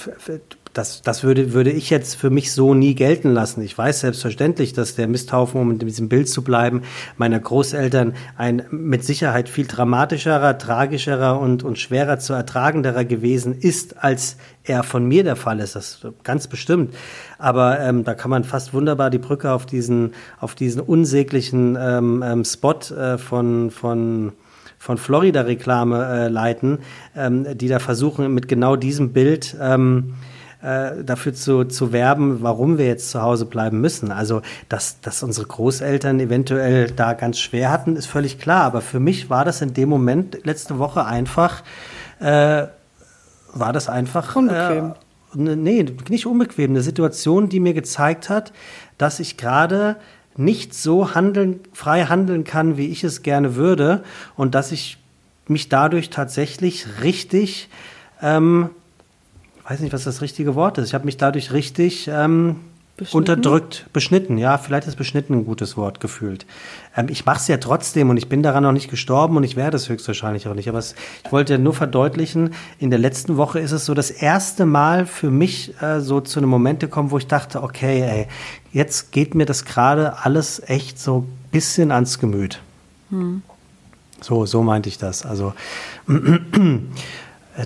das, 0.76 1.00
das 1.00 1.24
würde, 1.24 1.54
würde 1.54 1.70
ich 1.70 1.88
jetzt 1.88 2.16
für 2.16 2.28
mich 2.28 2.52
so 2.52 2.74
nie 2.74 2.94
gelten 2.94 3.32
lassen. 3.32 3.62
Ich 3.62 3.76
weiß 3.76 4.00
selbstverständlich, 4.00 4.74
dass 4.74 4.94
der 4.94 5.08
Misthaufen, 5.08 5.58
um 5.58 5.70
in 5.70 5.78
diesem 5.78 6.10
Bild 6.10 6.28
zu 6.28 6.44
bleiben, 6.44 6.82
meiner 7.16 7.40
Großeltern 7.40 8.14
ein 8.36 8.62
mit 8.70 9.02
Sicherheit 9.02 9.48
viel 9.48 9.66
dramatischerer, 9.66 10.58
tragischerer 10.58 11.40
und, 11.40 11.62
und 11.62 11.78
schwerer 11.78 12.18
zu 12.18 12.34
ertragenderer 12.34 13.06
gewesen 13.06 13.58
ist, 13.58 14.04
als 14.04 14.36
er 14.64 14.82
von 14.82 15.06
mir 15.06 15.24
der 15.24 15.36
Fall 15.36 15.60
ist. 15.60 15.76
Das 15.76 16.06
ganz 16.24 16.46
bestimmt. 16.46 16.94
Aber 17.38 17.80
ähm, 17.80 18.04
da 18.04 18.12
kann 18.12 18.30
man 18.30 18.44
fast 18.44 18.74
wunderbar 18.74 19.08
die 19.08 19.18
Brücke 19.18 19.52
auf 19.52 19.64
diesen, 19.64 20.12
auf 20.40 20.54
diesen 20.54 20.82
unsäglichen 20.82 21.78
ähm, 21.80 22.22
ähm, 22.22 22.44
Spot 22.44 22.78
äh, 22.94 23.16
von, 23.16 23.70
von 23.70 24.32
von 24.78 24.98
Florida-Reklame 24.98 26.04
äh, 26.04 26.28
leiten, 26.28 26.78
ähm, 27.16 27.56
die 27.56 27.66
da 27.66 27.78
versuchen, 27.78 28.34
mit 28.34 28.46
genau 28.46 28.76
diesem 28.76 29.12
Bild 29.12 29.56
ähm, 29.58 30.14
äh, 30.62 31.04
dafür 31.04 31.34
zu, 31.34 31.64
zu 31.64 31.92
werben, 31.92 32.42
warum 32.42 32.78
wir 32.78 32.86
jetzt 32.86 33.10
zu 33.10 33.22
Hause 33.22 33.44
bleiben 33.44 33.80
müssen. 33.80 34.10
Also, 34.10 34.42
dass, 34.68 35.00
dass 35.00 35.22
unsere 35.22 35.46
Großeltern 35.46 36.18
eventuell 36.18 36.90
da 36.90 37.12
ganz 37.12 37.38
schwer 37.38 37.70
hatten, 37.70 37.96
ist 37.96 38.06
völlig 38.06 38.38
klar. 38.38 38.64
Aber 38.64 38.80
für 38.80 39.00
mich 39.00 39.30
war 39.30 39.44
das 39.44 39.62
in 39.62 39.74
dem 39.74 39.88
Moment 39.88 40.44
letzte 40.44 40.78
Woche 40.78 41.04
einfach, 41.04 41.62
äh, 42.20 42.66
war 43.52 43.72
das 43.72 43.88
einfach. 43.88 44.34
Unbequem. 44.34 44.94
Äh, 45.34 45.38
ne, 45.38 45.56
nee, 45.56 45.86
nicht 46.08 46.26
unbequem. 46.26 46.70
Eine 46.70 46.82
Situation, 46.82 47.48
die 47.48 47.60
mir 47.60 47.74
gezeigt 47.74 48.28
hat, 48.28 48.52
dass 48.98 49.20
ich 49.20 49.36
gerade 49.36 49.96
nicht 50.36 50.74
so 50.74 51.14
handeln, 51.14 51.60
frei 51.72 52.04
handeln 52.04 52.44
kann, 52.44 52.76
wie 52.76 52.86
ich 52.86 53.04
es 53.04 53.22
gerne 53.22 53.56
würde 53.56 54.02
und 54.36 54.54
dass 54.54 54.72
ich 54.72 54.98
mich 55.48 55.68
dadurch 55.68 56.10
tatsächlich 56.10 56.86
richtig 57.02 57.68
ähm, 58.22 58.70
weiß 59.68 59.80
nicht, 59.80 59.92
was 59.92 60.04
das 60.04 60.22
richtige 60.22 60.54
Wort 60.54 60.78
ist. 60.78 60.88
Ich 60.88 60.94
habe 60.94 61.04
mich 61.04 61.16
dadurch 61.16 61.52
richtig 61.52 62.08
ähm, 62.12 62.56
unterdrückt, 63.12 63.86
beschnitten. 63.92 64.38
Ja, 64.38 64.58
vielleicht 64.58 64.86
ist 64.86 64.96
beschnitten 64.96 65.34
ein 65.34 65.44
gutes 65.44 65.76
Wort 65.76 66.00
gefühlt. 66.00 66.46
Ähm, 66.96 67.06
ich 67.08 67.26
mache 67.26 67.38
es 67.38 67.48
ja 67.48 67.56
trotzdem 67.56 68.08
und 68.08 68.16
ich 68.16 68.28
bin 68.28 68.42
daran 68.42 68.62
noch 68.62 68.72
nicht 68.72 68.88
gestorben 68.88 69.36
und 69.36 69.44
ich 69.44 69.56
werde 69.56 69.76
es 69.76 69.88
höchstwahrscheinlich 69.88 70.46
auch 70.46 70.54
nicht. 70.54 70.68
Aber 70.68 70.78
es, 70.78 70.94
ich 71.24 71.32
wollte 71.32 71.58
nur 71.58 71.74
verdeutlichen, 71.74 72.54
in 72.78 72.90
der 72.90 72.98
letzten 72.98 73.36
Woche 73.36 73.58
ist 73.58 73.72
es 73.72 73.84
so 73.84 73.94
das 73.94 74.10
erste 74.10 74.66
Mal 74.66 75.04
für 75.04 75.30
mich 75.30 75.80
äh, 75.82 76.00
so 76.00 76.20
zu 76.20 76.38
einem 76.38 76.48
Moment 76.48 76.80
gekommen, 76.80 77.10
wo 77.10 77.18
ich 77.18 77.26
dachte, 77.26 77.62
okay, 77.62 78.02
ey, 78.02 78.28
jetzt 78.72 79.10
geht 79.10 79.34
mir 79.34 79.46
das 79.46 79.64
gerade 79.64 80.18
alles 80.24 80.62
echt 80.66 81.00
so 81.00 81.20
ein 81.20 81.50
bisschen 81.50 81.90
ans 81.90 82.18
Gemüt. 82.20 82.60
Hm. 83.10 83.42
So, 84.20 84.46
so 84.46 84.62
meinte 84.62 84.88
ich 84.88 84.96
das. 84.96 85.26
Also 85.26 85.52
Äh, 86.08 86.78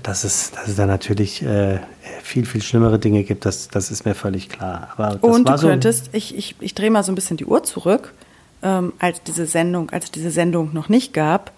dass 0.03 0.25
es, 0.25 0.53
dass 0.53 0.69
es 0.69 0.77
da 0.77 0.87
natürlich 0.87 1.43
äh, 1.43 1.81
viel, 2.23 2.47
viel 2.47 2.63
schlimmere 2.63 2.99
Dinge 2.99 3.25
gibt, 3.25 3.45
das, 3.45 3.69
das 3.69 3.91
ist 3.91 4.05
mir 4.05 4.15
völlig 4.15 4.49
klar. 4.49 4.89
Aber 4.97 5.19
Und 5.23 5.49
du 5.49 5.57
so 5.57 5.67
könntest, 5.67 6.11
ich, 6.13 6.37
ich, 6.37 6.55
ich 6.61 6.75
drehe 6.75 6.91
mal 6.91 7.03
so 7.03 7.11
ein 7.11 7.17
bisschen 7.17 7.37
die 7.37 7.47
Uhr 7.47 7.65
zurück, 7.65 8.15
ähm, 8.63 8.93
als 8.99 9.23
diese 9.23 9.47
Sendung, 9.47 9.91
als 9.91 10.07
es 10.07 10.11
diese 10.13 10.31
Sendung 10.31 10.73
noch 10.73 10.89
nicht 10.89 11.13
gab, 11.13 11.53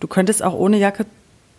du 0.00 0.08
könntest 0.08 0.42
auch 0.42 0.54
ohne 0.54 0.78
Jacke 0.78 1.06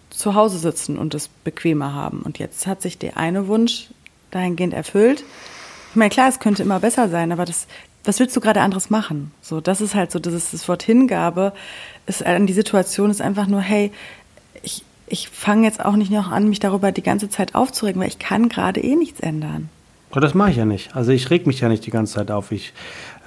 zu 0.10 0.36
Hause 0.36 0.58
sitzen 0.58 0.98
und 0.98 1.14
es 1.14 1.30
bequemer 1.30 1.94
haben. 1.94 2.22
Und 2.22 2.40
jetzt 2.40 2.68
hat 2.68 2.82
sich 2.82 2.98
der 2.98 3.16
eine 3.18 3.48
Wunsch 3.48 3.90
dahingehend 4.32 4.74
erfüllt. 4.74 5.24
Ich 5.92 5.96
meine, 5.96 6.10
klar, 6.10 6.28
es 6.28 6.40
könnte 6.40 6.64
immer 6.64 6.80
besser 6.80 7.10
sein, 7.10 7.32
aber 7.32 7.46
das, 7.46 7.68
was 8.04 8.20
willst 8.20 8.36
du 8.36 8.42
gerade 8.42 8.62
anderes 8.62 8.90
machen? 8.90 9.32
So, 9.42 9.62
das 9.62 9.82
ist 9.82 9.96
halt 9.96 10.12
so, 10.12 10.20
das 10.20 10.34
ist 10.34 10.54
das 10.54 10.68
Wort 10.68 10.84
Hingabe, 10.84 11.54
ist 12.08 12.26
an 12.26 12.48
die 12.48 12.54
Situation 12.54 13.10
ist 13.10 13.22
einfach 13.22 13.48
nur, 13.48 13.62
hey, 13.62 13.92
ich, 14.62 14.84
ich 15.10 15.30
fange 15.30 15.66
jetzt 15.66 15.84
auch 15.84 15.96
nicht 15.96 16.12
noch 16.12 16.32
an, 16.32 16.50
mich 16.50 16.60
darüber 16.60 16.92
die 16.92 17.04
ganze 17.04 17.30
Zeit 17.30 17.56
aufzuregen, 17.56 18.02
weil 18.02 18.10
ich 18.10 18.20
kann 18.20 18.50
gerade 18.50 18.82
eh 18.82 18.96
nichts 18.96 19.20
ändern. 19.20 19.70
Aber 20.12 20.22
das 20.22 20.34
mache 20.34 20.52
ich 20.52 20.58
ja 20.58 20.66
nicht. 20.66 20.96
Also 20.96 21.12
ich 21.12 21.30
reg 21.30 21.46
mich 21.46 21.60
ja 21.60 21.70
nicht 21.70 21.86
die 21.86 21.92
ganze 21.92 22.16
Zeit 22.16 22.32
auf. 22.32 22.52
Ich 22.52 22.74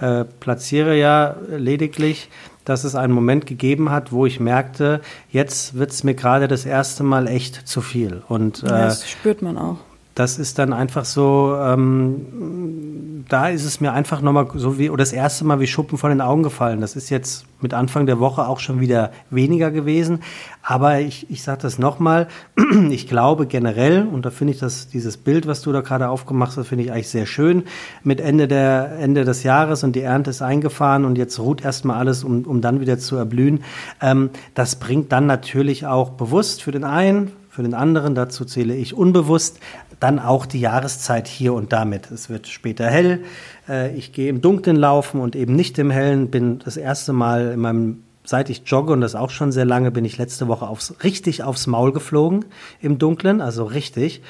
äh, 0.01 0.25
platziere 0.25 0.97
ja 0.97 1.37
lediglich, 1.49 2.29
dass 2.65 2.85
es 2.85 2.95
einen 2.95 3.13
Moment 3.13 3.47
gegeben 3.47 3.91
hat, 3.91 4.11
wo 4.13 4.27
ich 4.27 4.41
merkte, 4.41 5.01
jetzt 5.31 5.75
wird 5.75 5.91
es 5.91 6.03
mir 6.03 6.15
gerade 6.15 6.49
das 6.49 6.65
erste 6.65 7.03
Mal 7.05 7.29
echt 7.29 7.69
zu 7.69 7.81
viel. 7.81 8.23
Und, 8.29 8.63
äh, 8.65 8.69
das 8.69 9.09
spürt 9.09 9.43
man 9.43 9.59
auch 9.59 9.79
das 10.15 10.39
ist 10.39 10.59
dann 10.59 10.73
einfach 10.75 11.07
so, 11.07 11.57
ähm, 11.59 13.25
da 13.29 13.49
ist 13.49 13.65
es 13.65 13.81
mir 13.81 13.93
einfach 13.93 14.21
nochmal 14.21 14.47
so 14.55 14.79
wie, 14.79 14.91
oder 14.91 15.03
das 15.03 15.13
erste 15.13 15.45
Mal 15.47 15.59
wie 15.61 15.67
Schuppen 15.67 15.97
von 15.97 16.11
den 16.11 16.21
Augen 16.21 16.43
gefallen. 16.43 16.83
Das 16.83 16.97
ist 16.97 17.09
jetzt 17.09 17.47
mit 17.63 17.73
Anfang 17.73 18.05
der 18.05 18.19
Woche 18.21 18.47
auch 18.47 18.61
schon 18.61 18.81
wieder 18.81 19.11
weniger 19.31 19.71
gewesen. 19.71 20.21
Aber 20.63 21.01
ich, 21.01 21.31
ich 21.31 21.43
sage 21.43 21.63
das 21.63 21.79
nochmal, 21.79 22.29
ich 22.91 23.09
glaube 23.09 23.47
generell, 23.47 24.07
und 24.07 24.27
da 24.27 24.31
finde 24.31 24.53
ich 24.53 24.59
das, 24.59 24.89
dieses 24.89 25.17
Bild, 25.17 25.47
was 25.47 25.63
du 25.63 25.73
da 25.73 25.81
gerade 25.81 26.11
aufgemacht 26.11 26.57
hast, 26.59 26.69
finde 26.69 26.85
ich 26.85 26.93
eigentlich 26.93 27.09
sehr 27.09 27.27
schön. 27.27 27.65
Mit 28.05 28.21
Ende, 28.21 28.49
der, 28.49 28.99
Ende 28.99 29.25
des 29.25 29.45
Jahres 29.45 29.83
und 29.83 29.97
die 29.97 30.03
Ernte 30.03 30.29
ist 30.29 30.43
eingefahren 30.43 31.07
und 31.07 31.17
jetzt 31.17 31.39
ruht 31.39 31.65
erstmal 31.65 31.97
alles, 31.97 32.23
um, 32.23 32.43
um 32.43 32.61
dann 32.61 32.81
wieder 32.81 32.99
zu 32.99 33.17
erblühen. 33.17 33.65
Ähm, 34.03 34.29
das 34.55 34.77
bringt 34.77 35.11
dann 35.11 35.27
natürlich 35.27 35.87
auch 35.87 36.11
bewusst 36.11 36.63
für 36.63 36.73
den 36.73 36.85
einen, 36.85 37.33
für 37.53 37.63
den 37.63 37.75
anderen, 37.75 38.15
dazu 38.15 38.47
zähle 38.47 38.75
ich 38.75 38.95
unbewusst, 38.95 39.61
dann 40.01 40.19
auch 40.19 40.47
die 40.47 40.59
Jahreszeit 40.59 41.29
hier 41.29 41.53
und 41.53 41.75
damit. 41.75 42.11
Es 42.11 42.31
wird 42.31 42.49
später 42.49 42.87
hell. 42.87 43.25
Äh, 43.69 43.95
ich 43.95 44.15
gehe 44.15 44.31
im 44.31 44.41
Dunkeln 44.41 44.77
laufen 44.77 45.21
und 45.21 45.37
eben 45.37 45.55
nicht 45.55 45.79
im 45.79 45.91
Hellen. 45.91 46.31
Bin 46.31 46.61
das 46.61 46.79
erste 46.79 47.13
Mal 47.13 47.51
in 47.53 47.61
meinem 47.61 48.05
seit 48.25 48.49
ich 48.49 48.63
jogge 48.65 48.95
und 48.95 49.03
das 49.03 49.15
auch 49.15 49.29
schon 49.29 49.53
sehr 49.53 49.67
lange, 49.67 49.91
bin 49.91 50.07
ich 50.07 50.17
letzte 50.17 50.49
Woche 50.49 50.67
aufs, 50.67 50.95
richtig 51.05 51.43
aufs 51.43 51.67
Maul 51.67 51.93
geflogen 51.93 52.47
im 52.81 52.99
Dunkeln, 52.99 53.43
also 53.43 53.65
richtig. 53.65 54.23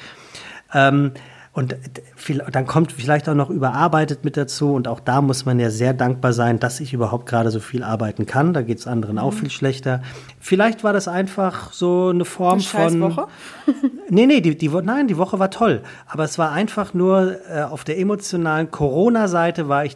Ähm, 0.73 1.11
und 1.53 1.75
dann 2.51 2.65
kommt 2.65 2.91
vielleicht 2.91 3.29
auch 3.29 3.35
noch 3.35 3.51
überarbeitet 3.51 4.25
mit 4.25 4.37
dazu. 4.37 4.73
Und 4.73 4.87
auch 4.87 4.99
da 4.99 5.21
muss 5.21 5.45
man 5.45 5.59
ja 5.59 5.69
sehr 5.69 5.93
dankbar 5.93 6.33
sein, 6.33 6.59
dass 6.59 6.79
ich 6.79 6.93
überhaupt 6.93 7.27
gerade 7.27 7.51
so 7.51 7.59
viel 7.59 7.83
arbeiten 7.83 8.25
kann. 8.25 8.53
Da 8.53 8.63
geht 8.63 8.79
es 8.79 8.87
anderen 8.87 9.17
mhm. 9.17 9.21
auch 9.21 9.33
viel 9.33 9.51
schlechter. 9.51 10.01
Vielleicht 10.39 10.83
war 10.83 10.93
das 10.93 11.07
einfach 11.07 11.71
so 11.71 12.09
eine 12.09 12.25
Form 12.25 12.53
eine 12.53 12.63
von. 12.63 13.01
Woche? 13.01 13.27
nee, 14.09 14.25
nee, 14.25 14.41
die, 14.41 14.57
die, 14.57 14.69
nein, 14.69 15.07
die 15.07 15.17
Woche 15.17 15.37
war 15.37 15.51
toll. 15.51 15.83
Aber 16.07 16.23
es 16.23 16.39
war 16.39 16.51
einfach 16.51 16.95
nur 16.95 17.37
äh, 17.47 17.61
auf 17.61 17.83
der 17.83 17.99
emotionalen 17.99 18.71
Corona-Seite 18.71 19.69
war 19.69 19.85
ich 19.85 19.95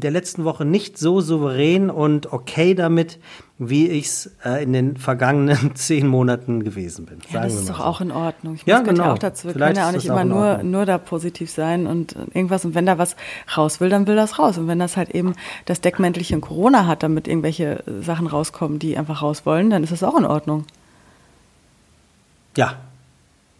der 0.00 0.10
letzten 0.10 0.44
Woche 0.44 0.64
nicht 0.64 0.98
so 0.98 1.20
souverän 1.20 1.88
und 1.88 2.32
okay 2.32 2.74
damit, 2.74 3.18
wie 3.58 3.88
ich 3.88 4.06
es 4.06 4.32
äh, 4.44 4.62
in 4.64 4.72
den 4.72 4.96
vergangenen 4.96 5.74
zehn 5.76 6.08
Monaten 6.08 6.64
gewesen 6.64 7.06
bin. 7.06 7.18
Ja, 7.30 7.44
das 7.44 7.54
ist 7.54 7.68
doch 7.68 7.78
so. 7.78 7.84
auch 7.84 8.00
in 8.00 8.10
Ordnung. 8.10 8.56
Ich 8.56 8.66
ja, 8.66 8.80
genau. 8.80 9.04
Ja 9.04 9.12
auch 9.12 9.18
dazu. 9.18 9.46
Wir 9.46 9.54
Vielleicht 9.54 9.76
können 9.76 9.84
ja 9.84 9.88
auch 9.88 9.94
nicht 9.94 10.06
immer 10.06 10.22
auch 10.22 10.24
nur, 10.24 10.62
nur 10.64 10.84
da 10.84 10.98
positiv 10.98 11.50
sein 11.50 11.86
und 11.86 12.16
irgendwas. 12.34 12.64
Und 12.64 12.74
wenn 12.74 12.86
da 12.86 12.98
was 12.98 13.14
raus 13.56 13.80
will, 13.80 13.88
dann 13.88 14.08
will 14.08 14.16
das 14.16 14.38
raus. 14.38 14.58
Und 14.58 14.66
wenn 14.66 14.80
das 14.80 14.96
halt 14.96 15.10
eben 15.10 15.34
das 15.64 15.80
Deckmäntelchen 15.80 16.40
Corona 16.40 16.86
hat, 16.86 17.04
damit 17.04 17.28
irgendwelche 17.28 17.84
Sachen 18.00 18.26
rauskommen, 18.26 18.80
die 18.80 18.98
einfach 18.98 19.22
raus 19.22 19.46
wollen, 19.46 19.70
dann 19.70 19.84
ist 19.84 19.92
das 19.92 20.02
auch 20.02 20.18
in 20.18 20.24
Ordnung. 20.24 20.64
Ja, 22.56 22.78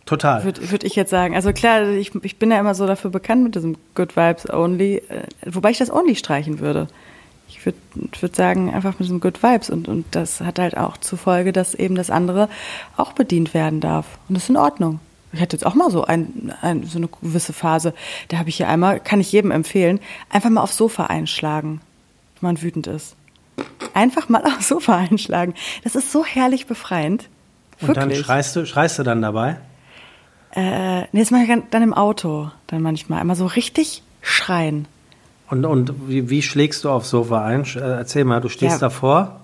Total. 0.07 0.45
Würde 0.45 0.71
würd 0.71 0.85
ich 0.85 0.97
jetzt 0.97 1.11
sagen. 1.11 1.35
Also 1.35 1.53
klar, 1.53 1.89
ich, 1.89 2.15
ich 2.23 2.39
bin 2.39 2.51
ja 2.51 2.61
immer 2.61 2.75
so 2.75 2.87
dafür 2.87 3.11
bekannt 3.11 3.43
mit 3.43 3.55
diesem 3.55 3.77
Good 3.95 4.17
Vibes 4.17 4.49
Only, 4.51 4.97
äh, 4.97 5.23
wobei 5.47 5.71
ich 5.71 5.79
das 5.79 5.91
Only 5.91 6.15
streichen 6.15 6.59
würde. 6.59 6.89
Ich 7.49 7.65
würde 7.65 7.79
würd 8.21 8.37
sagen, 8.37 8.73
einfach 8.73 8.93
mit 8.93 9.01
diesem 9.01 9.21
Good 9.21 9.43
Vibes 9.43 9.71
und, 9.71 9.89
und 9.89 10.05
das 10.11 10.41
hat 10.41 10.59
halt 10.59 10.77
auch 10.77 10.99
zur 10.99 11.19
Folge, 11.19 11.53
dass 11.53 11.75
eben 11.75 11.95
das 11.95 12.11
andere 12.11 12.49
auch 12.97 13.13
bedient 13.13 13.55
werden 13.55 13.81
darf. 13.81 14.07
Und 14.29 14.35
das 14.35 14.45
ist 14.45 14.51
in 14.51 14.57
Ordnung. 14.57 15.01
Ich 15.33 15.41
hatte 15.41 15.57
jetzt 15.57 15.65
auch 15.65 15.75
mal 15.75 15.91
so, 15.91 16.05
ein, 16.05 16.53
ein, 16.63 16.85
so 16.85 16.99
eine 16.99 17.09
gewisse 17.09 17.53
Phase, 17.53 17.93
da 18.29 18.39
habe 18.39 18.49
ich 18.49 18.57
hier 18.57 18.69
einmal, 18.69 19.01
kann 19.01 19.21
ich 19.21 19.33
jedem 19.33 19.51
empfehlen, 19.51 20.01
einfach 20.31 20.51
mal 20.51 20.61
aufs 20.61 20.77
Sofa 20.77 21.07
einschlagen, 21.07 21.81
wenn 22.41 22.49
man 22.49 22.63
wütend 22.63 22.87
ist. 22.87 23.17
Einfach 23.95 24.29
mal 24.29 24.45
aufs 24.57 24.69
Sofa 24.69 24.97
einschlagen. 24.97 25.55
Das 25.83 25.97
ist 25.97 26.13
so 26.13 26.25
herrlich 26.25 26.67
befreiend. 26.67 27.29
Und 27.81 27.97
dann 27.97 28.15
schreist 28.15 28.55
du, 28.55 28.67
schreist 28.67 28.99
du 28.99 29.03
dann 29.03 29.23
dabei? 29.23 29.57
Äh, 30.55 31.03
nee, 31.13 31.21
das 31.21 31.31
mache 31.31 31.43
ich 31.43 31.63
dann 31.71 31.83
im 31.83 31.95
Auto 31.95 32.51
dann 32.69 32.83
manchmal. 32.83 33.21
Einmal 33.21 33.37
so 33.37 33.47
richtig 33.47 34.03
schreien. 34.23 34.87
Und, 35.51 35.65
und 35.65 36.09
wie, 36.09 36.31
wie 36.31 36.43
schlägst 36.43 36.85
du 36.85 36.91
aufs 36.91 37.11
Sofa 37.11 37.45
ein? 37.45 37.65
Äh, 37.65 37.81
erzähl 37.81 38.25
mal, 38.25 38.41
du 38.41 38.49
stehst 38.49 38.75
ja. 38.75 38.79
davor. 38.79 39.41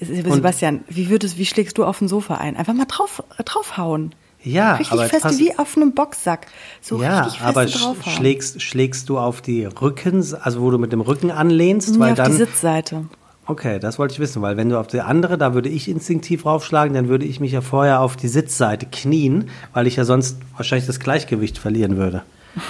Sebastian, 0.00 0.84
wie 0.88 1.08
würdest, 1.08 1.38
wie 1.38 1.46
schlägst 1.46 1.78
du 1.78 1.84
auf 1.84 2.00
ein 2.00 2.08
Sofa 2.08 2.34
ein? 2.34 2.56
Einfach 2.56 2.74
mal 2.74 2.84
drauf, 2.84 3.22
draufhauen. 3.44 4.14
Ja, 4.42 4.74
richtig 4.74 4.92
aber 4.92 5.08
fest 5.08 5.38
wie 5.38 5.58
auf 5.58 5.76
einem 5.76 5.92
Boxsack. 5.92 6.46
So 6.80 7.00
ja, 7.02 7.22
richtig 7.22 7.40
fest 7.40 7.48
aber 7.48 7.66
draufhauen. 7.66 8.16
schlägst, 8.16 8.62
schlägst 8.62 9.08
du 9.08 9.18
auf 9.18 9.40
die 9.40 9.64
Rücken, 9.64 10.24
also 10.40 10.60
wo 10.60 10.70
du 10.70 10.78
mit 10.78 10.92
dem 10.92 11.00
Rücken 11.00 11.30
anlehnst, 11.30 11.94
nee, 11.94 11.98
weil 11.98 12.12
auf 12.12 12.16
dann 12.16 12.32
die 12.32 12.38
Sitzseite. 12.38 13.06
Okay, 13.46 13.78
das 13.78 13.98
wollte 13.98 14.12
ich 14.12 14.18
wissen, 14.18 14.42
weil 14.42 14.56
wenn 14.56 14.68
du 14.68 14.78
auf 14.78 14.88
die 14.88 15.00
andere, 15.00 15.38
da 15.38 15.54
würde 15.54 15.68
ich 15.68 15.88
instinktiv 15.88 16.44
raufschlagen, 16.44 16.94
dann 16.94 17.08
würde 17.08 17.24
ich 17.24 17.38
mich 17.38 17.52
ja 17.52 17.60
vorher 17.60 18.00
auf 18.00 18.16
die 18.16 18.28
Sitzseite 18.28 18.86
knien, 18.86 19.48
weil 19.72 19.86
ich 19.86 19.96
ja 19.96 20.04
sonst 20.04 20.38
wahrscheinlich 20.56 20.86
das 20.86 20.98
Gleichgewicht 21.00 21.58
verlieren 21.58 21.96
würde. 21.96 22.22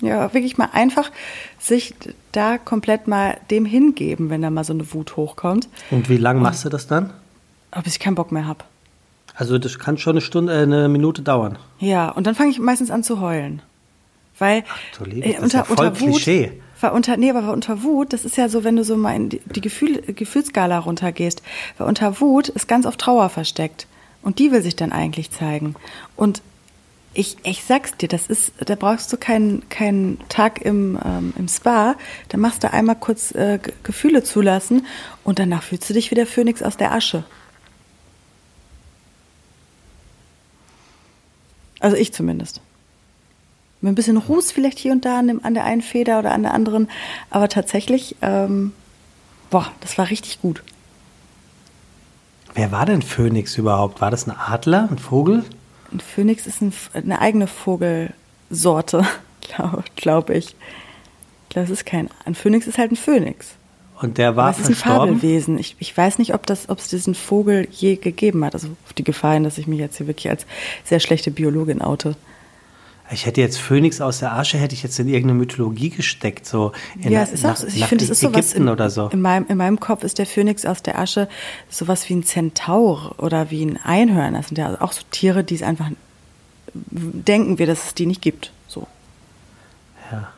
Ja, 0.00 0.32
wirklich 0.32 0.56
mal 0.58 0.68
einfach 0.72 1.10
sich 1.58 1.92
da 2.30 2.56
komplett 2.56 3.08
mal 3.08 3.36
dem 3.50 3.64
hingeben, 3.64 4.30
wenn 4.30 4.42
da 4.42 4.48
mal 4.50 4.62
so 4.62 4.72
eine 4.72 4.92
Wut 4.92 5.16
hochkommt. 5.16 5.68
Und 5.90 6.08
wie 6.08 6.18
lange 6.18 6.40
machst 6.40 6.64
du 6.64 6.68
das 6.68 6.86
dann? 6.86 7.10
Bis 7.82 7.94
ich 7.94 7.98
keinen 7.98 8.14
Bock 8.14 8.30
mehr 8.30 8.46
habe. 8.46 8.64
Also 9.34 9.58
das 9.58 9.78
kann 9.78 9.98
schon 9.98 10.12
eine 10.12 10.20
Stunde, 10.20 10.52
äh, 10.52 10.62
eine 10.62 10.88
Minute 10.88 11.22
dauern. 11.22 11.58
Ja, 11.80 12.10
und 12.10 12.26
dann 12.26 12.34
fange 12.34 12.50
ich 12.50 12.60
meistens 12.60 12.90
an 12.90 13.02
zu 13.02 13.20
heulen. 13.20 13.60
Weil 14.38 14.64
Ach, 14.68 14.98
du 14.98 15.04
Liebe, 15.04 15.26
äh, 15.26 15.40
unter, 15.40 15.58
ja 15.58 15.64
voll 15.64 15.86
unter 15.86 16.00
Wut, 16.00 16.26
War 16.80 16.92
unter, 16.92 17.16
nee, 17.16 17.30
aber 17.30 17.52
unter 17.52 17.82
Wut, 17.82 18.12
das 18.12 18.24
ist 18.24 18.36
ja 18.36 18.48
so, 18.48 18.64
wenn 18.64 18.76
du 18.76 18.84
so 18.84 18.96
mal 18.96 19.16
in 19.16 19.28
die, 19.30 19.40
die 19.40 19.60
Gefühl, 19.60 20.00
Gefühlsskala 20.02 20.78
runtergehst, 20.78 21.42
weil 21.76 21.88
unter 21.88 22.20
Wut 22.20 22.48
ist 22.48 22.68
ganz 22.68 22.86
oft 22.86 23.00
Trauer 23.00 23.28
versteckt. 23.28 23.86
Und 24.22 24.38
die 24.38 24.52
will 24.52 24.62
sich 24.62 24.76
dann 24.76 24.92
eigentlich 24.92 25.30
zeigen. 25.30 25.74
Und 26.16 26.42
ich, 27.14 27.36
ich 27.42 27.64
sag's 27.64 27.96
dir, 27.96 28.08
das 28.08 28.26
ist, 28.26 28.52
da 28.64 28.74
brauchst 28.74 29.12
du 29.12 29.16
keinen, 29.16 29.68
keinen 29.68 30.18
Tag 30.28 30.60
im, 30.62 30.98
ähm, 31.04 31.32
im 31.36 31.48
Spa. 31.48 31.96
Da 32.28 32.38
machst 32.38 32.62
du 32.62 32.72
einmal 32.72 32.96
kurz 32.96 33.32
äh, 33.32 33.58
Gefühle 33.82 34.22
zulassen 34.22 34.86
und 35.24 35.38
danach 35.38 35.62
fühlst 35.62 35.88
du 35.88 35.94
dich 35.94 36.10
wie 36.10 36.14
der 36.14 36.26
Phönix 36.26 36.62
aus 36.62 36.76
der 36.76 36.92
Asche. 36.92 37.24
Also 41.80 41.96
ich 41.96 42.12
zumindest. 42.12 42.60
Mit 43.80 43.92
ein 43.92 43.94
bisschen 43.94 44.16
Ruß 44.16 44.50
vielleicht 44.52 44.78
hier 44.78 44.92
und 44.92 45.04
da 45.04 45.18
an, 45.18 45.28
dem, 45.28 45.44
an 45.44 45.54
der 45.54 45.64
einen 45.64 45.82
Feder 45.82 46.18
oder 46.18 46.32
an 46.32 46.42
der 46.42 46.52
anderen. 46.52 46.88
Aber 47.30 47.48
tatsächlich, 47.48 48.16
ähm, 48.22 48.72
boah, 49.50 49.70
das 49.80 49.98
war 49.98 50.10
richtig 50.10 50.40
gut. 50.40 50.62
Wer 52.54 52.72
war 52.72 52.86
denn 52.86 53.02
Phönix 53.02 53.56
überhaupt? 53.56 54.00
War 54.00 54.10
das 54.10 54.26
ein 54.26 54.34
Adler, 54.36 54.88
ein 54.90 54.98
Vogel? 54.98 55.44
Ein 55.92 56.00
Phönix 56.00 56.46
ist 56.46 56.60
ein, 56.60 56.72
eine 56.92 57.20
eigene 57.20 57.46
Vogelsorte, 57.46 59.06
glaube 59.40 59.84
glaub 59.94 60.30
ich. 60.30 60.56
Ich 61.48 61.48
glaube, 61.50 61.64
es 61.64 61.70
ist 61.70 61.86
kein. 61.86 62.10
Ein 62.24 62.34
Phönix 62.34 62.66
ist 62.66 62.78
halt 62.78 62.92
ein 62.92 62.96
Phönix. 62.96 63.54
Und 64.00 64.18
der 64.18 64.36
war 64.36 64.48
Aber 64.48 64.56
es 64.56 64.60
ist 64.60 64.68
ein 64.68 64.74
Fabelwesen. 64.74 65.58
Ich, 65.58 65.76
ich 65.78 65.96
weiß 65.96 66.18
nicht, 66.18 66.34
ob, 66.34 66.46
das, 66.46 66.68
ob 66.68 66.78
es 66.78 66.88
diesen 66.88 67.14
Vogel 67.14 67.66
je 67.70 67.96
gegeben 67.96 68.44
hat. 68.44 68.54
Also 68.54 68.68
auf 68.86 68.92
die 68.92 69.02
Gefahr 69.02 69.34
hin, 69.34 69.44
dass 69.44 69.58
ich 69.58 69.66
mich 69.66 69.78
jetzt 69.78 69.96
hier 69.96 70.06
wirklich 70.06 70.30
als 70.30 70.46
sehr 70.84 71.00
schlechte 71.00 71.30
Biologin 71.30 71.82
oute. 71.82 72.16
Ich 73.10 73.24
hätte 73.24 73.40
jetzt 73.40 73.58
Phönix 73.58 74.00
aus 74.00 74.18
der 74.18 74.34
Asche, 74.34 74.58
hätte 74.58 74.74
ich 74.74 74.82
jetzt 74.82 74.98
in 74.98 75.08
irgendeine 75.08 75.38
Mythologie 75.38 75.88
gesteckt, 75.88 76.44
so 76.44 76.72
in 77.00 77.10
ja, 77.10 77.22
es 77.22 77.32
ist 77.32 77.42
nach, 77.42 77.58
auch, 77.58 77.66
ich 77.66 77.84
finde, 77.86 78.04
es 78.04 78.10
ist 78.10 78.20
sowas 78.20 78.52
in, 78.52 78.68
oder 78.68 78.90
so. 78.90 79.08
In 79.08 79.22
meinem, 79.22 79.46
in 79.48 79.56
meinem 79.56 79.80
Kopf 79.80 80.04
ist 80.04 80.18
der 80.18 80.26
Phönix 80.26 80.66
aus 80.66 80.82
der 80.82 80.98
Asche 80.98 81.28
sowas 81.70 82.08
wie 82.08 82.14
ein 82.16 82.24
Zentaur 82.24 83.14
oder 83.18 83.50
wie 83.50 83.64
ein 83.64 83.78
Einhörner. 83.82 84.38
Das 84.38 84.48
sind 84.48 84.58
ja 84.58 84.80
auch 84.80 84.92
so 84.92 85.02
Tiere, 85.10 85.42
die 85.42 85.54
es 85.54 85.62
einfach 85.62 85.90
denken 86.74 87.58
wir, 87.58 87.66
dass 87.66 87.86
es 87.86 87.94
die 87.94 88.06
nicht 88.06 88.22
gibt. 88.22 88.52
So. 88.66 88.86
Ja. 90.10 90.28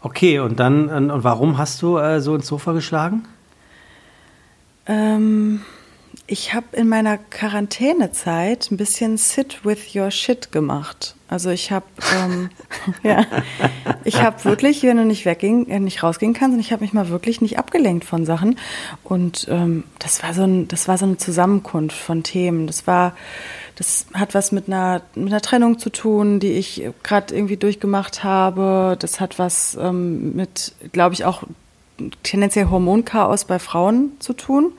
Okay, 0.00 0.38
und 0.38 0.58
dann, 0.58 0.88
und 1.10 1.24
warum 1.24 1.58
hast 1.58 1.82
du 1.82 1.98
äh, 1.98 2.20
so 2.20 2.34
ins 2.34 2.46
Sofa 2.46 2.72
geschlagen? 2.72 3.24
Ähm, 4.86 5.62
ich 6.26 6.54
habe 6.54 6.66
in 6.72 6.88
meiner 6.88 7.18
Quarantänezeit 7.18 8.70
ein 8.70 8.76
bisschen 8.76 9.16
Sit 9.16 9.64
with 9.64 9.94
your 9.94 10.10
shit 10.10 10.52
gemacht. 10.52 11.14
Also 11.28 11.50
ich 11.50 11.72
habe, 11.72 11.86
ähm, 12.14 12.50
ja, 13.02 13.24
ich 14.04 14.22
habe 14.22 14.44
wirklich, 14.44 14.82
wenn 14.82 14.98
du 14.98 15.04
nicht 15.04 15.24
wegging, 15.24 15.68
äh, 15.68 15.80
nicht 15.80 16.02
rausgehen 16.02 16.34
kannst, 16.34 16.54
und 16.54 16.60
ich 16.60 16.72
habe 16.72 16.82
mich 16.82 16.92
mal 16.92 17.08
wirklich 17.08 17.40
nicht 17.40 17.58
abgelenkt 17.58 18.04
von 18.04 18.26
Sachen. 18.26 18.58
Und 19.02 19.46
ähm, 19.50 19.84
das 19.98 20.22
war 20.22 20.34
so 20.34 20.42
ein, 20.42 20.68
das 20.68 20.88
war 20.88 20.98
so 20.98 21.06
eine 21.06 21.16
Zusammenkunft 21.16 21.96
von 21.96 22.22
Themen. 22.22 22.66
Das 22.66 22.86
war, 22.86 23.16
das 23.76 24.06
hat 24.12 24.34
was 24.34 24.52
mit 24.52 24.68
einer, 24.68 25.02
mit 25.14 25.32
einer 25.32 25.40
Trennung 25.40 25.78
zu 25.78 25.90
tun, 25.90 26.38
die 26.38 26.52
ich 26.52 26.88
gerade 27.02 27.34
irgendwie 27.34 27.56
durchgemacht 27.56 28.22
habe. 28.22 28.96
Das 28.98 29.20
hat 29.20 29.38
was 29.38 29.76
ähm, 29.80 30.34
mit, 30.34 30.74
glaube 30.92 31.14
ich, 31.14 31.24
auch 31.24 31.44
tendenziell 32.22 32.68
Hormonchaos 32.68 33.44
bei 33.44 33.58
Frauen 33.58 34.12
zu 34.18 34.32
tun 34.32 34.72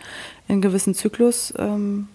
in 0.54 0.62
gewissen 0.62 0.93
Zyklus. 0.93 1.54
Ähm, 1.58 2.08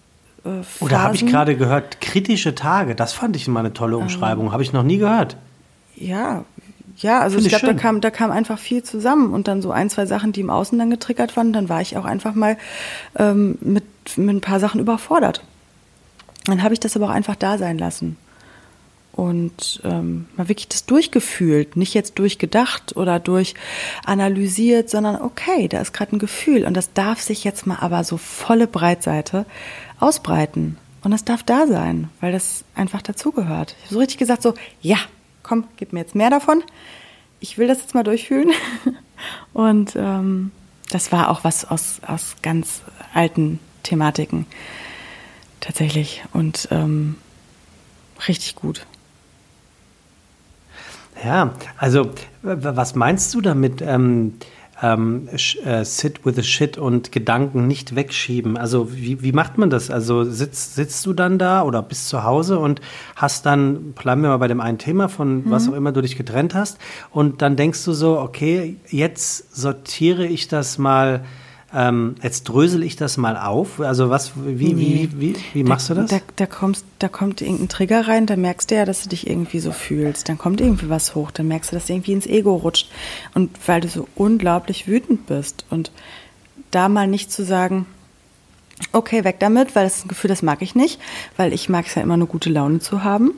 äh, 0.45 0.83
Oder 0.83 1.01
habe 1.01 1.15
ich 1.15 1.25
gerade 1.25 1.55
gehört, 1.55 2.01
kritische 2.01 2.55
Tage, 2.55 2.95
das 2.95 3.13
fand 3.13 3.35
ich 3.35 3.47
mal 3.47 3.61
eine 3.61 3.73
tolle 3.73 3.95
ähm. 3.97 4.03
Umschreibung, 4.03 4.47
ähm, 4.47 4.51
habe 4.51 4.63
ich 4.63 4.73
noch 4.73 4.83
nie 4.83 4.97
gehört. 4.97 5.37
Ja, 5.95 6.43
ja, 6.97 7.19
also 7.21 7.37
Find 7.37 7.47
ich 7.47 7.57
glaube, 7.57 7.73
da 7.73 7.79
kam, 7.79 8.01
da 8.01 8.11
kam 8.11 8.31
einfach 8.31 8.59
viel 8.59 8.83
zusammen 8.83 9.33
und 9.33 9.47
dann 9.47 9.61
so 9.61 9.71
ein, 9.71 9.89
zwei 9.89 10.05
Sachen, 10.05 10.31
die 10.31 10.41
im 10.41 10.49
Außen 10.49 10.77
dann 10.77 10.89
getriggert 10.89 11.37
waren, 11.37 11.53
dann 11.53 11.69
war 11.69 11.81
ich 11.81 11.95
auch 11.97 12.05
einfach 12.05 12.35
mal 12.35 12.57
ähm, 13.17 13.57
mit, 13.61 13.83
mit 14.17 14.35
ein 14.35 14.41
paar 14.41 14.59
Sachen 14.59 14.81
überfordert. 14.81 15.43
Dann 16.45 16.63
habe 16.63 16.73
ich 16.73 16.79
das 16.79 16.95
aber 16.95 17.05
auch 17.05 17.11
einfach 17.11 17.35
da 17.35 17.57
sein 17.57 17.77
lassen 17.77 18.17
und 19.19 19.81
ähm, 19.83 20.27
mal 20.37 20.47
wirklich 20.47 20.69
das 20.69 20.85
durchgefühlt, 20.85 21.75
nicht 21.75 21.93
jetzt 21.93 22.17
durchgedacht 22.19 22.95
oder 22.95 23.19
durchanalysiert, 23.19 24.89
sondern 24.89 25.21
okay, 25.21 25.67
da 25.67 25.81
ist 25.81 25.91
gerade 25.91 26.15
ein 26.15 26.19
Gefühl 26.19 26.63
und 26.63 26.73
das 26.73 26.93
darf 26.93 27.19
sich 27.19 27.43
jetzt 27.43 27.67
mal 27.67 27.79
aber 27.81 28.05
so 28.05 28.15
volle 28.15 28.65
Breitseite 28.65 29.45
ausbreiten 29.99 30.77
und 31.03 31.11
das 31.11 31.25
darf 31.25 31.43
da 31.43 31.67
sein, 31.67 32.07
weil 32.21 32.31
das 32.31 32.63
einfach 32.75 33.01
dazugehört. 33.01 33.75
Ich 33.79 33.85
habe 33.87 33.95
so 33.95 33.99
richtig 33.99 34.19
gesagt 34.19 34.41
so, 34.41 34.53
ja, 34.81 34.97
komm, 35.43 35.65
gib 35.75 35.91
mir 35.91 35.99
jetzt 35.99 36.15
mehr 36.15 36.29
davon. 36.29 36.63
Ich 37.41 37.57
will 37.57 37.67
das 37.67 37.79
jetzt 37.79 37.95
mal 37.95 38.03
durchfühlen 38.03 38.51
und 39.53 39.97
ähm, 39.97 40.51
das 40.91 41.11
war 41.11 41.29
auch 41.29 41.43
was 41.43 41.65
aus, 41.65 41.99
aus 42.07 42.37
ganz 42.41 42.83
alten 43.13 43.59
Thematiken 43.83 44.45
tatsächlich 45.59 46.23
und 46.31 46.69
ähm, 46.71 47.15
richtig 48.29 48.55
gut. 48.55 48.85
Ja, 51.23 51.53
also 51.77 52.09
was 52.41 52.95
meinst 52.95 53.33
du 53.33 53.41
damit? 53.41 53.81
Ähm, 53.81 54.33
ähm, 54.81 55.27
äh, 55.65 55.83
sit 55.83 56.25
with 56.25 56.35
the 56.35 56.43
shit 56.43 56.77
und 56.77 57.11
Gedanken 57.11 57.67
nicht 57.67 57.95
wegschieben. 57.95 58.57
Also 58.57 58.93
wie, 58.93 59.21
wie 59.21 59.31
macht 59.31 59.57
man 59.57 59.69
das? 59.69 59.89
Also 59.91 60.23
sitzt, 60.23 60.75
sitzt 60.75 61.05
du 61.05 61.13
dann 61.13 61.37
da 61.37 61.63
oder 61.63 61.81
bist 61.81 62.07
zu 62.07 62.23
Hause 62.23 62.59
und 62.59 62.79
hast 63.15 63.45
dann, 63.45 63.93
bleiben 63.93 64.21
wir 64.21 64.29
mal 64.29 64.37
bei 64.37 64.47
dem 64.47 64.61
einen 64.61 64.77
Thema, 64.77 65.09
von 65.09 65.45
mhm. 65.45 65.51
was 65.51 65.67
auch 65.67 65.73
immer 65.73 65.91
du 65.91 66.01
dich 66.01 66.15
getrennt 66.15 66.55
hast, 66.55 66.77
und 67.11 67.41
dann 67.41 67.55
denkst 67.55 67.83
du 67.83 67.91
so, 67.91 68.19
okay, 68.19 68.77
jetzt 68.87 69.55
sortiere 69.55 70.25
ich 70.25 70.47
das 70.47 70.77
mal 70.77 71.25
ähm, 71.73 72.15
jetzt 72.23 72.43
drösel 72.43 72.81
ich 72.83 72.95
das 72.95 73.17
mal 73.17 73.37
auf. 73.37 73.79
Also 73.79 74.09
was, 74.09 74.31
wie, 74.35 74.73
nee. 74.73 75.09
wie, 75.13 75.21
wie, 75.21 75.35
wie 75.53 75.63
machst 75.63 75.89
da, 75.89 75.93
du 75.93 76.01
das? 76.01 76.09
Da, 76.09 76.19
da, 76.35 76.45
kommst, 76.47 76.83
da 76.97 77.07
kommt 77.07 77.41
irgendein 77.41 77.69
Trigger 77.69 78.07
rein, 78.07 78.25
da 78.25 78.35
merkst 78.35 78.71
du 78.71 78.75
ja, 78.75 78.85
dass 78.85 79.03
du 79.03 79.09
dich 79.09 79.27
irgendwie 79.27 79.59
so 79.59 79.71
fühlst. 79.71 80.29
Dann 80.29 80.37
kommt 80.37 80.61
irgendwie 80.61 80.89
was 80.89 81.13
hoch, 81.13 81.31
dann 81.31 81.47
merkst 81.47 81.71
du, 81.71 81.75
dass 81.75 81.85
du 81.85 81.93
irgendwie 81.93 82.13
ins 82.13 82.25
Ego 82.25 82.55
rutscht. 82.55 82.89
Und 83.35 83.51
weil 83.67 83.81
du 83.81 83.87
so 83.87 84.07
unglaublich 84.15 84.87
wütend 84.87 85.27
bist 85.27 85.65
und 85.69 85.91
da 86.71 86.89
mal 86.89 87.07
nicht 87.07 87.31
zu 87.31 87.45
sagen, 87.45 87.85
okay, 88.91 89.23
weg 89.23 89.37
damit, 89.39 89.75
weil 89.75 89.83
das 89.83 89.97
ist 89.97 90.05
ein 90.05 90.09
Gefühl, 90.09 90.29
das 90.29 90.41
mag 90.41 90.61
ich 90.61 90.73
nicht, 90.73 90.99
weil 91.37 91.53
ich 91.53 91.69
mag 91.69 91.85
es 91.85 91.95
ja 91.95 92.01
immer 92.01 92.17
nur 92.17 92.27
gute 92.27 92.49
Laune 92.49 92.79
zu 92.79 93.03
haben. 93.03 93.33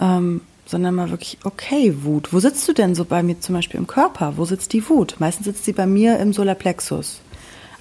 Ähm, 0.00 0.42
sondern 0.66 0.94
mal 0.94 1.10
wirklich, 1.10 1.38
okay, 1.42 1.94
Wut. 2.02 2.32
Wo 2.32 2.38
sitzt 2.38 2.68
du 2.68 2.72
denn 2.72 2.94
so 2.94 3.04
bei 3.04 3.24
mir 3.24 3.40
zum 3.40 3.56
Beispiel 3.56 3.80
im 3.80 3.88
Körper? 3.88 4.34
Wo 4.36 4.44
sitzt 4.44 4.72
die 4.72 4.88
Wut? 4.88 5.16
Meistens 5.18 5.46
sitzt 5.46 5.64
sie 5.64 5.72
bei 5.72 5.84
mir 5.84 6.20
im 6.20 6.32
Solarplexus 6.32 7.20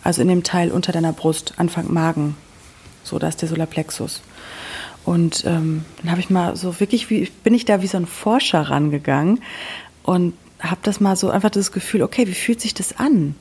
also 0.04 0.22
in 0.22 0.28
dem 0.28 0.44
Teil 0.44 0.72
unter 0.72 0.92
deiner 0.92 1.14
Brust, 1.14 1.54
Anfang 1.58 1.92
Magen. 1.92 2.36
So, 3.04 3.20
da 3.20 3.28
ist 3.28 3.42
der 3.42 3.50
Solarplexus. 3.50 4.22
Und 5.06 5.44
ähm, 5.46 5.86
dann 6.02 6.12
habe 6.12 6.20
ich 6.20 6.30
mal 6.30 6.56
so 6.56 6.80
wirklich, 6.80 7.10
wie, 7.10 7.30
bin 7.44 7.54
ich 7.54 7.66
da 7.66 7.82
wie 7.82 7.88
so 7.88 7.98
ein 7.98 8.06
Forscher 8.06 8.62
rangegangen 8.62 9.42
und 10.04 10.34
habe 10.60 10.82
das 10.84 11.00
mal 11.00 11.16
so 11.16 11.30
einfach 11.30 11.50
das 11.50 11.72
Gefühl, 11.72 12.04
okay, 12.04 12.28
wie 12.28 12.34
fühlt 12.34 12.62
sich 12.62 12.74
das 12.74 12.98
an? 13.00 13.36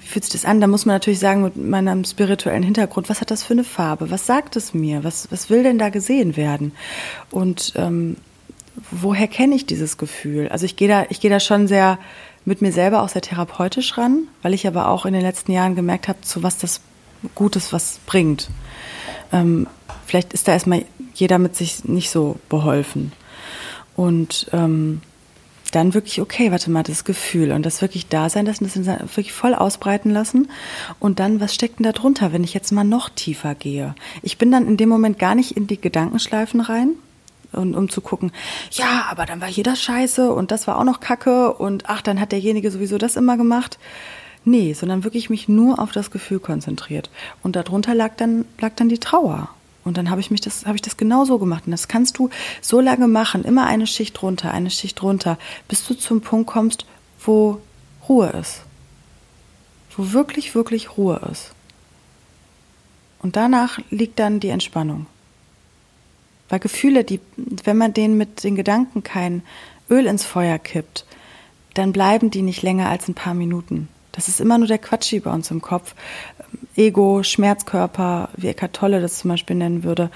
Wie 0.00 0.06
fühlt 0.06 0.24
sich 0.24 0.32
das 0.32 0.44
an? 0.44 0.60
Da 0.60 0.66
muss 0.66 0.86
man 0.86 0.96
natürlich 0.96 1.20
sagen, 1.20 1.42
mit 1.42 1.56
meinem 1.56 2.04
spirituellen 2.04 2.62
Hintergrund, 2.62 3.08
was 3.08 3.20
hat 3.20 3.30
das 3.30 3.44
für 3.44 3.54
eine 3.54 3.64
Farbe? 3.64 4.10
Was 4.10 4.26
sagt 4.26 4.56
es 4.56 4.74
mir? 4.74 5.04
Was, 5.04 5.30
was 5.30 5.50
will 5.50 5.62
denn 5.62 5.78
da 5.78 5.88
gesehen 5.88 6.36
werden? 6.36 6.72
Und 7.30 7.72
ähm, 7.76 8.16
woher 8.90 9.28
kenne 9.28 9.54
ich 9.54 9.66
dieses 9.66 9.96
Gefühl? 9.96 10.48
Also 10.48 10.66
ich 10.66 10.76
gehe 10.76 10.88
da, 10.88 11.06
ich 11.08 11.20
gehe 11.20 11.30
da 11.30 11.40
schon 11.40 11.68
sehr 11.68 11.98
mit 12.44 12.62
mir 12.62 12.72
selber 12.72 13.02
auch 13.02 13.08
sehr 13.08 13.22
therapeutisch 13.22 13.96
ran, 13.98 14.28
weil 14.42 14.54
ich 14.54 14.66
aber 14.66 14.88
auch 14.88 15.06
in 15.06 15.12
den 15.12 15.22
letzten 15.22 15.52
Jahren 15.52 15.74
gemerkt 15.74 16.08
habe, 16.08 16.20
zu 16.22 16.42
was 16.42 16.58
das 16.58 16.80
Gutes 17.34 17.72
was 17.72 18.00
bringt. 18.06 18.48
Ähm, 19.32 19.66
vielleicht 20.06 20.32
ist 20.32 20.48
da 20.48 20.52
erstmal 20.52 20.84
jeder 21.14 21.38
mit 21.38 21.56
sich 21.56 21.84
nicht 21.84 22.10
so 22.10 22.38
beholfen. 22.48 23.12
Und 23.96 24.48
ähm, 24.52 25.02
dann 25.72 25.94
wirklich, 25.94 26.20
okay, 26.20 26.50
warte 26.50 26.70
mal, 26.70 26.82
das 26.82 27.04
Gefühl 27.04 27.52
und 27.52 27.66
das 27.66 27.82
wirklich 27.82 28.08
da 28.08 28.30
sein 28.30 28.46
lassen, 28.46 28.64
das 28.64 28.86
wirklich 28.86 29.32
voll 29.32 29.54
ausbreiten 29.54 30.10
lassen. 30.10 30.48
Und 30.98 31.20
dann, 31.20 31.40
was 31.40 31.54
steckt 31.54 31.78
denn 31.78 31.84
da 31.84 31.92
drunter, 31.92 32.32
wenn 32.32 32.44
ich 32.44 32.54
jetzt 32.54 32.72
mal 32.72 32.84
noch 32.84 33.08
tiefer 33.08 33.54
gehe? 33.54 33.94
Ich 34.22 34.38
bin 34.38 34.50
dann 34.50 34.66
in 34.66 34.76
dem 34.76 34.88
Moment 34.88 35.18
gar 35.18 35.34
nicht 35.34 35.56
in 35.56 35.66
die 35.66 35.80
Gedankenschleifen 35.80 36.60
rein, 36.60 36.90
und 37.52 37.74
um 37.74 37.88
zu 37.88 38.00
gucken, 38.00 38.32
ja, 38.72 39.06
aber 39.10 39.26
dann 39.26 39.40
war 39.40 39.48
hier 39.48 39.64
das 39.64 39.80
Scheiße 39.80 40.32
und 40.32 40.50
das 40.50 40.66
war 40.66 40.78
auch 40.78 40.84
noch 40.84 41.00
Kacke 41.00 41.54
und 41.54 41.88
ach, 41.88 42.02
dann 42.02 42.20
hat 42.20 42.32
derjenige 42.32 42.70
sowieso 42.70 42.98
das 42.98 43.16
immer 43.16 43.36
gemacht. 43.36 43.78
Nee, 44.44 44.72
sondern 44.72 45.04
wirklich 45.04 45.30
mich 45.30 45.48
nur 45.48 45.78
auf 45.78 45.92
das 45.92 46.10
Gefühl 46.10 46.40
konzentriert. 46.40 47.10
Und 47.42 47.56
darunter 47.56 47.94
lag 47.94 48.16
dann, 48.16 48.44
lag 48.60 48.72
dann 48.76 48.88
die 48.88 48.98
Trauer. 48.98 49.50
Und 49.84 49.96
dann 49.96 50.10
habe 50.10 50.20
ich 50.20 50.30
mich 50.30 50.40
das, 50.40 50.66
habe 50.66 50.76
ich 50.76 50.82
das 50.82 50.96
genau 50.96 51.24
so 51.24 51.38
gemacht. 51.38 51.64
Und 51.66 51.72
das 51.72 51.88
kannst 51.88 52.18
du 52.18 52.30
so 52.60 52.80
lange 52.80 53.08
machen, 53.08 53.44
immer 53.44 53.66
eine 53.66 53.86
Schicht 53.86 54.22
runter, 54.22 54.52
eine 54.52 54.70
Schicht 54.70 55.02
runter, 55.02 55.38
bis 55.66 55.86
du 55.86 55.94
zum 55.94 56.20
Punkt 56.20 56.46
kommst, 56.46 56.86
wo 57.24 57.60
Ruhe 58.08 58.28
ist. 58.28 58.62
Wo 59.96 60.12
wirklich, 60.12 60.54
wirklich 60.54 60.96
Ruhe 60.96 61.20
ist. 61.30 61.52
Und 63.20 63.36
danach 63.36 63.78
liegt 63.90 64.18
dann 64.18 64.40
die 64.40 64.50
Entspannung. 64.50 65.06
Weil 66.48 66.60
Gefühle, 66.60 67.04
die, 67.04 67.20
wenn 67.36 67.76
man 67.76 67.92
denen 67.92 68.16
mit 68.16 68.44
den 68.44 68.56
Gedanken 68.56 69.02
kein 69.02 69.42
Öl 69.90 70.06
ins 70.06 70.24
Feuer 70.24 70.58
kippt, 70.58 71.04
dann 71.74 71.92
bleiben 71.92 72.30
die 72.30 72.42
nicht 72.42 72.62
länger 72.62 72.88
als 72.88 73.08
ein 73.08 73.14
paar 73.14 73.34
Minuten. 73.34 73.88
Das 74.12 74.28
ist 74.28 74.40
immer 74.40 74.58
nur 74.58 74.66
der 74.66 74.78
Quatschi 74.78 75.20
bei 75.20 75.32
uns 75.32 75.50
im 75.50 75.62
Kopf. 75.62 75.94
Ego, 76.76 77.22
Schmerzkörper, 77.22 78.30
wie 78.36 78.48
Eckhart 78.48 78.74
Tolle 78.74 79.00
das 79.00 79.18
zum 79.18 79.30
Beispiel 79.30 79.56
nennen 79.56 79.84
würde, 79.84 80.10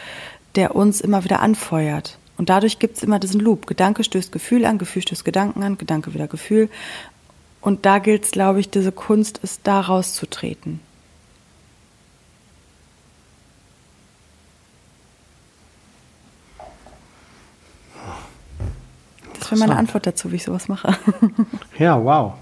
der 0.56 0.74
uns 0.74 1.00
immer 1.00 1.24
wieder 1.24 1.40
anfeuert. 1.40 2.18
Und 2.36 2.48
dadurch 2.48 2.78
gibt 2.78 2.96
es 2.96 3.02
immer 3.02 3.18
diesen 3.18 3.40
Loop. 3.40 3.66
Gedanke 3.66 4.02
stößt 4.02 4.32
Gefühl 4.32 4.64
an, 4.64 4.78
Gefühl 4.78 5.02
stößt 5.02 5.24
Gedanken 5.24 5.62
an, 5.62 5.78
Gedanke 5.78 6.14
wieder 6.14 6.26
Gefühl. 6.26 6.68
Und 7.60 7.86
da 7.86 7.98
gilt 7.98 8.24
es, 8.24 8.30
glaube 8.32 8.58
ich, 8.58 8.70
diese 8.70 8.90
Kunst 8.90 9.38
ist, 9.38 9.60
da 9.64 9.80
rauszutreten. 9.80 10.80
Das 19.50 19.58
wäre 19.58 19.68
meine 19.68 19.78
Antwort 19.78 20.06
dazu, 20.06 20.32
wie 20.32 20.36
ich 20.36 20.44
sowas 20.44 20.68
mache. 20.68 20.96
Ja, 21.78 22.02
wow. 22.02 22.34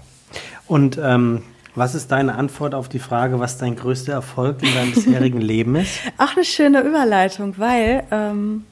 Und 0.67 0.99
ähm, 1.01 1.43
was 1.73 1.95
ist 1.95 2.11
deine 2.11 2.35
Antwort 2.35 2.75
auf 2.75 2.89
die 2.89 2.99
Frage, 2.99 3.39
was 3.39 3.57
dein 3.57 3.75
größter 3.75 4.13
Erfolg 4.13 4.61
in 4.61 4.73
deinem 4.73 4.91
bisherigen 4.93 5.41
Leben 5.41 5.75
ist? 5.75 5.91
Ach, 6.17 6.35
eine 6.35 6.45
schöne 6.45 6.81
Überleitung, 6.81 7.57
weil, 7.57 8.03
ähm, 8.11 8.65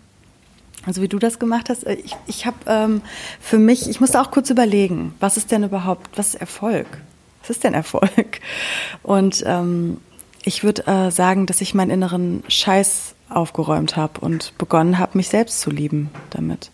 also 0.86 1.02
wie 1.02 1.08
du 1.08 1.18
das 1.18 1.40
gemacht 1.40 1.70
hast, 1.70 1.86
äh, 1.86 1.94
ich, 1.96 2.16
ich 2.28 2.46
habe 2.46 2.58
ähm, 2.68 3.02
für 3.40 3.58
mich, 3.58 3.90
ich 3.90 4.00
musste 4.00 4.22
auch 4.22 4.32
kurz 4.32 4.50
überlegen, 4.50 5.14
was 5.20 5.38
ist 5.38 5.52
denn 5.52 5.64
überhaupt, 5.64 6.18
was 6.18 6.30
ist 6.30 6.36
Erfolg? 6.36 6.88
Was 7.42 7.52
ist 7.52 7.64
denn 7.64 7.74
Erfolg? 7.74 8.42
Und 9.02 9.44
ähm, 9.48 9.98
ich 10.44 10.64
würde 10.64 10.86
äh, 10.88 11.12
sagen, 11.12 11.46
dass 11.46 11.62
ich 11.62 11.74
meinen 11.74 11.92
inneren 11.92 12.44
Scheiß 12.48 13.16
aufgeräumt 13.30 13.96
habe 13.96 14.20
und 14.20 14.58
begonnen 14.58 14.98
habe, 15.00 15.18
mich 15.18 15.30
selbst 15.30 15.62
zu 15.62 15.70
lieben 15.70 16.10
damit. 16.32 16.72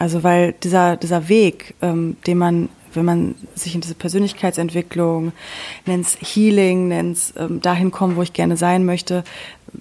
Also 0.00 0.22
weil 0.22 0.54
dieser, 0.54 0.96
dieser 0.96 1.28
Weg, 1.28 1.74
ähm, 1.82 2.16
den 2.26 2.38
man, 2.38 2.70
wenn 2.94 3.04
man 3.04 3.34
sich 3.54 3.74
in 3.74 3.82
diese 3.82 3.94
Persönlichkeitsentwicklung, 3.94 5.32
nennt's 5.84 6.16
Healing, 6.22 6.88
nennt's 6.88 7.34
ähm, 7.36 7.60
dahin 7.60 7.90
kommen, 7.90 8.16
wo 8.16 8.22
ich 8.22 8.32
gerne 8.32 8.56
sein 8.56 8.86
möchte, 8.86 9.24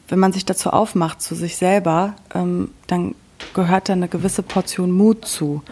wenn 0.10 0.20
man 0.20 0.34
sich 0.34 0.44
dazu 0.44 0.72
aufmacht, 0.72 1.22
zu 1.22 1.36
sich 1.36 1.56
selber, 1.56 2.16
ähm, 2.36 2.72
dann 2.86 3.16
gehört 3.54 3.88
da 3.88 3.94
eine 3.94 4.10
gewisse 4.10 4.44
Portion 4.44 4.92
Mut 4.92 5.26
zu. 5.26 5.64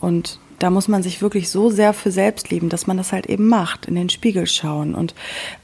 Und 0.00 0.40
da 0.58 0.70
muss 0.70 0.88
man 0.88 1.04
sich 1.04 1.22
wirklich 1.22 1.48
so 1.48 1.70
sehr 1.70 1.92
für 1.92 2.10
selbst 2.10 2.50
lieben, 2.50 2.70
dass 2.70 2.88
man 2.88 2.96
das 2.96 3.12
halt 3.12 3.26
eben 3.26 3.46
macht, 3.46 3.86
in 3.86 3.94
den 3.94 4.10
Spiegel 4.10 4.48
schauen 4.48 4.96
und 4.96 5.14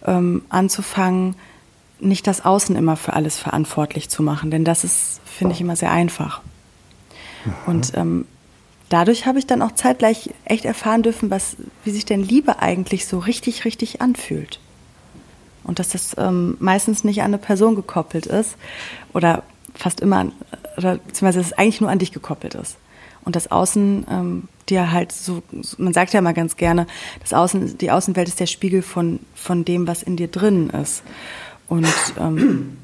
ähm, 0.06 0.42
anzufangen, 0.50 1.34
nicht 1.98 2.28
das 2.28 2.44
Außen 2.44 2.76
immer 2.76 2.96
für 2.96 3.12
alles 3.12 3.38
verantwortlich 3.38 4.08
zu 4.08 4.22
machen, 4.22 4.52
denn 4.52 4.64
das 4.64 4.84
ist, 4.84 5.20
finde 5.24 5.56
ich, 5.56 5.60
immer 5.60 5.74
sehr 5.74 5.90
einfach. 5.90 6.42
Und 7.66 7.92
ähm, 7.94 8.26
dadurch 8.88 9.26
habe 9.26 9.38
ich 9.38 9.46
dann 9.46 9.62
auch 9.62 9.72
zeitgleich 9.72 10.30
echt 10.44 10.64
erfahren 10.64 11.02
dürfen, 11.02 11.30
was, 11.30 11.56
wie 11.84 11.90
sich 11.90 12.04
denn 12.04 12.22
Liebe 12.22 12.60
eigentlich 12.60 13.06
so 13.06 13.18
richtig, 13.18 13.64
richtig 13.64 14.00
anfühlt. 14.00 14.60
Und 15.64 15.78
dass 15.78 15.90
das 15.90 16.16
ähm, 16.18 16.56
meistens 16.58 17.04
nicht 17.04 17.20
an 17.20 17.26
eine 17.26 17.38
Person 17.38 17.74
gekoppelt 17.74 18.26
ist 18.26 18.56
oder 19.12 19.42
fast 19.74 20.00
immer, 20.00 20.26
oder 20.76 20.96
beziehungsweise 20.96 21.38
dass 21.38 21.48
es 21.48 21.52
eigentlich 21.58 21.80
nur 21.80 21.90
an 21.90 21.98
dich 21.98 22.12
gekoppelt 22.12 22.54
ist. 22.54 22.76
Und 23.24 23.36
das 23.36 23.50
Außen 23.50 24.06
ähm, 24.10 24.48
dir 24.68 24.92
halt 24.92 25.12
so, 25.12 25.42
man 25.76 25.92
sagt 25.92 26.12
ja 26.12 26.20
immer 26.20 26.32
ganz 26.32 26.56
gerne, 26.56 26.86
das 27.20 27.34
Außen, 27.34 27.78
die 27.78 27.90
Außenwelt 27.90 28.28
ist 28.28 28.40
der 28.40 28.46
Spiegel 28.46 28.82
von, 28.82 29.20
von 29.34 29.64
dem, 29.64 29.86
was 29.86 30.02
in 30.02 30.16
dir 30.16 30.28
drin 30.28 30.70
ist. 30.70 31.02
Und 31.68 31.86
ähm, 32.18 32.78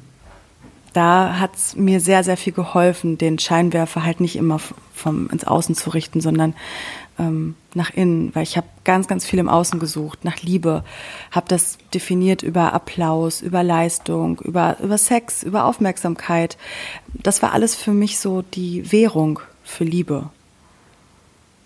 da 0.97 1.39
hat 1.39 1.55
es 1.55 1.75
mir 1.75 1.99
sehr, 1.99 2.23
sehr 2.23 2.37
viel 2.37 2.53
geholfen, 2.53 3.19
den 3.19 3.37
Scheinwerfer 3.37 4.03
halt 4.03 4.19
nicht 4.19 4.35
immer 4.35 4.59
vom, 4.95 5.29
ins 5.29 5.43
Außen 5.43 5.75
zu 5.75 5.91
richten, 5.91 6.21
sondern 6.21 6.55
ähm, 7.19 7.53
nach 7.75 7.91
innen, 7.91 8.33
weil 8.33 8.41
ich 8.41 8.57
habe 8.57 8.65
ganz, 8.83 9.07
ganz 9.07 9.23
viel 9.23 9.37
im 9.37 9.47
Außen 9.47 9.79
gesucht, 9.79 10.25
nach 10.25 10.41
Liebe, 10.41 10.83
habe 11.29 11.47
das 11.49 11.77
definiert 11.93 12.41
über 12.41 12.73
Applaus, 12.73 13.43
über 13.43 13.61
Leistung, 13.61 14.39
über, 14.39 14.77
über 14.79 14.97
Sex, 14.97 15.43
über 15.43 15.65
Aufmerksamkeit. 15.65 16.57
Das 17.13 17.43
war 17.43 17.53
alles 17.53 17.75
für 17.75 17.91
mich 17.91 18.17
so 18.17 18.41
die 18.41 18.91
Währung 18.91 19.39
für 19.63 19.83
Liebe. 19.83 20.31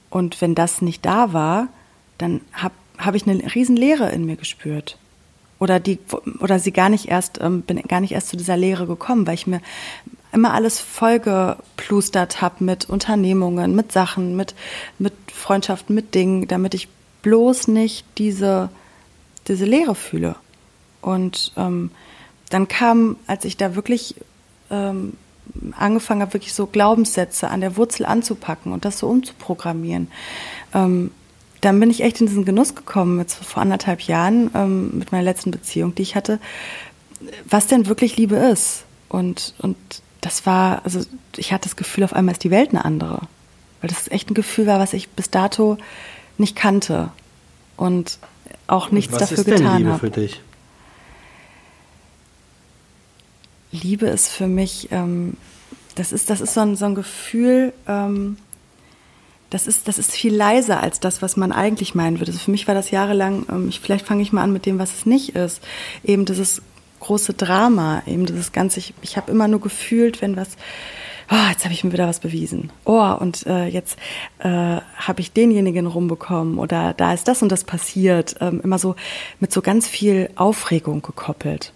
Und 0.10 0.42
wenn 0.42 0.56
das 0.56 0.82
nicht 0.82 1.06
da 1.06 1.32
war, 1.32 1.70
dann 2.18 2.42
habe 2.52 2.74
hab 2.98 3.16
ich 3.16 3.26
eine 3.26 3.56
riesen 3.56 3.78
Leere 3.78 4.10
in 4.10 4.26
mir 4.26 4.36
gespürt 4.36 4.98
oder 5.62 5.80
die 5.80 6.00
oder 6.40 6.58
sie 6.58 6.74
gar 6.74 6.90
nicht 6.90 7.08
erst 7.08 7.40
ähm, 7.40 7.62
bin 7.62 7.80
gar 7.84 8.02
nicht 8.02 8.14
erst 8.14 8.30
zu 8.30 8.36
dieser 8.36 8.58
Lehre 8.58 8.88
gekommen, 8.88 9.28
weil 9.28 9.36
ich 9.36 9.46
mir 9.46 9.62
immer 10.34 10.54
alles 10.54 10.80
vollgeplustert 10.80 12.42
habe 12.42 12.64
mit 12.64 12.90
Unternehmungen, 12.90 13.76
mit 13.76 13.92
Sachen, 13.92 14.36
mit 14.36 14.56
mit 14.98 15.14
Freundschaften, 15.32 15.94
mit 15.94 16.16
Dingen, 16.16 16.48
damit 16.48 16.74
ich 16.74 16.90
bloß 17.22 17.68
nicht 17.68 18.06
diese 18.18 18.70
diese 19.48 19.66
Lehre 19.66 19.94
fühle. 19.94 20.36
Und 21.00 21.54
ähm, 21.58 21.92
dann 22.50 22.68
kam, 22.68 23.18
als 23.28 23.46
ich 23.46 23.56
da 23.56 23.76
wirklich 23.76 24.16
ähm, 24.72 25.14
angefangen 25.78 26.22
habe, 26.22 26.34
wirklich 26.34 26.54
so 26.54 26.66
Glaubenssätze 26.66 27.50
an 27.50 27.62
der 27.62 27.78
Wurzel 27.78 28.08
anzupacken 28.08 28.74
und 28.74 28.84
das 28.84 28.98
so 28.98 29.08
umzuprogrammieren, 29.08 30.08
ähm, 30.74 31.12
dann 31.62 31.80
bin 31.80 31.92
ich 31.92 32.02
echt 32.02 32.20
in 32.20 32.28
diesen 32.28 32.44
Genuss 32.44 32.76
gekommen, 32.76 33.20
jetzt 33.20 33.36
vor 33.36 33.62
anderthalb 33.62 34.02
Jahren 34.02 34.50
ähm, 34.56 34.98
mit 34.98 35.12
meiner 35.12 35.24
letzten 35.24 35.52
Beziehung, 35.52 35.96
die 35.96 36.02
ich 36.02 36.16
hatte, 36.16 36.40
was 37.46 37.68
denn 37.68 37.86
wirklich 37.86 38.18
Liebe 38.18 38.36
ist. 38.36 38.84
Und, 39.10 39.54
und 39.60 39.78
das 40.22 40.46
war, 40.46 40.84
also 40.84 41.02
ich 41.38 41.54
hatte 41.54 41.70
das 41.70 41.76
Gefühl, 41.76 42.04
auf 42.04 42.14
einmal 42.14 42.34
ist 42.34 42.44
die 42.44 42.52
Welt 42.52 42.70
eine 42.70 42.84
andere. 42.84 43.28
Weil 43.80 43.90
das 43.90 44.10
echt 44.10 44.30
ein 44.30 44.34
Gefühl 44.34 44.68
war, 44.68 44.80
was 44.80 44.94
ich 44.94 45.10
bis 45.10 45.30
dato 45.30 45.78
nicht 46.38 46.56
kannte 46.56 47.12
und 47.78 48.18
auch 48.68 48.92
nichts 48.92 49.14
was 49.14 49.30
dafür 49.30 49.44
getan 49.44 49.66
habe. 49.66 49.70
Was 49.70 49.72
ist 49.72 49.78
Liebe 49.78 49.92
hab. 49.92 50.00
für 50.00 50.10
dich? 50.10 50.42
Liebe 53.72 54.08
ist 54.08 54.28
für 54.28 54.48
mich, 54.48 54.90
ähm, 54.92 55.38
das 55.96 56.12
ist, 56.12 56.30
das 56.30 56.42
ist 56.42 56.54
so 56.54 56.62
ein, 56.62 56.76
so 56.76 56.86
ein 56.86 56.96
Gefühl, 56.96 57.74
ähm, 57.88 58.38
das 59.52 59.68
ist, 59.68 59.88
das 59.88 60.00
ist 60.00 60.14
viel 60.14 60.34
leiser 60.34 60.82
als 60.82 61.00
das, 61.00 61.22
was 61.22 61.38
man 61.38 61.52
eigentlich 61.52 61.94
meinen 61.94 62.20
würde. 62.20 62.32
Also 62.32 62.44
für 62.44 62.52
mich 62.52 62.68
war 62.68 62.74
das 62.74 62.90
jahrelang, 62.90 63.46
ähm, 63.52 63.70
ich, 63.70 63.80
vielleicht 63.80 64.08
fange 64.08 64.24
ich 64.24 64.32
mal 64.34 64.42
an 64.42 64.54
mit 64.54 64.66
dem, 64.66 64.80
was 64.80 64.94
es 64.94 65.06
nicht 65.06 65.36
ist. 65.36 65.62
Eben 66.04 66.26
dieses 66.26 66.62
große 67.02 67.34
Drama, 67.34 68.02
eben 68.08 68.26
dieses 68.26 68.54
ganze, 68.54 68.80
ich, 68.80 68.94
ich 69.02 69.18
habe 69.18 69.30
immer 69.30 69.50
nur 69.50 69.60
gefühlt, 69.60 70.22
wenn 70.22 70.38
was, 70.38 70.56
oh, 71.30 71.50
jetzt 71.50 71.66
habe 71.66 71.74
ich 71.74 71.84
mir 71.84 71.92
wieder 71.92 72.08
was 72.08 72.22
bewiesen. 72.22 72.72
Oh, 72.86 73.14
und 73.20 73.46
äh, 73.46 73.66
jetzt 73.66 74.00
äh, 74.40 74.48
habe 74.48 75.20
ich 75.20 75.34
denjenigen 75.34 75.86
rumbekommen 75.86 76.58
oder 76.58 76.94
da 76.94 77.14
ist 77.14 77.28
das 77.28 77.42
und 77.42 77.52
das 77.52 77.66
passiert. 77.66 78.38
Ähm, 78.40 78.62
immer 78.64 78.80
so 78.80 78.96
mit 79.42 79.52
so 79.52 79.62
ganz 79.62 79.86
viel 79.86 80.30
Aufregung 80.36 81.02
gekoppelt. 81.02 81.74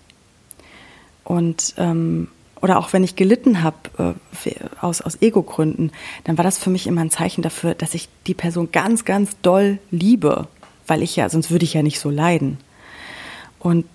Und 1.26 1.73
ähm, 1.78 2.30
oder 2.66 2.80
auch 2.80 2.93
wenn 2.93 3.03
ich 3.03 3.16
gelitten 3.16 3.61
habe 3.61 4.16
äh, 4.43 4.53
aus, 4.82 4.99
aus 4.99 5.22
Ego-Gründen, 5.22 5.91
dann 6.24 6.39
war 6.39 6.43
das 6.43 6.57
für 6.57 6.72
mich 6.72 6.88
immer 6.88 7.01
ein 7.01 7.11
Zeichen 7.11 7.43
dafür, 7.43 7.76
dass 7.76 7.93
ich 7.93 8.09
die 8.26 8.34
Person 8.34 8.72
ganz, 8.72 9.05
ganz 9.05 9.38
doll 9.43 9.78
liebe, 9.91 10.47
weil 10.88 11.03
ich 11.03 11.16
ja, 11.16 11.30
sonst 11.30 11.51
würde 11.51 11.63
ich 11.63 11.76
ja 11.76 11.84
nicht 11.84 11.99
so 11.99 12.09
leiden. 12.09 12.57
Und 13.59 13.86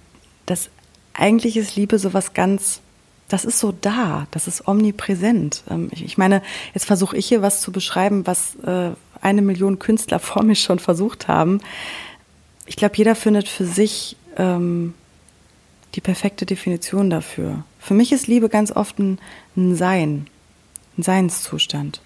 das 0.47 0.71
eigentlich 1.15 1.57
ist 1.57 1.75
Liebe 1.75 1.99
sowas 1.99 2.33
ganz, 2.33 2.81
das 3.27 3.45
ist 3.45 3.59
so 3.59 3.73
da, 3.73 4.29
das 4.31 4.47
ist 4.47 4.69
omnipräsent. 4.69 5.65
Ähm, 5.69 5.89
ich, 5.91 6.05
ich, 6.05 6.17
meine, 6.17 6.41
jetzt 6.73 6.85
versuche 6.87 7.17
ich 7.17 7.27
hier 7.27 7.43
was 7.43 7.63
zu 7.63 7.73
beschreiben, 7.73 8.25
was 8.29 8.55
äh, 8.65 8.93
eine 9.21 9.43
Million 9.43 9.81
Künstler 9.81 10.21
vor 10.21 10.45
mir 10.45 10.55
schon 10.55 10.79
versucht 10.79 11.27
haben. 11.27 11.61
Ich 12.67 12.77
glaube, 12.77 12.97
jeder 12.97 13.17
findet 13.17 13.49
für 13.49 13.65
sich 13.65 14.17
ähm, 14.37 14.95
die 15.97 16.01
perfekte 16.01 16.47
Definition 16.47 17.11
dafür. 17.11 17.65
Für 17.81 17.95
mich 17.95 18.13
ist 18.13 18.29
Liebe 18.29 18.49
ganz 18.49 18.71
oft 18.71 18.99
ein, 18.99 19.19
ein 19.57 19.75
Sein, 19.75 20.27
ein 20.97 21.03
Seinszustand. 21.03 22.03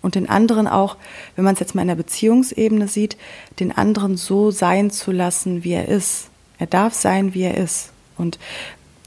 Und 0.00 0.14
den 0.14 0.28
anderen 0.28 0.66
auch, 0.66 0.96
wenn 1.36 1.44
man 1.44 1.54
es 1.54 1.60
jetzt 1.60 1.74
mal 1.74 1.82
in 1.82 1.88
der 1.88 1.94
Beziehungsebene 1.96 2.88
sieht, 2.88 3.16
den 3.60 3.72
anderen 3.72 4.16
so 4.16 4.50
sein 4.50 4.90
zu 4.90 5.12
lassen, 5.12 5.64
wie 5.64 5.72
er 5.72 5.88
ist. 5.88 6.28
Er 6.58 6.66
darf 6.66 6.94
sein, 6.94 7.34
wie 7.34 7.42
er 7.42 7.56
ist. 7.56 7.92
Und 8.16 8.38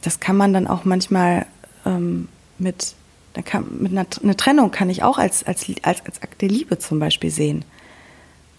das 0.02 0.20
kann 0.20 0.38
man 0.38 0.54
dann 0.54 0.68
auch 0.68 0.86
manchmal 0.86 1.46
ähm, 1.86 2.30
mit, 2.58 2.96
kann, 3.44 3.66
mit 3.80 3.92
einer, 3.92 4.06
eine 4.22 4.38
Trennung 4.38 4.72
kann 4.72 4.90
ich 4.90 5.04
auch 5.04 5.18
als, 5.18 5.44
als, 5.44 5.66
als, 5.82 6.06
als 6.06 6.22
Akt 6.22 6.42
der 6.42 6.50
Liebe 6.50 6.80
zum 6.80 7.00
Beispiel 7.00 7.30
sehen. 7.30 7.66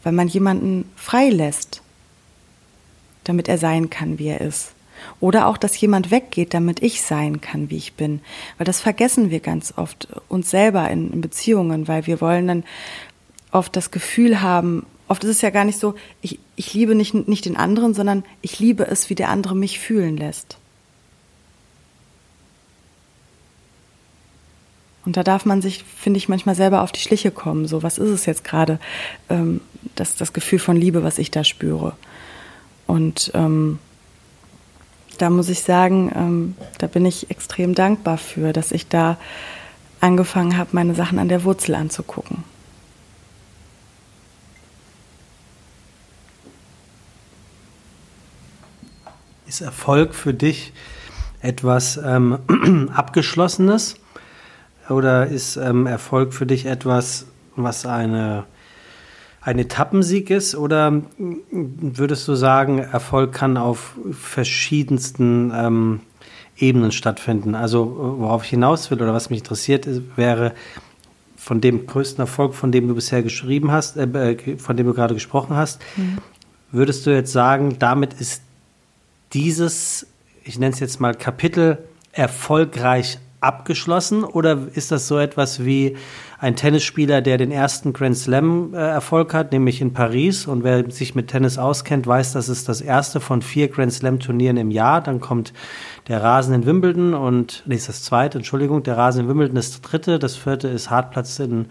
Weil 0.03 0.13
man 0.13 0.29
jemanden 0.29 0.91
freilässt, 0.95 1.83
damit 3.25 3.49
er 3.49 3.59
sein 3.59 3.91
kann, 3.91 4.19
wie 4.19 4.29
er 4.29 4.41
ist. 4.41 4.76
Oder 5.21 5.47
auch, 5.47 5.57
dass 5.57 5.81
jemand 5.81 6.11
weggeht, 6.11 6.55
damit 6.55 6.83
ich 6.83 7.03
sein 7.03 7.41
kann, 7.41 7.71
wie 7.71 7.77
ich 7.77 7.95
bin. 7.95 8.21
Weil 8.59 8.65
das 8.65 8.81
vergessen 8.81 9.31
wir 9.31 9.41
ganz 9.41 9.75
oft 9.77 10.09
uns 10.29 10.51
selber 10.51 10.91
in, 10.91 11.13
in 11.13 11.21
Beziehungen, 11.21 11.89
weil 11.89 12.07
wir 12.07 12.21
wollen 12.21 12.47
dann 12.47 12.65
oft 13.51 13.75
das 13.77 13.91
Gefühl 13.91 14.43
haben, 14.43 14.85
oft 15.09 15.25
ist 15.25 15.31
es 15.31 15.41
ja 15.41 15.51
gar 15.51 15.65
nicht 15.65 15.79
so, 15.79 15.95
ich, 16.21 16.39
ich 16.57 16.75
liebe 16.75 16.95
nicht, 16.95 17.15
nicht 17.29 17.45
den 17.45 17.57
anderen, 17.57 17.95
sondern 17.95 18.25
ich 18.43 18.59
liebe 18.59 18.87
es, 18.87 19.09
wie 19.11 19.15
der 19.15 19.31
andere 19.31 19.55
mich 19.55 19.79
fühlen 19.79 20.17
lässt. 20.17 20.59
Und 25.07 25.17
da 25.17 25.23
darf 25.23 25.45
man 25.45 25.63
sich, 25.63 25.85
finde 25.85 26.19
ich, 26.19 26.29
manchmal 26.29 26.57
selber 26.57 26.83
auf 26.83 26.91
die 26.91 27.01
Schliche 27.01 27.31
kommen. 27.31 27.69
So, 27.69 27.85
was 27.85 27.97
ist 27.97 28.11
es 28.11 28.27
jetzt 28.27 28.43
gerade, 28.43 28.81
ähm, 29.31 29.61
das, 29.95 30.17
das 30.17 30.33
Gefühl 30.33 30.59
von 30.59 30.77
Liebe, 30.77 31.05
was 31.05 31.19
ich 31.19 31.31
da 31.31 31.45
spüre? 31.45 31.97
Und 32.89 33.31
ähm, 33.35 33.79
da 35.17 35.31
muss 35.31 35.49
ich 35.49 35.63
sagen, 35.63 36.13
ähm, 36.15 36.57
da 36.79 36.87
bin 36.87 37.05
ich 37.07 37.31
extrem 37.31 37.75
dankbar 37.75 38.19
für, 38.19 38.53
dass 38.53 38.73
ich 38.73 38.89
da 38.89 39.17
angefangen 40.01 40.57
habe, 40.57 40.71
meine 40.73 40.95
Sachen 40.95 41.19
an 41.19 41.29
der 41.29 41.45
Wurzel 41.45 41.75
anzugucken. 41.75 42.45
Ist 49.47 49.61
Erfolg 49.61 50.15
für 50.15 50.35
dich 50.35 50.73
etwas 51.41 51.99
ähm, 52.05 52.91
Abgeschlossenes 52.95 53.97
oder 54.89 55.27
ist 55.27 55.57
ähm, 55.57 55.87
Erfolg 55.87 56.35
für 56.35 56.47
dich 56.47 56.67
etwas, 56.67 57.27
was 57.55 57.87
eine 57.87 58.45
ein 59.47 59.61
Etappensieg 59.61 60.29
ist 60.29 60.57
oder 60.57 61.03
würdest 61.19 62.27
du 62.27 62.35
sagen, 62.35 62.81
Erfolg 62.81 63.33
kann 63.33 63.57
auf 63.57 63.95
verschiedensten 64.11 65.53
ähm, 65.55 66.01
Ebenen 66.59 66.91
stattfinden? 66.91 67.55
Also 67.55 68.17
worauf 68.19 68.43
ich 68.43 68.51
hinaus 68.51 68.91
will 68.91 69.01
oder 69.01 69.15
was 69.15 69.31
mich 69.31 69.39
interessiert, 69.39 69.87
ist, 69.87 70.03
wäre 70.17 70.53
von 71.37 71.61
dem 71.61 71.87
größten 71.87 72.23
Erfolg, 72.23 72.55
von 72.55 72.73
dem 72.73 72.89
du 72.89 72.97
bisher 72.97 73.23
geschrieben 73.23 73.71
hast, 73.71 73.97
äh, 73.97 74.57
von 74.59 74.77
dem 74.77 74.87
du 74.87 74.95
gerade 74.95 75.15
gesprochen 75.15 75.55
hast, 75.55 75.81
mhm. 75.97 76.19
würdest 76.73 77.07
du 77.07 77.11
jetzt 77.11 77.31
sagen, 77.31 77.77
damit 77.79 78.15
ist 78.15 78.43
dieses, 79.33 80.09
ich 80.43 80.59
nenne 80.59 80.73
es 80.73 80.81
jetzt 80.81 81.01
mal 81.01 81.15
Kapitel, 81.15 81.79
erfolgreich 82.11 83.21
abgeschlossen? 83.41 84.25
Oder 84.25 84.59
ist 84.75 84.93
das 84.93 85.09
so 85.09 85.19
etwas 85.19 85.65
wie 85.65 85.97
ein 86.39 86.57
Tennisspieler, 86.57 87.23
der 87.23 87.39
den 87.39 87.51
ersten 87.51 87.93
Grand 87.93 88.17
Slam 88.17 88.75
äh, 88.75 88.77
Erfolg 88.79 89.35
hat, 89.35 89.53
nämlich 89.53 89.81
in 89.81 89.93
Paris? 89.93 90.47
Und 90.47 90.65
wer 90.65 90.91
sich 90.91 91.15
mit 91.15 91.29
Tennis 91.29 91.59
auskennt, 91.59 92.07
weiß, 92.07 92.33
das 92.33 92.49
ist 92.49 92.69
das 92.69 92.81
erste 92.81 93.21
von 93.21 93.43
vier 93.43 93.69
Grand 93.69 93.93
Slam 93.93 94.21
Turnieren 94.21 94.57
im 94.57 94.71
Jahr, 94.71 95.01
dann 95.01 95.21
kommt 95.21 95.53
der 96.09 96.23
Rasen 96.23 96.55
in 96.55 96.67
Wimbledon 96.67 97.15
und 97.15 97.63
nee, 97.67 97.75
ist 97.75 97.89
das 97.89 98.03
zweite, 98.03 98.39
Entschuldigung, 98.39 98.83
der 98.83 98.97
Rasen 98.97 99.23
in 99.23 99.29
Wimbledon 99.29 99.57
ist 99.57 99.75
das 99.75 99.81
dritte, 99.81 100.19
das 100.19 100.37
vierte 100.37 100.69
ist 100.69 100.91
Hartplatz 100.91 101.39
in 101.39 101.67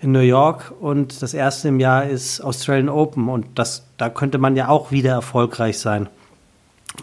in 0.00 0.12
New 0.12 0.20
York 0.20 0.72
und 0.80 1.22
das 1.22 1.34
erste 1.34 1.68
im 1.68 1.80
Jahr 1.80 2.04
ist 2.04 2.40
Australian 2.40 2.88
Open. 2.88 3.28
Und 3.28 3.46
das 3.58 3.84
da 3.96 4.08
könnte 4.08 4.38
man 4.38 4.56
ja 4.56 4.68
auch 4.68 4.90
wieder 4.90 5.12
erfolgreich 5.12 5.78
sein. 5.78 6.08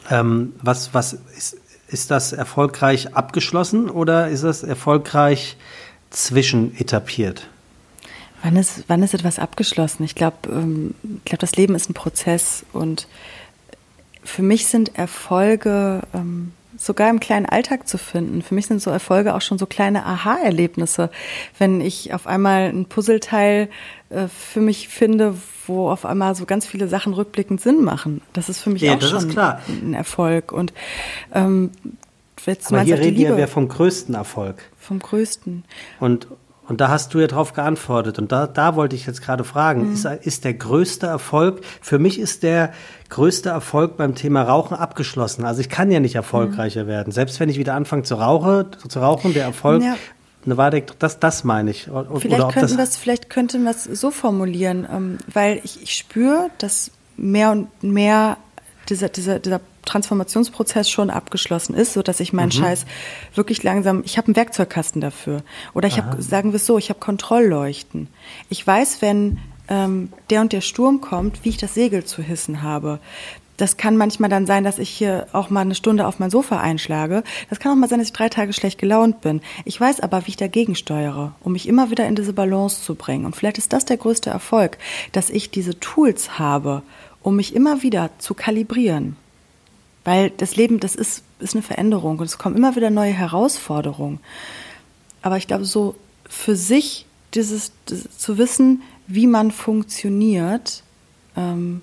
Ähm, 0.10 0.54
was 0.62 0.94
was 0.94 1.14
ist 1.14 1.58
ist 1.88 2.12
das 2.12 2.34
erfolgreich 2.34 3.16
abgeschlossen 3.16 3.90
oder 3.90 4.30
ist 4.30 4.44
das 4.44 4.64
erfolgreich 4.64 5.58
zwischenetapiert? 6.10 7.48
Wann 8.44 8.58
ist, 8.58 8.84
wann 8.88 9.04
ist 9.04 9.14
etwas 9.14 9.40
abgeschlossen? 9.40 10.04
Ich 10.04 10.16
glaube, 10.16 10.38
ähm, 10.50 10.94
ich 11.02 11.26
glaube, 11.26 11.42
das 11.42 11.56
Leben 11.56 11.76
ist 11.76 11.90
ein 11.90 11.94
Prozess 11.94 12.66
und 12.74 13.08
für 14.24 14.42
mich 14.42 14.68
sind 14.68 14.98
Erfolge 14.98 16.02
ähm, 16.14 16.52
sogar 16.78 17.10
im 17.10 17.20
kleinen 17.20 17.46
Alltag 17.46 17.88
zu 17.88 17.98
finden. 17.98 18.42
Für 18.42 18.56
mich 18.56 18.68
sind 18.68 18.82
so 18.82 18.92
Erfolge 18.92 19.34
auch 19.34 19.42
schon 19.42 19.58
so 19.58 19.66
kleine 19.66 20.06
Aha-Erlebnisse, 20.06 21.10
wenn 21.58 21.82
ich 21.82 22.14
auf 22.14 22.28
einmal 22.28 22.70
ein 22.70 22.86
Puzzleteil 22.86 23.70
äh, 24.10 24.28
für 24.28 24.62
mich 24.62 24.90
finde, 24.90 25.36
wo 25.68 25.90
auf 25.90 26.06
einmal 26.06 26.36
so 26.36 26.46
ganz 26.46 26.66
viele 26.66 26.88
Sachen 26.88 27.14
rückblickend 27.14 27.62
Sinn 27.62 27.84
machen. 27.84 28.22
Das 28.34 28.50
ist 28.50 28.62
für 28.62 28.70
mich 28.70 28.82
ja, 28.82 28.96
auch 28.96 29.02
schon 29.02 29.38
ein 29.38 29.94
Erfolg. 29.94 30.52
Und 30.52 30.74
ähm, 31.34 31.72
jetzt 32.46 32.72
Aber 32.72 32.82
hier 32.82 33.00
reden 33.00 33.18
Liebe. 33.18 33.38
wir 33.38 33.48
vom 33.48 33.68
größten 33.68 34.16
Erfolg. 34.16 34.62
Vom 34.80 35.00
größten. 35.00 35.64
Und 36.00 36.28
und 36.68 36.82
da 36.82 36.90
hast 36.90 37.14
du 37.14 37.20
ja 37.20 37.28
drauf 37.28 37.54
geantwortet. 37.54 38.18
Und 38.18 38.32
da, 38.32 38.48
da 38.48 38.76
wollte 38.76 38.96
ich 38.96 39.06
jetzt 39.06 39.22
gerade 39.22 39.44
fragen, 39.44 39.88
mhm. 39.88 39.94
ist, 39.94 40.06
ist 40.06 40.46
der 40.46 40.54
größte 40.54 41.06
Erfolg, 41.06 41.62
für 41.82 42.00
mich 42.00 42.20
ist 42.20 42.44
der 42.44 42.74
größte 43.10 43.50
Erfolg 43.50 43.98
beim 43.98 44.16
Thema 44.16 44.42
Rauchen 44.42 44.76
abgeschlossen. 44.76 45.46
Also 45.46 45.62
ich 45.62 45.70
kann 45.70 45.92
ja 45.92 46.00
nicht 46.00 46.16
erfolgreicher 46.16 46.86
mhm. 46.86 46.88
werden. 46.88 47.12
Selbst 47.12 47.40
wenn 47.40 47.50
ich 47.50 47.58
wieder 47.58 47.76
anfange 47.76 48.04
zu, 48.04 48.16
rauche, 48.16 48.66
zu 48.88 49.00
rauchen, 49.00 49.34
der 49.34 49.44
Erfolg 49.44 49.84
ja. 49.84 49.96
War 50.46 50.72
das, 50.72 51.20
das 51.20 51.44
meine 51.44 51.72
ich. 51.72 51.90
Oder 51.90 52.20
vielleicht, 52.20 52.50
könnten 52.50 52.78
das, 52.78 52.98
vielleicht 52.98 53.30
könnten 53.30 53.64
wir 53.64 53.72
es 53.72 53.84
so 53.84 54.12
formulieren, 54.12 54.88
ähm, 54.92 55.18
weil 55.32 55.60
ich, 55.64 55.82
ich 55.82 55.96
spüre, 55.96 56.50
dass 56.58 56.92
mehr 57.18 57.52
und 57.52 57.84
mehr 57.84 58.38
dieser, 58.90 59.10
dieser, 59.10 59.40
dieser 59.40 59.62
Transformationsprozess 59.86 60.90
schon 60.90 61.10
abgeschlossen 61.10 61.76
ist, 61.76 61.94
so 61.94 62.02
dass 62.02 62.20
ich 62.20 62.34
meinen 62.34 62.48
mhm. 62.48 62.64
Scheiß 62.64 62.86
wirklich 63.34 63.64
langsam, 63.64 64.02
ich 64.06 64.18
habe 64.18 64.28
einen 64.28 64.36
Werkzeugkasten 64.36 65.02
dafür. 65.02 65.44
Oder 65.74 65.88
ich 65.88 65.98
habe, 65.98 66.22
sagen 66.22 66.52
wir 66.52 66.58
es 66.58 66.66
so, 66.66 66.78
ich 66.78 66.90
habe 66.90 67.00
Kontrollleuchten. 67.00 68.08
Ich 68.50 68.66
weiß, 68.66 69.02
wenn 69.02 69.40
ähm, 69.68 70.12
der 70.30 70.42
und 70.42 70.54
der 70.54 70.62
Sturm 70.62 71.02
kommt, 71.02 71.44
wie 71.44 71.50
ich 71.50 71.58
das 71.58 71.74
Segel 71.74 72.04
zu 72.04 72.22
hissen 72.22 72.62
habe 72.62 73.00
das 73.58 73.78
kann 73.78 73.96
manchmal 73.96 74.30
dann 74.30 74.46
sein, 74.46 74.64
dass 74.64 74.80
ich 74.80 74.90
hier 74.90 75.28
auch 75.32 75.50
mal 75.50 75.62
eine 75.62 75.76
Stunde 75.76 76.08
auf 76.08 76.20
mein 76.20 76.30
Sofa 76.30 76.60
einschlage. 76.60 77.24
Das 77.50 77.60
kann 77.60 77.72
auch 77.72 77.76
mal 77.76 77.88
sein, 77.88 78.00
dass 78.00 78.10
ich 78.10 78.14
drei 78.14 78.30
Tage 78.30 78.54
schlecht 78.54 78.80
gelaunt 78.80 79.22
bin. 79.22 79.42
Ich 79.64 79.80
weiß 79.80 80.02
aber, 80.02 80.26
wie 80.26 80.32
ich 80.32 80.38
dagegen 80.38 80.76
steuere, 80.76 81.34
um 81.42 81.54
mich 81.54 81.68
immer 81.68 81.90
wieder 81.90 82.06
in 82.08 82.16
diese 82.16 82.34
Balance 82.34 82.82
zu 82.82 82.96
bringen. 82.96 83.26
Und 83.26 83.36
vielleicht 83.36 83.58
ist 83.58 83.72
das 83.72 83.86
der 83.86 83.98
größte 83.98 84.30
Erfolg, 84.30 84.78
dass 85.14 85.30
ich 85.30 85.52
diese 85.52 85.80
Tools 85.80 86.38
habe, 86.38 86.82
um 87.24 87.38
mich 87.38 87.56
immer 87.56 87.82
wieder 87.82 88.10
zu 88.20 88.34
kalibrieren. 88.34 89.16
Weil 90.04 90.30
das 90.32 90.56
Leben, 90.56 90.80
das 90.80 90.96
ist, 90.96 91.24
ist 91.40 91.56
eine 91.56 91.64
Veränderung 91.64 92.20
und 92.20 92.26
es 92.26 92.38
kommen 92.38 92.56
immer 92.56 92.76
wieder 92.76 92.90
neue 92.90 93.14
Herausforderungen. 93.14 94.20
Aber 95.22 95.38
ich 95.38 95.48
glaube, 95.48 95.66
so 95.66 95.96
für 96.30 96.56
sich 96.56 97.06
dieses, 97.34 97.72
dieses 97.90 98.18
zu 98.18 98.38
wissen, 98.38 98.84
wie 99.08 99.28
man 99.28 99.52
funktioniert, 99.52 100.84
ähm, 101.36 101.82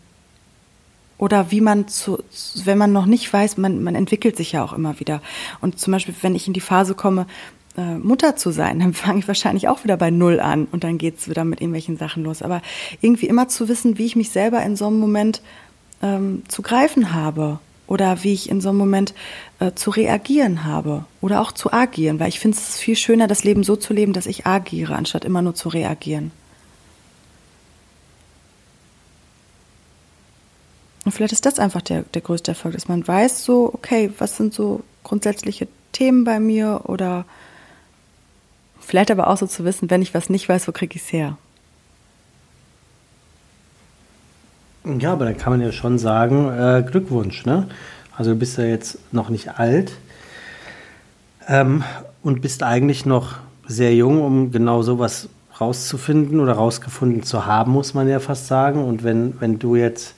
oder 1.22 1.52
wie 1.52 1.60
man 1.60 1.86
zu, 1.86 2.18
wenn 2.64 2.76
man 2.76 2.92
noch 2.92 3.06
nicht 3.06 3.32
weiß, 3.32 3.56
man, 3.56 3.80
man 3.84 3.94
entwickelt 3.94 4.36
sich 4.36 4.50
ja 4.50 4.64
auch 4.64 4.72
immer 4.72 4.98
wieder. 4.98 5.22
Und 5.60 5.78
zum 5.78 5.92
Beispiel, 5.92 6.16
wenn 6.20 6.34
ich 6.34 6.48
in 6.48 6.52
die 6.52 6.58
Phase 6.58 6.96
komme, 6.96 7.28
äh, 7.76 7.94
Mutter 7.94 8.34
zu 8.34 8.50
sein, 8.50 8.78
dann 8.80 8.92
fange 8.92 9.20
ich 9.20 9.28
wahrscheinlich 9.28 9.68
auch 9.68 9.84
wieder 9.84 9.96
bei 9.96 10.10
Null 10.10 10.40
an 10.40 10.66
und 10.72 10.82
dann 10.82 10.98
geht's 10.98 11.28
wieder 11.28 11.44
mit 11.44 11.60
irgendwelchen 11.60 11.96
Sachen 11.96 12.24
los. 12.24 12.42
Aber 12.42 12.60
irgendwie 13.00 13.28
immer 13.28 13.46
zu 13.46 13.68
wissen, 13.68 13.98
wie 13.98 14.06
ich 14.06 14.16
mich 14.16 14.30
selber 14.30 14.64
in 14.64 14.74
so 14.74 14.88
einem 14.88 14.98
Moment 14.98 15.42
ähm, 16.02 16.42
zu 16.48 16.60
greifen 16.60 17.14
habe 17.14 17.60
oder 17.86 18.24
wie 18.24 18.32
ich 18.32 18.50
in 18.50 18.60
so 18.60 18.70
einem 18.70 18.78
Moment 18.78 19.14
äh, 19.60 19.70
zu 19.76 19.90
reagieren 19.90 20.64
habe 20.64 21.04
oder 21.20 21.40
auch 21.40 21.52
zu 21.52 21.72
agieren, 21.72 22.18
weil 22.18 22.30
ich 22.30 22.40
finde 22.40 22.56
es 22.56 22.78
viel 22.78 22.96
schöner, 22.96 23.28
das 23.28 23.44
Leben 23.44 23.62
so 23.62 23.76
zu 23.76 23.92
leben, 23.94 24.12
dass 24.12 24.26
ich 24.26 24.44
agiere, 24.44 24.96
anstatt 24.96 25.24
immer 25.24 25.40
nur 25.40 25.54
zu 25.54 25.68
reagieren. 25.68 26.32
Und 31.04 31.12
vielleicht 31.12 31.32
ist 31.32 31.46
das 31.46 31.58
einfach 31.58 31.82
der, 31.82 32.04
der 32.14 32.22
größte 32.22 32.52
Erfolg, 32.52 32.74
dass 32.74 32.88
man 32.88 33.06
weiß, 33.06 33.44
so, 33.44 33.70
okay, 33.72 34.12
was 34.18 34.36
sind 34.36 34.54
so 34.54 34.82
grundsätzliche 35.02 35.66
Themen 35.90 36.24
bei 36.24 36.38
mir 36.38 36.82
oder 36.84 37.24
vielleicht 38.80 39.10
aber 39.10 39.28
auch 39.28 39.36
so 39.36 39.46
zu 39.46 39.64
wissen, 39.64 39.90
wenn 39.90 40.02
ich 40.02 40.14
was 40.14 40.30
nicht 40.30 40.48
weiß, 40.48 40.68
wo 40.68 40.72
kriege 40.72 40.96
ich 40.96 41.02
es 41.02 41.12
her? 41.12 41.36
Ja, 44.98 45.12
aber 45.12 45.26
dann 45.26 45.36
kann 45.36 45.52
man 45.52 45.60
ja 45.60 45.70
schon 45.70 45.98
sagen, 45.98 46.48
äh, 46.48 46.84
Glückwunsch, 46.88 47.46
ne? 47.46 47.68
Also 48.16 48.32
du 48.32 48.38
bist 48.38 48.58
ja 48.58 48.64
jetzt 48.64 48.98
noch 49.12 49.28
nicht 49.28 49.58
alt 49.58 49.92
ähm, 51.48 51.84
und 52.22 52.42
bist 52.42 52.62
eigentlich 52.62 53.06
noch 53.06 53.36
sehr 53.66 53.94
jung, 53.94 54.22
um 54.22 54.50
genau 54.50 54.82
sowas 54.82 55.28
rauszufinden 55.60 56.40
oder 56.40 56.54
rausgefunden 56.54 57.22
zu 57.22 57.46
haben, 57.46 57.72
muss 57.72 57.94
man 57.94 58.08
ja 58.08 58.20
fast 58.20 58.48
sagen. 58.48 58.84
Und 58.84 59.04
wenn, 59.04 59.40
wenn 59.40 59.58
du 59.58 59.76
jetzt 59.76 60.14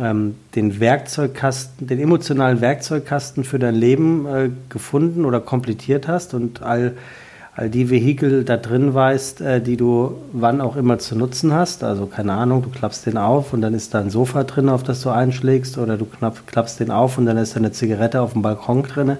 ähm, 0.00 0.34
den 0.54 0.80
Werkzeugkasten, 0.80 1.86
den 1.86 2.00
emotionalen 2.00 2.60
Werkzeugkasten 2.60 3.44
für 3.44 3.58
dein 3.58 3.74
Leben 3.74 4.26
äh, 4.26 4.50
gefunden 4.68 5.24
oder 5.24 5.40
komplettiert 5.40 6.06
hast 6.06 6.34
und 6.34 6.62
all, 6.62 6.94
all 7.54 7.70
die 7.70 7.88
Vehikel 7.88 8.44
da 8.44 8.56
drin 8.56 8.92
weißt, 8.92 9.40
äh, 9.40 9.60
die 9.60 9.76
du 9.76 10.18
wann 10.32 10.60
auch 10.60 10.76
immer 10.76 10.98
zu 10.98 11.16
nutzen 11.16 11.52
hast. 11.52 11.82
Also 11.82 12.06
keine 12.06 12.32
Ahnung, 12.32 12.62
du 12.62 12.68
klappst 12.68 13.06
den 13.06 13.16
auf 13.16 13.52
und 13.52 13.62
dann 13.62 13.74
ist 13.74 13.94
da 13.94 14.00
ein 14.00 14.10
Sofa 14.10 14.44
drin, 14.44 14.68
auf 14.68 14.82
das 14.82 15.00
du 15.00 15.10
einschlägst, 15.10 15.78
oder 15.78 15.96
du 15.96 16.04
knapp, 16.04 16.46
klappst 16.46 16.80
den 16.80 16.90
auf 16.90 17.16
und 17.16 17.26
dann 17.26 17.38
ist 17.38 17.54
da 17.54 17.58
eine 17.58 17.72
Zigarette 17.72 18.20
auf 18.20 18.32
dem 18.32 18.42
Balkon 18.42 18.82
drin. 18.82 19.16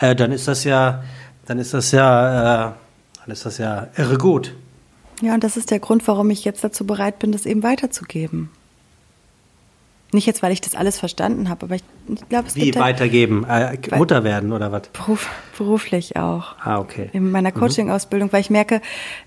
Äh, 0.00 0.16
dann 0.16 0.32
ist 0.32 0.48
das 0.48 0.64
ja, 0.64 1.02
dann 1.46 1.58
ist 1.58 1.74
das 1.74 1.92
ja, 1.92 2.68
äh, 2.68 2.72
dann 3.20 3.32
ist 3.32 3.44
das 3.44 3.58
ja 3.58 3.88
irre 3.96 4.16
gut. 4.16 4.54
Ja, 5.20 5.34
und 5.34 5.44
das 5.44 5.56
ist 5.56 5.70
der 5.70 5.78
Grund, 5.78 6.06
warum 6.08 6.30
ich 6.30 6.44
jetzt 6.44 6.64
dazu 6.64 6.86
bereit 6.86 7.18
bin, 7.18 7.30
das 7.30 7.46
eben 7.46 7.62
weiterzugeben. 7.62 8.50
Nicht 10.14 10.26
jetzt, 10.26 10.44
weil 10.44 10.52
ich 10.52 10.60
das 10.60 10.76
alles 10.76 11.00
verstanden 11.00 11.48
habe, 11.48 11.66
aber 11.66 11.74
ich, 11.74 11.82
ich 12.06 12.28
glaube, 12.28 12.46
es 12.46 12.54
Wie 12.54 12.66
gibt 12.66 12.78
weitergeben? 12.78 13.44
Äh, 13.48 13.76
Mutter 13.96 14.22
werden 14.22 14.52
oder 14.52 14.70
was? 14.70 14.82
Beruf, 14.92 15.28
beruflich 15.58 16.16
auch. 16.16 16.54
Ah, 16.62 16.78
okay. 16.78 17.10
In 17.12 17.32
meiner 17.32 17.50
mhm. 17.50 17.54
Coaching-Ausbildung, 17.54 18.32
weil 18.32 18.40
ich 18.40 18.48
merke, 18.48 18.80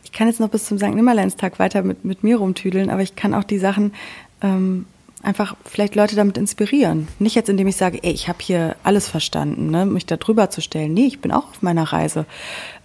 ich 0.05 0.13
kann 0.13 0.29
jetzt 0.29 0.39
noch 0.39 0.47
bis 0.47 0.63
zum 0.63 0.77
St. 0.77 0.95
Nimmerleinstag 0.95 1.59
weiter 1.59 1.83
mit, 1.83 2.05
mit 2.05 2.23
mir 2.23 2.37
rumtüdeln, 2.37 2.89
aber 2.89 3.01
ich 3.01 3.17
kann 3.17 3.33
auch 3.33 3.43
die 3.43 3.59
Sachen 3.59 3.93
ähm, 4.41 4.85
einfach 5.23 5.57
vielleicht 5.65 5.95
Leute 5.95 6.15
damit 6.15 6.37
inspirieren. 6.37 7.09
Nicht 7.19 7.35
jetzt, 7.35 7.49
indem 7.49 7.67
ich 7.67 7.75
sage, 7.75 7.99
ey, 8.01 8.13
ich 8.13 8.29
habe 8.29 8.39
hier 8.41 8.77
alles 8.83 9.09
verstanden, 9.09 9.69
ne, 9.69 9.85
mich 9.85 10.05
da 10.05 10.15
drüber 10.15 10.49
zu 10.49 10.61
stellen. 10.61 10.93
Nee, 10.93 11.07
ich 11.07 11.19
bin 11.19 11.33
auch 11.33 11.49
auf 11.49 11.61
meiner 11.61 11.83
Reise. 11.83 12.25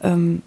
Ähm, 0.03 0.43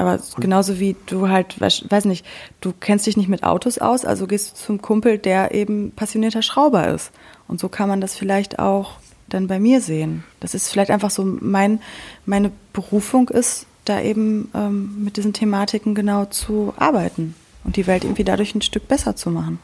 aber 0.00 0.18
genauso 0.38 0.80
wie 0.80 0.96
du 1.04 1.28
halt, 1.28 1.60
weiß 1.60 2.06
nicht, 2.06 2.24
du 2.62 2.72
kennst 2.72 3.06
dich 3.06 3.18
nicht 3.18 3.28
mit 3.28 3.44
Autos 3.44 3.76
aus, 3.76 4.06
also 4.06 4.26
gehst 4.26 4.52
du 4.52 4.56
zum 4.56 4.80
Kumpel, 4.80 5.18
der 5.18 5.54
eben 5.54 5.92
passionierter 5.92 6.40
Schrauber 6.40 6.88
ist. 6.88 7.12
Und 7.46 7.60
so 7.60 7.68
kann 7.68 7.88
man 7.88 8.00
das 8.00 8.14
vielleicht 8.14 8.58
auch 8.58 8.94
dann 9.28 9.46
bei 9.46 9.60
mir 9.60 9.82
sehen. 9.82 10.24
Das 10.40 10.54
ist 10.54 10.70
vielleicht 10.70 10.90
einfach 10.90 11.10
so 11.10 11.22
mein, 11.24 11.80
meine 12.24 12.50
Berufung 12.72 13.28
ist, 13.28 13.66
da 13.84 14.00
eben 14.00 14.50
ähm, 14.54 15.04
mit 15.04 15.18
diesen 15.18 15.34
Thematiken 15.34 15.94
genau 15.94 16.24
zu 16.24 16.72
arbeiten 16.78 17.34
und 17.64 17.76
die 17.76 17.86
Welt 17.86 18.04
irgendwie 18.04 18.24
dadurch 18.24 18.54
ein 18.54 18.62
Stück 18.62 18.88
besser 18.88 19.16
zu 19.16 19.30
machen. 19.30 19.58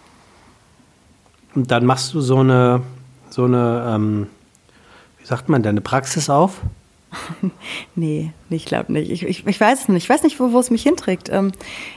Und 1.55 1.71
dann 1.71 1.87
machst 1.87 2.13
du 2.13 2.21
so 2.21 2.41
eine, 2.41 2.83
so 3.31 3.45
eine, 3.45 3.95
ähm, 3.95 4.27
wie 5.19 5.27
sagt 5.27 5.49
man, 5.49 5.63
deine 5.63 5.81
Praxis 5.81 6.29
auf? 6.29 6.61
nee, 7.95 8.33
ich 8.51 8.65
glaube 8.65 8.93
nicht. 8.93 9.11
Ich, 9.11 9.23
ich, 9.23 9.47
ich, 9.47 9.61
weiß 9.61 9.83
es 9.83 9.89
nicht. 9.89 10.05
Ich 10.05 10.11
weiß 10.11 10.23
nicht, 10.23 10.41
wo, 10.41 10.53
wo 10.53 10.59
es 10.59 10.71
mich 10.71 10.83
hinträgt. 10.83 11.29
Ähm, 11.31 11.53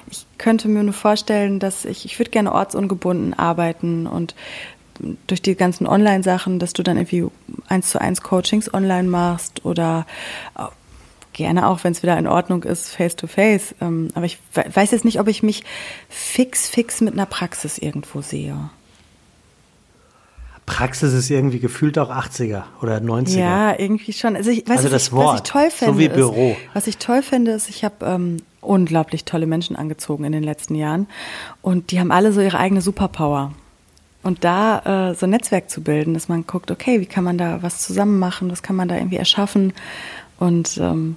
ich 0.10 0.26
könnte 0.38 0.68
mir 0.68 0.84
nur 0.84 0.93
vorstellen, 0.93 1.60
dass 1.60 1.86
ich, 1.86 2.05
ich 2.05 2.20
würde 2.20 2.32
gerne 2.32 2.53
ortsungebunden 2.53 3.34
arbeiten 3.34 4.07
und 4.07 4.36
durch 5.28 5.41
die 5.41 5.55
ganzen 5.55 5.88
Online-Sachen, 5.88 6.60
dass 6.60 6.74
du 6.74 6.84
dann 6.84 6.97
irgendwie 6.97 7.28
eins 7.68 7.89
zu 7.89 8.01
eins 8.01 8.22
Coachings 8.22 8.74
online 8.74 9.07
machst 9.07 9.66
oder 9.66 10.05
gerne 11.34 11.68
auch, 11.68 11.86
wenn 11.86 11.93
es 11.93 12.03
wieder 12.03 12.18
in 12.18 12.28
Ordnung 12.28 12.64
ist, 12.64 12.89
face 12.89 13.16
to 13.16 13.26
face. 13.28 13.74
Ähm, 13.80 14.10
aber 14.14 14.26
ich 14.26 14.39
weiß 14.53 14.91
jetzt 14.91 15.05
nicht, 15.05 15.20
ob 15.22 15.28
ich 15.30 15.41
mich 15.41 15.64
fix, 16.10 16.68
fix 16.68 16.99
mit 16.99 17.14
einer 17.14 17.26
Praxis 17.26 17.78
irgendwo 17.78 18.22
sehe. 18.22 18.70
Praxis 20.70 21.14
ist 21.14 21.30
irgendwie 21.30 21.60
gefühlt 21.60 21.98
auch 21.98 22.12
80er 22.12 22.64
oder 22.82 22.98
90er. 22.98 23.40
Ja, 23.40 23.80
irgendwie 23.80 24.14
schon. 24.14 24.36
Also, 24.36 24.52
ich, 24.52 24.70
also 24.70 24.88
das 24.88 25.08
ich, 25.08 25.12
Wort, 25.12 25.34
was 25.34 25.42
ich 25.42 25.52
toll 25.52 25.72
fände, 25.72 25.94
so 25.94 26.00
wie 26.00 26.10
Büro. 26.10 26.52
Ist, 26.52 26.76
was 26.76 26.88
ich 26.88 26.98
toll 26.98 27.24
finde, 27.24 27.52
ist, 27.52 27.70
ich 27.70 27.84
habe 27.84 28.06
ähm, 28.06 28.38
unglaublich 28.62 29.26
tolle 29.26 29.48
Menschen 29.48 29.76
angezogen 29.76 30.26
in 30.26 30.32
den 30.32 30.44
letzten 30.44 30.76
Jahren 30.76 31.08
und 31.64 31.92
die 31.92 32.00
haben 32.00 32.12
alle 32.12 32.32
so 32.32 32.40
ihre 32.42 32.60
eigene 32.60 32.82
Superpower. 32.82 33.52
Und 34.22 34.44
da 34.44 35.10
äh, 35.10 35.16
so 35.16 35.26
ein 35.26 35.32
Netzwerk 35.32 35.70
zu 35.70 35.82
bilden, 35.82 36.14
dass 36.14 36.28
man 36.28 36.46
guckt, 36.46 36.72
okay, 36.72 37.00
wie 37.00 37.06
kann 37.06 37.24
man 37.24 37.38
da 37.38 37.64
was 37.64 37.80
zusammen 37.80 38.20
machen, 38.20 38.52
was 38.52 38.62
kann 38.62 38.76
man 38.76 38.88
da 38.88 38.96
irgendwie 38.96 39.16
erschaffen 39.16 39.74
und 40.38 40.78
ähm, 40.78 41.16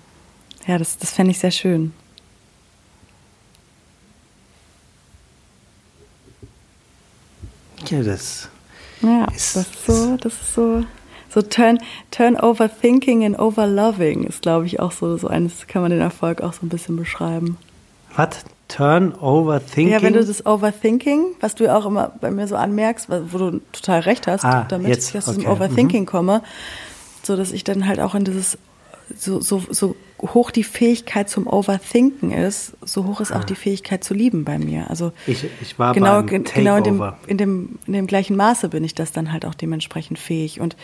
ja, 0.66 0.78
das, 0.78 0.96
das 0.96 1.12
fände 1.12 1.32
ich 1.32 1.40
sehr 1.40 1.50
schön. 1.50 1.92
Ja, 7.88 8.02
das 8.02 8.48
ja, 9.02 9.24
ist, 9.34 9.56
das 9.56 9.66
ist 9.66 9.86
so, 9.86 10.16
das 10.16 10.32
ist 10.34 10.54
so. 10.54 10.84
So 11.34 11.40
turn, 11.40 11.78
turn 12.10 12.36
over 12.36 12.68
thinking 12.68 13.24
and 13.24 13.38
over 13.38 13.66
loving 13.66 14.24
ist, 14.24 14.42
glaube 14.42 14.66
ich, 14.66 14.80
auch 14.80 14.92
so, 14.92 15.16
so 15.16 15.28
eines, 15.28 15.66
kann 15.66 15.80
man 15.80 15.90
den 15.90 16.02
Erfolg 16.02 16.42
auch 16.42 16.52
so 16.52 16.66
ein 16.66 16.68
bisschen 16.68 16.96
beschreiben. 16.96 17.56
Was? 18.14 18.44
Turn 18.68 19.14
over 19.14 19.64
thinking? 19.64 19.92
Ja, 19.92 20.02
wenn 20.02 20.12
du 20.12 20.24
das 20.24 20.46
Overthinking, 20.46 21.36
was 21.40 21.54
du 21.54 21.74
auch 21.74 21.84
immer 21.84 22.12
bei 22.20 22.30
mir 22.30 22.48
so 22.48 22.56
anmerkst, 22.56 23.08
wo 23.10 23.38
du 23.38 23.60
total 23.72 24.00
recht 24.00 24.26
hast, 24.26 24.44
ah, 24.44 24.66
damit 24.68 24.88
jetzt, 24.88 25.10
ich 25.10 25.18
aus 25.18 25.28
okay. 25.28 25.38
diesem 25.38 25.52
Overthinking 25.52 26.02
mhm. 26.02 26.06
komme, 26.06 26.42
so 27.22 27.36
dass 27.36 27.52
ich 27.52 27.64
dann 27.64 27.86
halt 27.86 28.00
auch 28.00 28.14
in 28.14 28.24
dieses 28.24 28.56
so, 29.16 29.40
so, 29.40 29.62
so 29.70 29.96
hoch 30.20 30.50
die 30.50 30.64
Fähigkeit 30.64 31.28
zum 31.28 31.46
Overthinken 31.46 32.30
ist, 32.30 32.74
so 32.82 33.06
hoch 33.06 33.20
ist 33.20 33.32
auch 33.32 33.40
ah. 33.40 33.44
die 33.44 33.54
Fähigkeit 33.54 34.04
zu 34.04 34.14
lieben 34.14 34.44
bei 34.44 34.58
mir. 34.58 34.88
Also 34.88 35.12
ich, 35.26 35.46
ich 35.60 35.78
war 35.78 35.94
genau, 35.94 36.22
genau 36.22 36.76
in 36.76 36.84
dem, 36.84 37.12
in, 37.26 37.38
dem, 37.38 37.78
in 37.86 37.92
dem 37.92 38.06
gleichen 38.06 38.36
Maße 38.36 38.68
bin 38.68 38.84
ich 38.84 38.94
das 38.94 39.12
dann 39.12 39.32
halt 39.32 39.44
auch 39.44 39.54
dementsprechend 39.54 40.18
fähig. 40.18 40.60
Und 40.60 40.76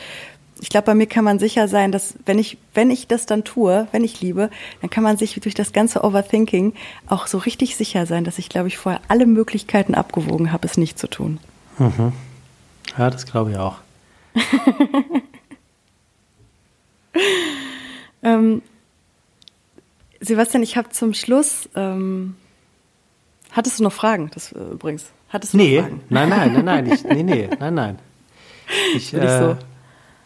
ich 0.61 0.71
glaube, 0.71 0.87
bei 0.87 0.95
mir 0.95 1.07
kann 1.07 1.25
man 1.25 1.39
sicher 1.39 1.69
sein, 1.69 1.93
dass 1.93 2.15
wenn 2.27 2.39
ich, 2.39 2.59
wenn 2.75 2.91
ich 2.91 3.07
das 3.07 3.27
dann 3.27 3.45
tue, 3.45 3.87
wenn 3.93 4.03
ich 4.03 4.21
liebe, 4.21 4.51
dann 4.81 4.91
kann 4.91 5.05
man 5.05 5.17
sich 5.17 5.39
durch 5.41 5.55
das 5.55 5.73
ganze 5.73 6.03
Overthinking 6.03 6.75
auch 7.07 7.29
so 7.29 7.39
richtig 7.39 7.77
sicher 7.77 8.07
sein, 8.07 8.25
dass 8.25 8.39
ich, 8.39 8.49
glaube 8.49 8.69
ich, 8.69 8.77
vorher 8.77 9.01
alle 9.07 9.27
Möglichkeiten 9.27 9.95
abgewogen 9.95 10.53
habe, 10.53 10.67
es 10.67 10.77
nicht 10.77 10.99
zu 10.99 11.09
tun. 11.09 11.39
Mhm. 11.79 12.13
Ja, 12.97 13.11
das 13.11 13.27
glaube 13.27 13.53
ich 13.53 13.59
auch. 13.59 13.77
ähm, 18.35 18.63
Sebastian, 20.21 20.63
ich 20.63 20.77
habe 20.77 20.91
zum 20.91 21.15
Schluss. 21.15 21.69
Ähm, 21.75 22.37
hattest 23.53 23.79
du 23.79 23.85
noch 23.85 23.93
Fragen? 23.93 24.31
Das 24.35 24.53
äh, 24.53 24.59
übrigens. 24.59 25.07
Hattest 25.29 25.55
du 25.55 25.59
nee, 25.59 25.81
Fragen? 25.81 26.01
nein, 26.09 26.29
nein, 26.29 26.53
nein, 26.53 26.65
nein, 26.65 26.93
ich, 26.93 27.05
nee, 27.05 27.23
nee, 27.23 27.49
nein, 27.59 27.75
nein. 27.75 27.99
Ich, 28.95 29.15
äh, 29.15 29.39
so. 29.39 29.57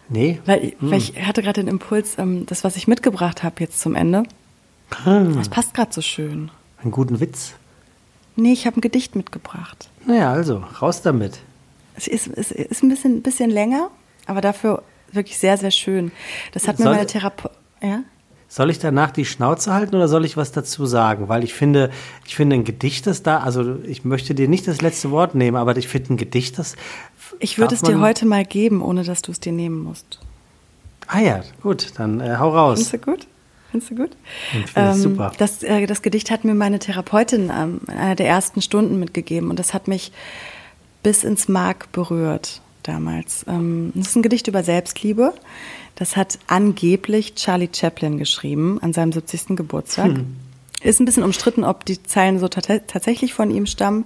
Nee. 0.08 0.40
Weil, 0.46 0.72
hm. 0.78 0.90
weil 0.90 0.98
ich 0.98 1.14
hatte 1.24 1.42
gerade 1.42 1.60
den 1.60 1.68
Impuls, 1.68 2.18
ähm, 2.18 2.44
das, 2.46 2.64
was 2.64 2.76
ich 2.76 2.88
mitgebracht 2.88 3.44
habe 3.44 3.56
jetzt 3.60 3.80
zum 3.80 3.94
Ende, 3.94 4.24
hm. 5.04 5.36
das 5.36 5.48
passt 5.48 5.74
gerade 5.74 5.92
so 5.92 6.02
schön. 6.02 6.50
Einen 6.82 6.90
guten 6.90 7.20
Witz? 7.20 7.54
Nee, 8.34 8.52
ich 8.52 8.66
habe 8.66 8.78
ein 8.78 8.80
Gedicht 8.80 9.14
mitgebracht. 9.14 9.90
Naja, 10.06 10.32
also, 10.32 10.64
raus 10.80 11.02
damit. 11.02 11.38
Es 11.94 12.08
ist, 12.08 12.26
es 12.26 12.50
ist 12.50 12.82
ein 12.82 12.88
bisschen, 12.88 13.22
bisschen 13.22 13.50
länger, 13.50 13.90
aber 14.26 14.40
dafür 14.40 14.82
wirklich 15.12 15.38
sehr, 15.38 15.56
sehr 15.56 15.70
schön. 15.70 16.10
Das 16.52 16.66
hat 16.66 16.78
mir 16.78 16.86
meine 16.86 17.06
Therapeutin. 17.06 17.61
Ja? 17.82 18.00
Soll 18.48 18.68
ich 18.68 18.78
danach 18.78 19.10
die 19.10 19.24
Schnauze 19.24 19.72
halten 19.72 19.94
oder 19.94 20.08
soll 20.08 20.26
ich 20.26 20.36
was 20.36 20.52
dazu 20.52 20.84
sagen? 20.84 21.28
Weil 21.28 21.42
ich 21.42 21.54
finde, 21.54 21.90
ich 22.26 22.36
finde 22.36 22.56
ein 22.56 22.64
Gedicht, 22.64 23.06
das 23.06 23.22
da, 23.22 23.38
also 23.38 23.76
ich 23.86 24.04
möchte 24.04 24.34
dir 24.34 24.46
nicht 24.46 24.68
das 24.68 24.82
letzte 24.82 25.10
Wort 25.10 25.34
nehmen, 25.34 25.56
aber 25.56 25.74
ich 25.76 25.88
finde 25.88 26.14
ein 26.14 26.16
Gedicht, 26.18 26.58
das. 26.58 26.76
Ich 27.38 27.58
würde 27.58 27.74
es 27.74 27.80
dir 27.80 27.98
heute 28.00 28.26
mal 28.26 28.44
geben, 28.44 28.82
ohne 28.82 29.04
dass 29.04 29.22
du 29.22 29.32
es 29.32 29.40
dir 29.40 29.52
nehmen 29.52 29.82
musst. 29.82 30.20
Ah 31.06 31.20
ja, 31.20 31.42
gut, 31.62 31.92
dann 31.96 32.20
äh, 32.20 32.36
hau 32.38 32.50
raus. 32.50 32.88
Findest 32.88 32.92
du 32.92 33.10
gut? 33.10 33.26
Findest 33.70 33.90
du 33.90 33.94
gut? 33.96 34.10
Ähm, 34.76 34.94
super. 34.94 35.32
Das, 35.38 35.62
äh, 35.62 35.86
das 35.86 36.02
Gedicht 36.02 36.30
hat 36.30 36.44
mir 36.44 36.54
meine 36.54 36.78
Therapeutin 36.78 37.50
ähm, 37.50 37.80
in 37.88 37.94
einer 37.94 38.16
der 38.16 38.28
ersten 38.28 38.60
Stunden 38.60 38.98
mitgegeben 39.00 39.48
und 39.48 39.58
das 39.58 39.72
hat 39.72 39.88
mich 39.88 40.12
bis 41.02 41.24
ins 41.24 41.48
Mark 41.48 41.90
berührt 41.92 42.60
damals. 42.82 43.46
Ähm, 43.48 43.92
das 43.94 44.08
ist 44.08 44.16
ein 44.16 44.22
Gedicht 44.22 44.46
über 44.46 44.62
Selbstliebe. 44.62 45.32
Das 45.94 46.16
hat 46.16 46.38
angeblich 46.46 47.34
Charlie 47.34 47.68
Chaplin 47.72 48.18
geschrieben 48.18 48.78
an 48.82 48.92
seinem 48.92 49.12
70. 49.12 49.56
Geburtstag. 49.56 50.12
Hm. 50.12 50.36
Ist 50.82 51.00
ein 51.00 51.04
bisschen 51.04 51.22
umstritten, 51.22 51.62
ob 51.62 51.84
die 51.84 52.02
Zeilen 52.02 52.40
so 52.40 52.48
tatsächlich 52.48 53.34
von 53.34 53.50
ihm 53.50 53.66
stammen 53.66 54.04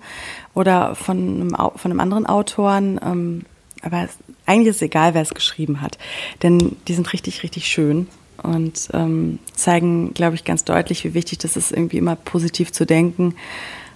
oder 0.52 0.94
von 0.94 1.16
einem, 1.16 1.50
von 1.50 1.90
einem 1.90 2.00
anderen 2.00 2.26
Autoren. 2.26 3.00
Ähm, 3.02 3.44
aber 3.82 4.08
eigentlich 4.44 4.68
ist 4.68 4.76
es 4.76 4.82
egal, 4.82 5.14
wer 5.14 5.22
es 5.22 5.32
geschrieben 5.32 5.80
hat. 5.80 5.96
Denn 6.42 6.76
die 6.86 6.94
sind 6.94 7.12
richtig, 7.12 7.42
richtig 7.42 7.66
schön 7.66 8.08
und 8.42 8.88
ähm, 8.92 9.38
zeigen, 9.54 10.12
glaube 10.12 10.34
ich, 10.34 10.44
ganz 10.44 10.64
deutlich, 10.64 11.04
wie 11.04 11.14
wichtig 11.14 11.38
das 11.38 11.56
ist, 11.56 11.72
irgendwie 11.72 11.98
immer 11.98 12.16
positiv 12.16 12.72
zu 12.72 12.84
denken 12.84 13.34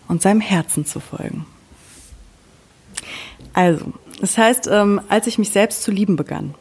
und 0.08 0.22
seinem 0.22 0.40
Herzen 0.40 0.86
zu 0.86 1.00
folgen. 1.00 1.44
Also, 3.52 3.92
das 4.20 4.38
heißt, 4.38 4.68
ähm, 4.70 5.00
als 5.08 5.26
ich 5.26 5.38
mich 5.38 5.50
selbst 5.50 5.82
zu 5.82 5.90
lieben 5.90 6.16
begann, 6.16 6.54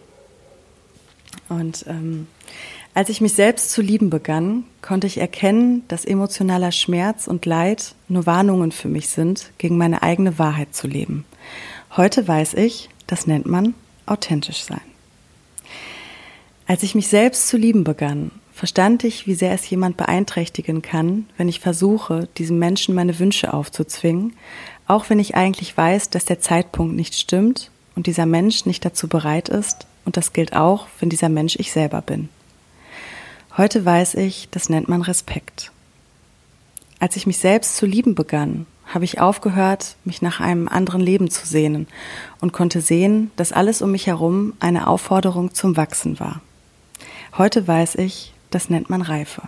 und 1.50 1.86
ähm, 1.88 2.28
als 2.93 3.10
ich 3.10 3.22
mich 3.22 3.34
selbst 3.34 3.72
zu 3.72 3.82
lieben 3.82 4.10
begann, 4.10 4.66
konnte 4.82 5.08
ich 5.08 5.20
erkennen, 5.20 5.84
dass 5.88 6.06
emotionaler 6.06 6.72
Schmerz 6.72 7.28
und 7.28 7.45
Leid 7.45 7.95
nur 8.08 8.26
Warnungen 8.26 8.72
für 8.72 8.89
mich 8.89 9.10
sind, 9.10 9.52
gegen 9.58 9.78
meine 9.78 10.02
eigene 10.02 10.39
Wahrheit 10.39 10.74
zu 10.74 10.88
leben. 10.88 11.26
Heute 11.95 12.28
weiß 12.28 12.56
ich, 12.56 12.89
das 13.08 13.28
nennt 13.28 13.45
man 13.45 13.74
authentisch 14.06 14.64
sein. 14.64 14.82
Als 16.68 16.84
ich 16.84 16.93
mich 16.93 17.08
selbst 17.08 17.47
zu 17.47 17.58
lieben 17.58 17.84
begann, 17.84 18.32
verstand 18.52 19.04
ich, 19.04 19.26
wie 19.26 19.34
sehr 19.34 19.54
es 19.54 19.70
jemand 19.70 19.97
beeinträchtigen 19.97 20.82
kann, 20.82 21.26
wenn 21.38 21.47
ich 21.47 21.60
versuche, 21.60 22.28
diesem 22.38 22.60
Menschen 22.60 22.93
meine 22.93 23.18
Wünsche 23.18 23.54
aufzuzwingen, 23.54 24.34
auch 24.86 25.10
wenn 25.10 25.20
ich 25.20 25.36
eigentlich 25.36 25.76
weiß, 25.78 26.10
dass 26.10 26.26
der 26.26 26.41
Zeitpunkt 26.41 26.95
nicht 26.95 27.16
stimmt 27.16 27.72
und 27.95 28.08
dieser 28.08 28.26
Mensch 28.26 28.66
nicht 28.66 28.84
dazu 28.84 29.08
bereit 29.08 29.50
ist, 29.50 29.88
und 30.10 30.18
das 30.18 30.34
gilt 30.34 30.55
auch, 30.55 30.88
wenn 30.99 31.12
dieser 31.12 31.30
Mensch 31.30 31.55
ich 31.60 31.72
selber 31.72 32.01
bin. 32.01 32.30
Heute 33.57 33.86
weiß 33.86 34.16
ich, 34.16 34.47
das 34.49 34.68
nennt 34.68 34.89
man 34.89 35.03
Respekt. 35.03 35.72
Als 36.99 37.16
ich 37.16 37.28
mich 37.28 37.38
selbst 37.38 37.78
zu 37.78 37.86
lieben 37.86 38.16
begann, 38.16 38.66
habe 38.88 39.05
ich 39.05 39.22
aufgehört, 39.22 39.97
mich 40.05 40.24
nach 40.24 40.39
einem 40.39 40.68
anderen 40.68 40.99
Leben 40.99 41.30
zu 41.30 41.45
sehnen 41.45 41.86
und 42.41 42.53
konnte 42.53 42.82
sehen, 42.82 43.30
dass 43.36 43.51
alles 43.51 43.84
um 43.84 43.91
mich 43.91 44.07
herum 44.07 44.53
eine 44.60 44.88
Aufforderung 44.88 45.53
zum 45.53 45.78
Wachsen 45.78 46.20
war. 46.20 46.41
Heute 47.38 47.68
weiß 47.68 47.93
ich, 47.93 48.34
das 48.49 48.72
nennt 48.72 48.89
man 48.89 49.03
Reife. 49.03 49.43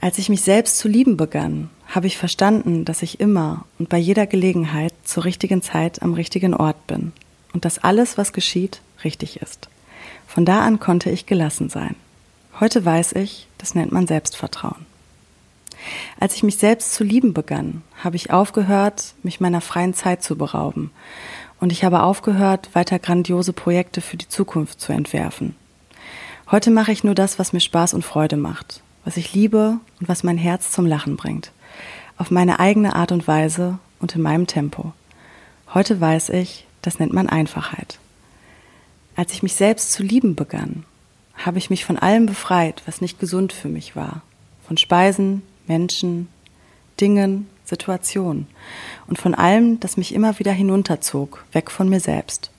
Als 0.00 0.18
ich 0.18 0.28
mich 0.28 0.42
selbst 0.42 0.78
zu 0.78 0.86
lieben 0.86 1.16
begann, 1.16 1.68
habe 1.88 2.06
ich 2.06 2.16
verstanden, 2.16 2.84
dass 2.84 3.02
ich 3.02 3.18
immer 3.18 3.64
und 3.80 3.88
bei 3.88 3.98
jeder 3.98 4.28
Gelegenheit 4.28 4.94
zur 5.02 5.24
richtigen 5.24 5.62
Zeit 5.62 6.00
am 6.00 6.14
richtigen 6.14 6.54
Ort 6.54 6.86
bin 6.86 7.10
und 7.52 7.64
dass 7.64 7.78
alles, 7.78 8.18
was 8.18 8.32
geschieht, 8.32 8.80
richtig 9.04 9.40
ist. 9.40 9.68
Von 10.26 10.44
da 10.44 10.62
an 10.62 10.78
konnte 10.78 11.10
ich 11.10 11.26
gelassen 11.26 11.68
sein. 11.68 11.96
Heute 12.60 12.84
weiß 12.84 13.12
ich, 13.12 13.48
das 13.58 13.74
nennt 13.74 13.92
man 13.92 14.06
Selbstvertrauen. 14.06 14.86
Als 16.18 16.34
ich 16.34 16.42
mich 16.42 16.58
selbst 16.58 16.94
zu 16.94 17.04
lieben 17.04 17.32
begann, 17.32 17.82
habe 18.02 18.16
ich 18.16 18.30
aufgehört, 18.30 19.14
mich 19.22 19.40
meiner 19.40 19.60
freien 19.60 19.94
Zeit 19.94 20.22
zu 20.22 20.36
berauben. 20.36 20.90
Und 21.58 21.72
ich 21.72 21.84
habe 21.84 22.02
aufgehört, 22.02 22.70
weiter 22.74 22.98
grandiose 22.98 23.52
Projekte 23.52 24.00
für 24.00 24.16
die 24.16 24.28
Zukunft 24.28 24.80
zu 24.80 24.92
entwerfen. 24.92 25.56
Heute 26.50 26.70
mache 26.70 26.92
ich 26.92 27.04
nur 27.04 27.14
das, 27.14 27.38
was 27.38 27.52
mir 27.52 27.60
Spaß 27.60 27.94
und 27.94 28.04
Freude 28.04 28.36
macht, 28.36 28.82
was 29.04 29.16
ich 29.16 29.34
liebe 29.34 29.78
und 30.00 30.08
was 30.08 30.22
mein 30.22 30.38
Herz 30.38 30.72
zum 30.72 30.86
Lachen 30.86 31.16
bringt. 31.16 31.52
Auf 32.18 32.30
meine 32.30 32.60
eigene 32.60 32.96
Art 32.96 33.12
und 33.12 33.26
Weise 33.26 33.78
und 34.00 34.14
in 34.14 34.22
meinem 34.22 34.46
Tempo. 34.46 34.92
Heute 35.72 36.00
weiß 36.00 36.30
ich, 36.30 36.66
das 36.82 36.98
nennt 36.98 37.12
man 37.12 37.28
Einfachheit. 37.28 37.98
Als 39.16 39.32
ich 39.32 39.42
mich 39.42 39.54
selbst 39.54 39.92
zu 39.92 40.02
lieben 40.02 40.34
begann, 40.34 40.84
habe 41.34 41.58
ich 41.58 41.70
mich 41.70 41.84
von 41.84 41.98
allem 41.98 42.26
befreit, 42.26 42.82
was 42.86 43.00
nicht 43.00 43.18
gesund 43.18 43.52
für 43.52 43.68
mich 43.68 43.96
war. 43.96 44.22
Von 44.66 44.76
Speisen, 44.76 45.42
Menschen, 45.66 46.28
Dingen, 47.00 47.48
Situationen 47.64 48.46
und 49.06 49.18
von 49.18 49.34
allem, 49.34 49.80
das 49.80 49.96
mich 49.96 50.14
immer 50.14 50.38
wieder 50.38 50.52
hinunterzog, 50.52 51.44
weg 51.52 51.70
von 51.70 51.88
mir 51.88 52.00
selbst. 52.00 52.50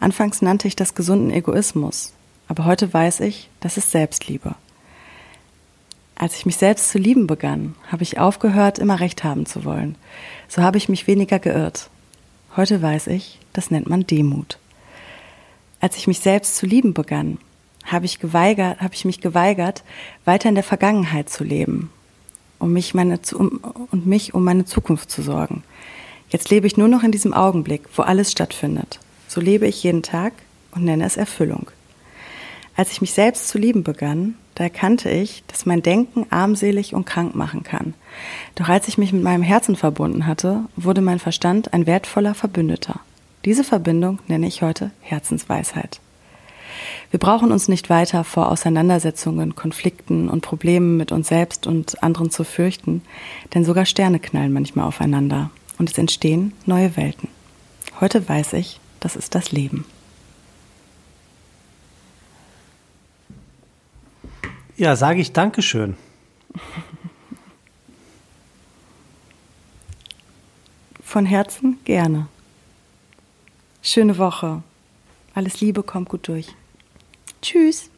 Anfangs 0.00 0.42
nannte 0.42 0.68
ich 0.68 0.76
das 0.76 0.94
gesunden 0.94 1.30
Egoismus, 1.30 2.12
aber 2.48 2.64
heute 2.64 2.92
weiß 2.92 3.20
ich, 3.20 3.48
das 3.60 3.76
ist 3.76 3.90
Selbstliebe. 3.90 4.54
Als 6.16 6.36
ich 6.36 6.46
mich 6.46 6.56
selbst 6.56 6.90
zu 6.90 6.98
lieben 6.98 7.26
begann, 7.26 7.74
habe 7.90 8.02
ich 8.02 8.18
aufgehört, 8.18 8.78
immer 8.78 9.00
recht 9.00 9.24
haben 9.24 9.46
zu 9.46 9.64
wollen. 9.64 9.96
So 10.48 10.62
habe 10.62 10.78
ich 10.78 10.88
mich 10.88 11.06
weniger 11.06 11.38
geirrt. 11.38 11.90
Heute 12.56 12.80
weiß 12.80 13.08
ich, 13.08 13.40
das 13.52 13.70
nennt 13.70 13.88
man 13.88 14.06
Demut. 14.06 14.58
Als 15.80 15.96
ich 15.96 16.06
mich 16.06 16.20
selbst 16.20 16.56
zu 16.56 16.66
lieben 16.66 16.94
begann, 16.94 17.38
habe 17.84 18.06
ich 18.06 18.18
geweigert, 18.18 18.80
habe 18.80 18.94
ich 18.94 19.04
mich 19.04 19.20
geweigert, 19.20 19.82
weiter 20.24 20.48
in 20.48 20.54
der 20.54 20.64
Vergangenheit 20.64 21.28
zu 21.28 21.44
leben 21.44 21.90
um 22.64 22.72
mich 22.72 22.94
meine, 22.94 23.20
um, 23.34 23.60
und 23.90 24.06
mich 24.06 24.32
um 24.32 24.42
meine 24.42 24.64
Zukunft 24.64 25.10
zu 25.10 25.22
sorgen. 25.22 25.62
Jetzt 26.30 26.48
lebe 26.50 26.66
ich 26.66 26.78
nur 26.78 26.88
noch 26.88 27.02
in 27.02 27.12
diesem 27.12 27.34
Augenblick, 27.34 27.82
wo 27.94 28.02
alles 28.02 28.32
stattfindet. 28.32 28.98
So 29.28 29.40
lebe 29.40 29.66
ich 29.66 29.82
jeden 29.82 30.02
Tag 30.02 30.32
und 30.72 30.84
nenne 30.84 31.04
es 31.04 31.18
Erfüllung. 31.18 31.70
Als 32.74 32.90
ich 32.90 33.02
mich 33.02 33.12
selbst 33.12 33.48
zu 33.48 33.58
lieben 33.58 33.84
begann, 33.84 34.34
da 34.54 34.64
erkannte 34.64 35.10
ich, 35.10 35.42
dass 35.48 35.66
mein 35.66 35.82
Denken 35.82 36.26
armselig 36.30 36.94
und 36.94 37.06
krank 37.06 37.34
machen 37.34 37.62
kann. 37.62 37.94
Doch 38.54 38.68
als 38.68 38.88
ich 38.88 38.98
mich 38.98 39.12
mit 39.12 39.22
meinem 39.22 39.42
Herzen 39.42 39.76
verbunden 39.76 40.26
hatte, 40.26 40.64
wurde 40.76 41.00
mein 41.00 41.18
Verstand 41.18 41.72
ein 41.72 41.86
wertvoller 41.86 42.34
Verbündeter. 42.34 43.00
Diese 43.44 43.64
Verbindung 43.64 44.20
nenne 44.28 44.46
ich 44.46 44.62
heute 44.62 44.90
Herzensweisheit. 45.00 46.00
Wir 47.10 47.20
brauchen 47.20 47.52
uns 47.52 47.68
nicht 47.68 47.90
weiter 47.90 48.24
vor 48.24 48.50
Auseinandersetzungen, 48.50 49.54
Konflikten 49.54 50.28
und 50.28 50.40
Problemen 50.40 50.96
mit 50.96 51.12
uns 51.12 51.28
selbst 51.28 51.66
und 51.66 52.02
anderen 52.02 52.30
zu 52.30 52.44
fürchten, 52.44 53.02
denn 53.54 53.64
sogar 53.64 53.86
Sterne 53.86 54.18
knallen 54.18 54.52
manchmal 54.52 54.86
aufeinander 54.86 55.50
und 55.78 55.90
es 55.90 55.98
entstehen 55.98 56.52
neue 56.66 56.96
Welten. 56.96 57.28
Heute 58.00 58.28
weiß 58.28 58.54
ich, 58.54 58.80
das 59.00 59.16
ist 59.16 59.34
das 59.34 59.52
Leben. 59.52 59.84
Ja, 64.76 64.96
sage 64.96 65.20
ich 65.20 65.32
Dankeschön. 65.32 65.96
Von 71.02 71.26
Herzen 71.26 71.78
gerne. 71.84 72.26
Schöne 73.82 74.18
Woche. 74.18 74.62
Alles 75.34 75.60
Liebe, 75.60 75.84
kommt 75.84 76.08
gut 76.08 76.26
durch. 76.26 76.48
Tschüss. 77.40 77.90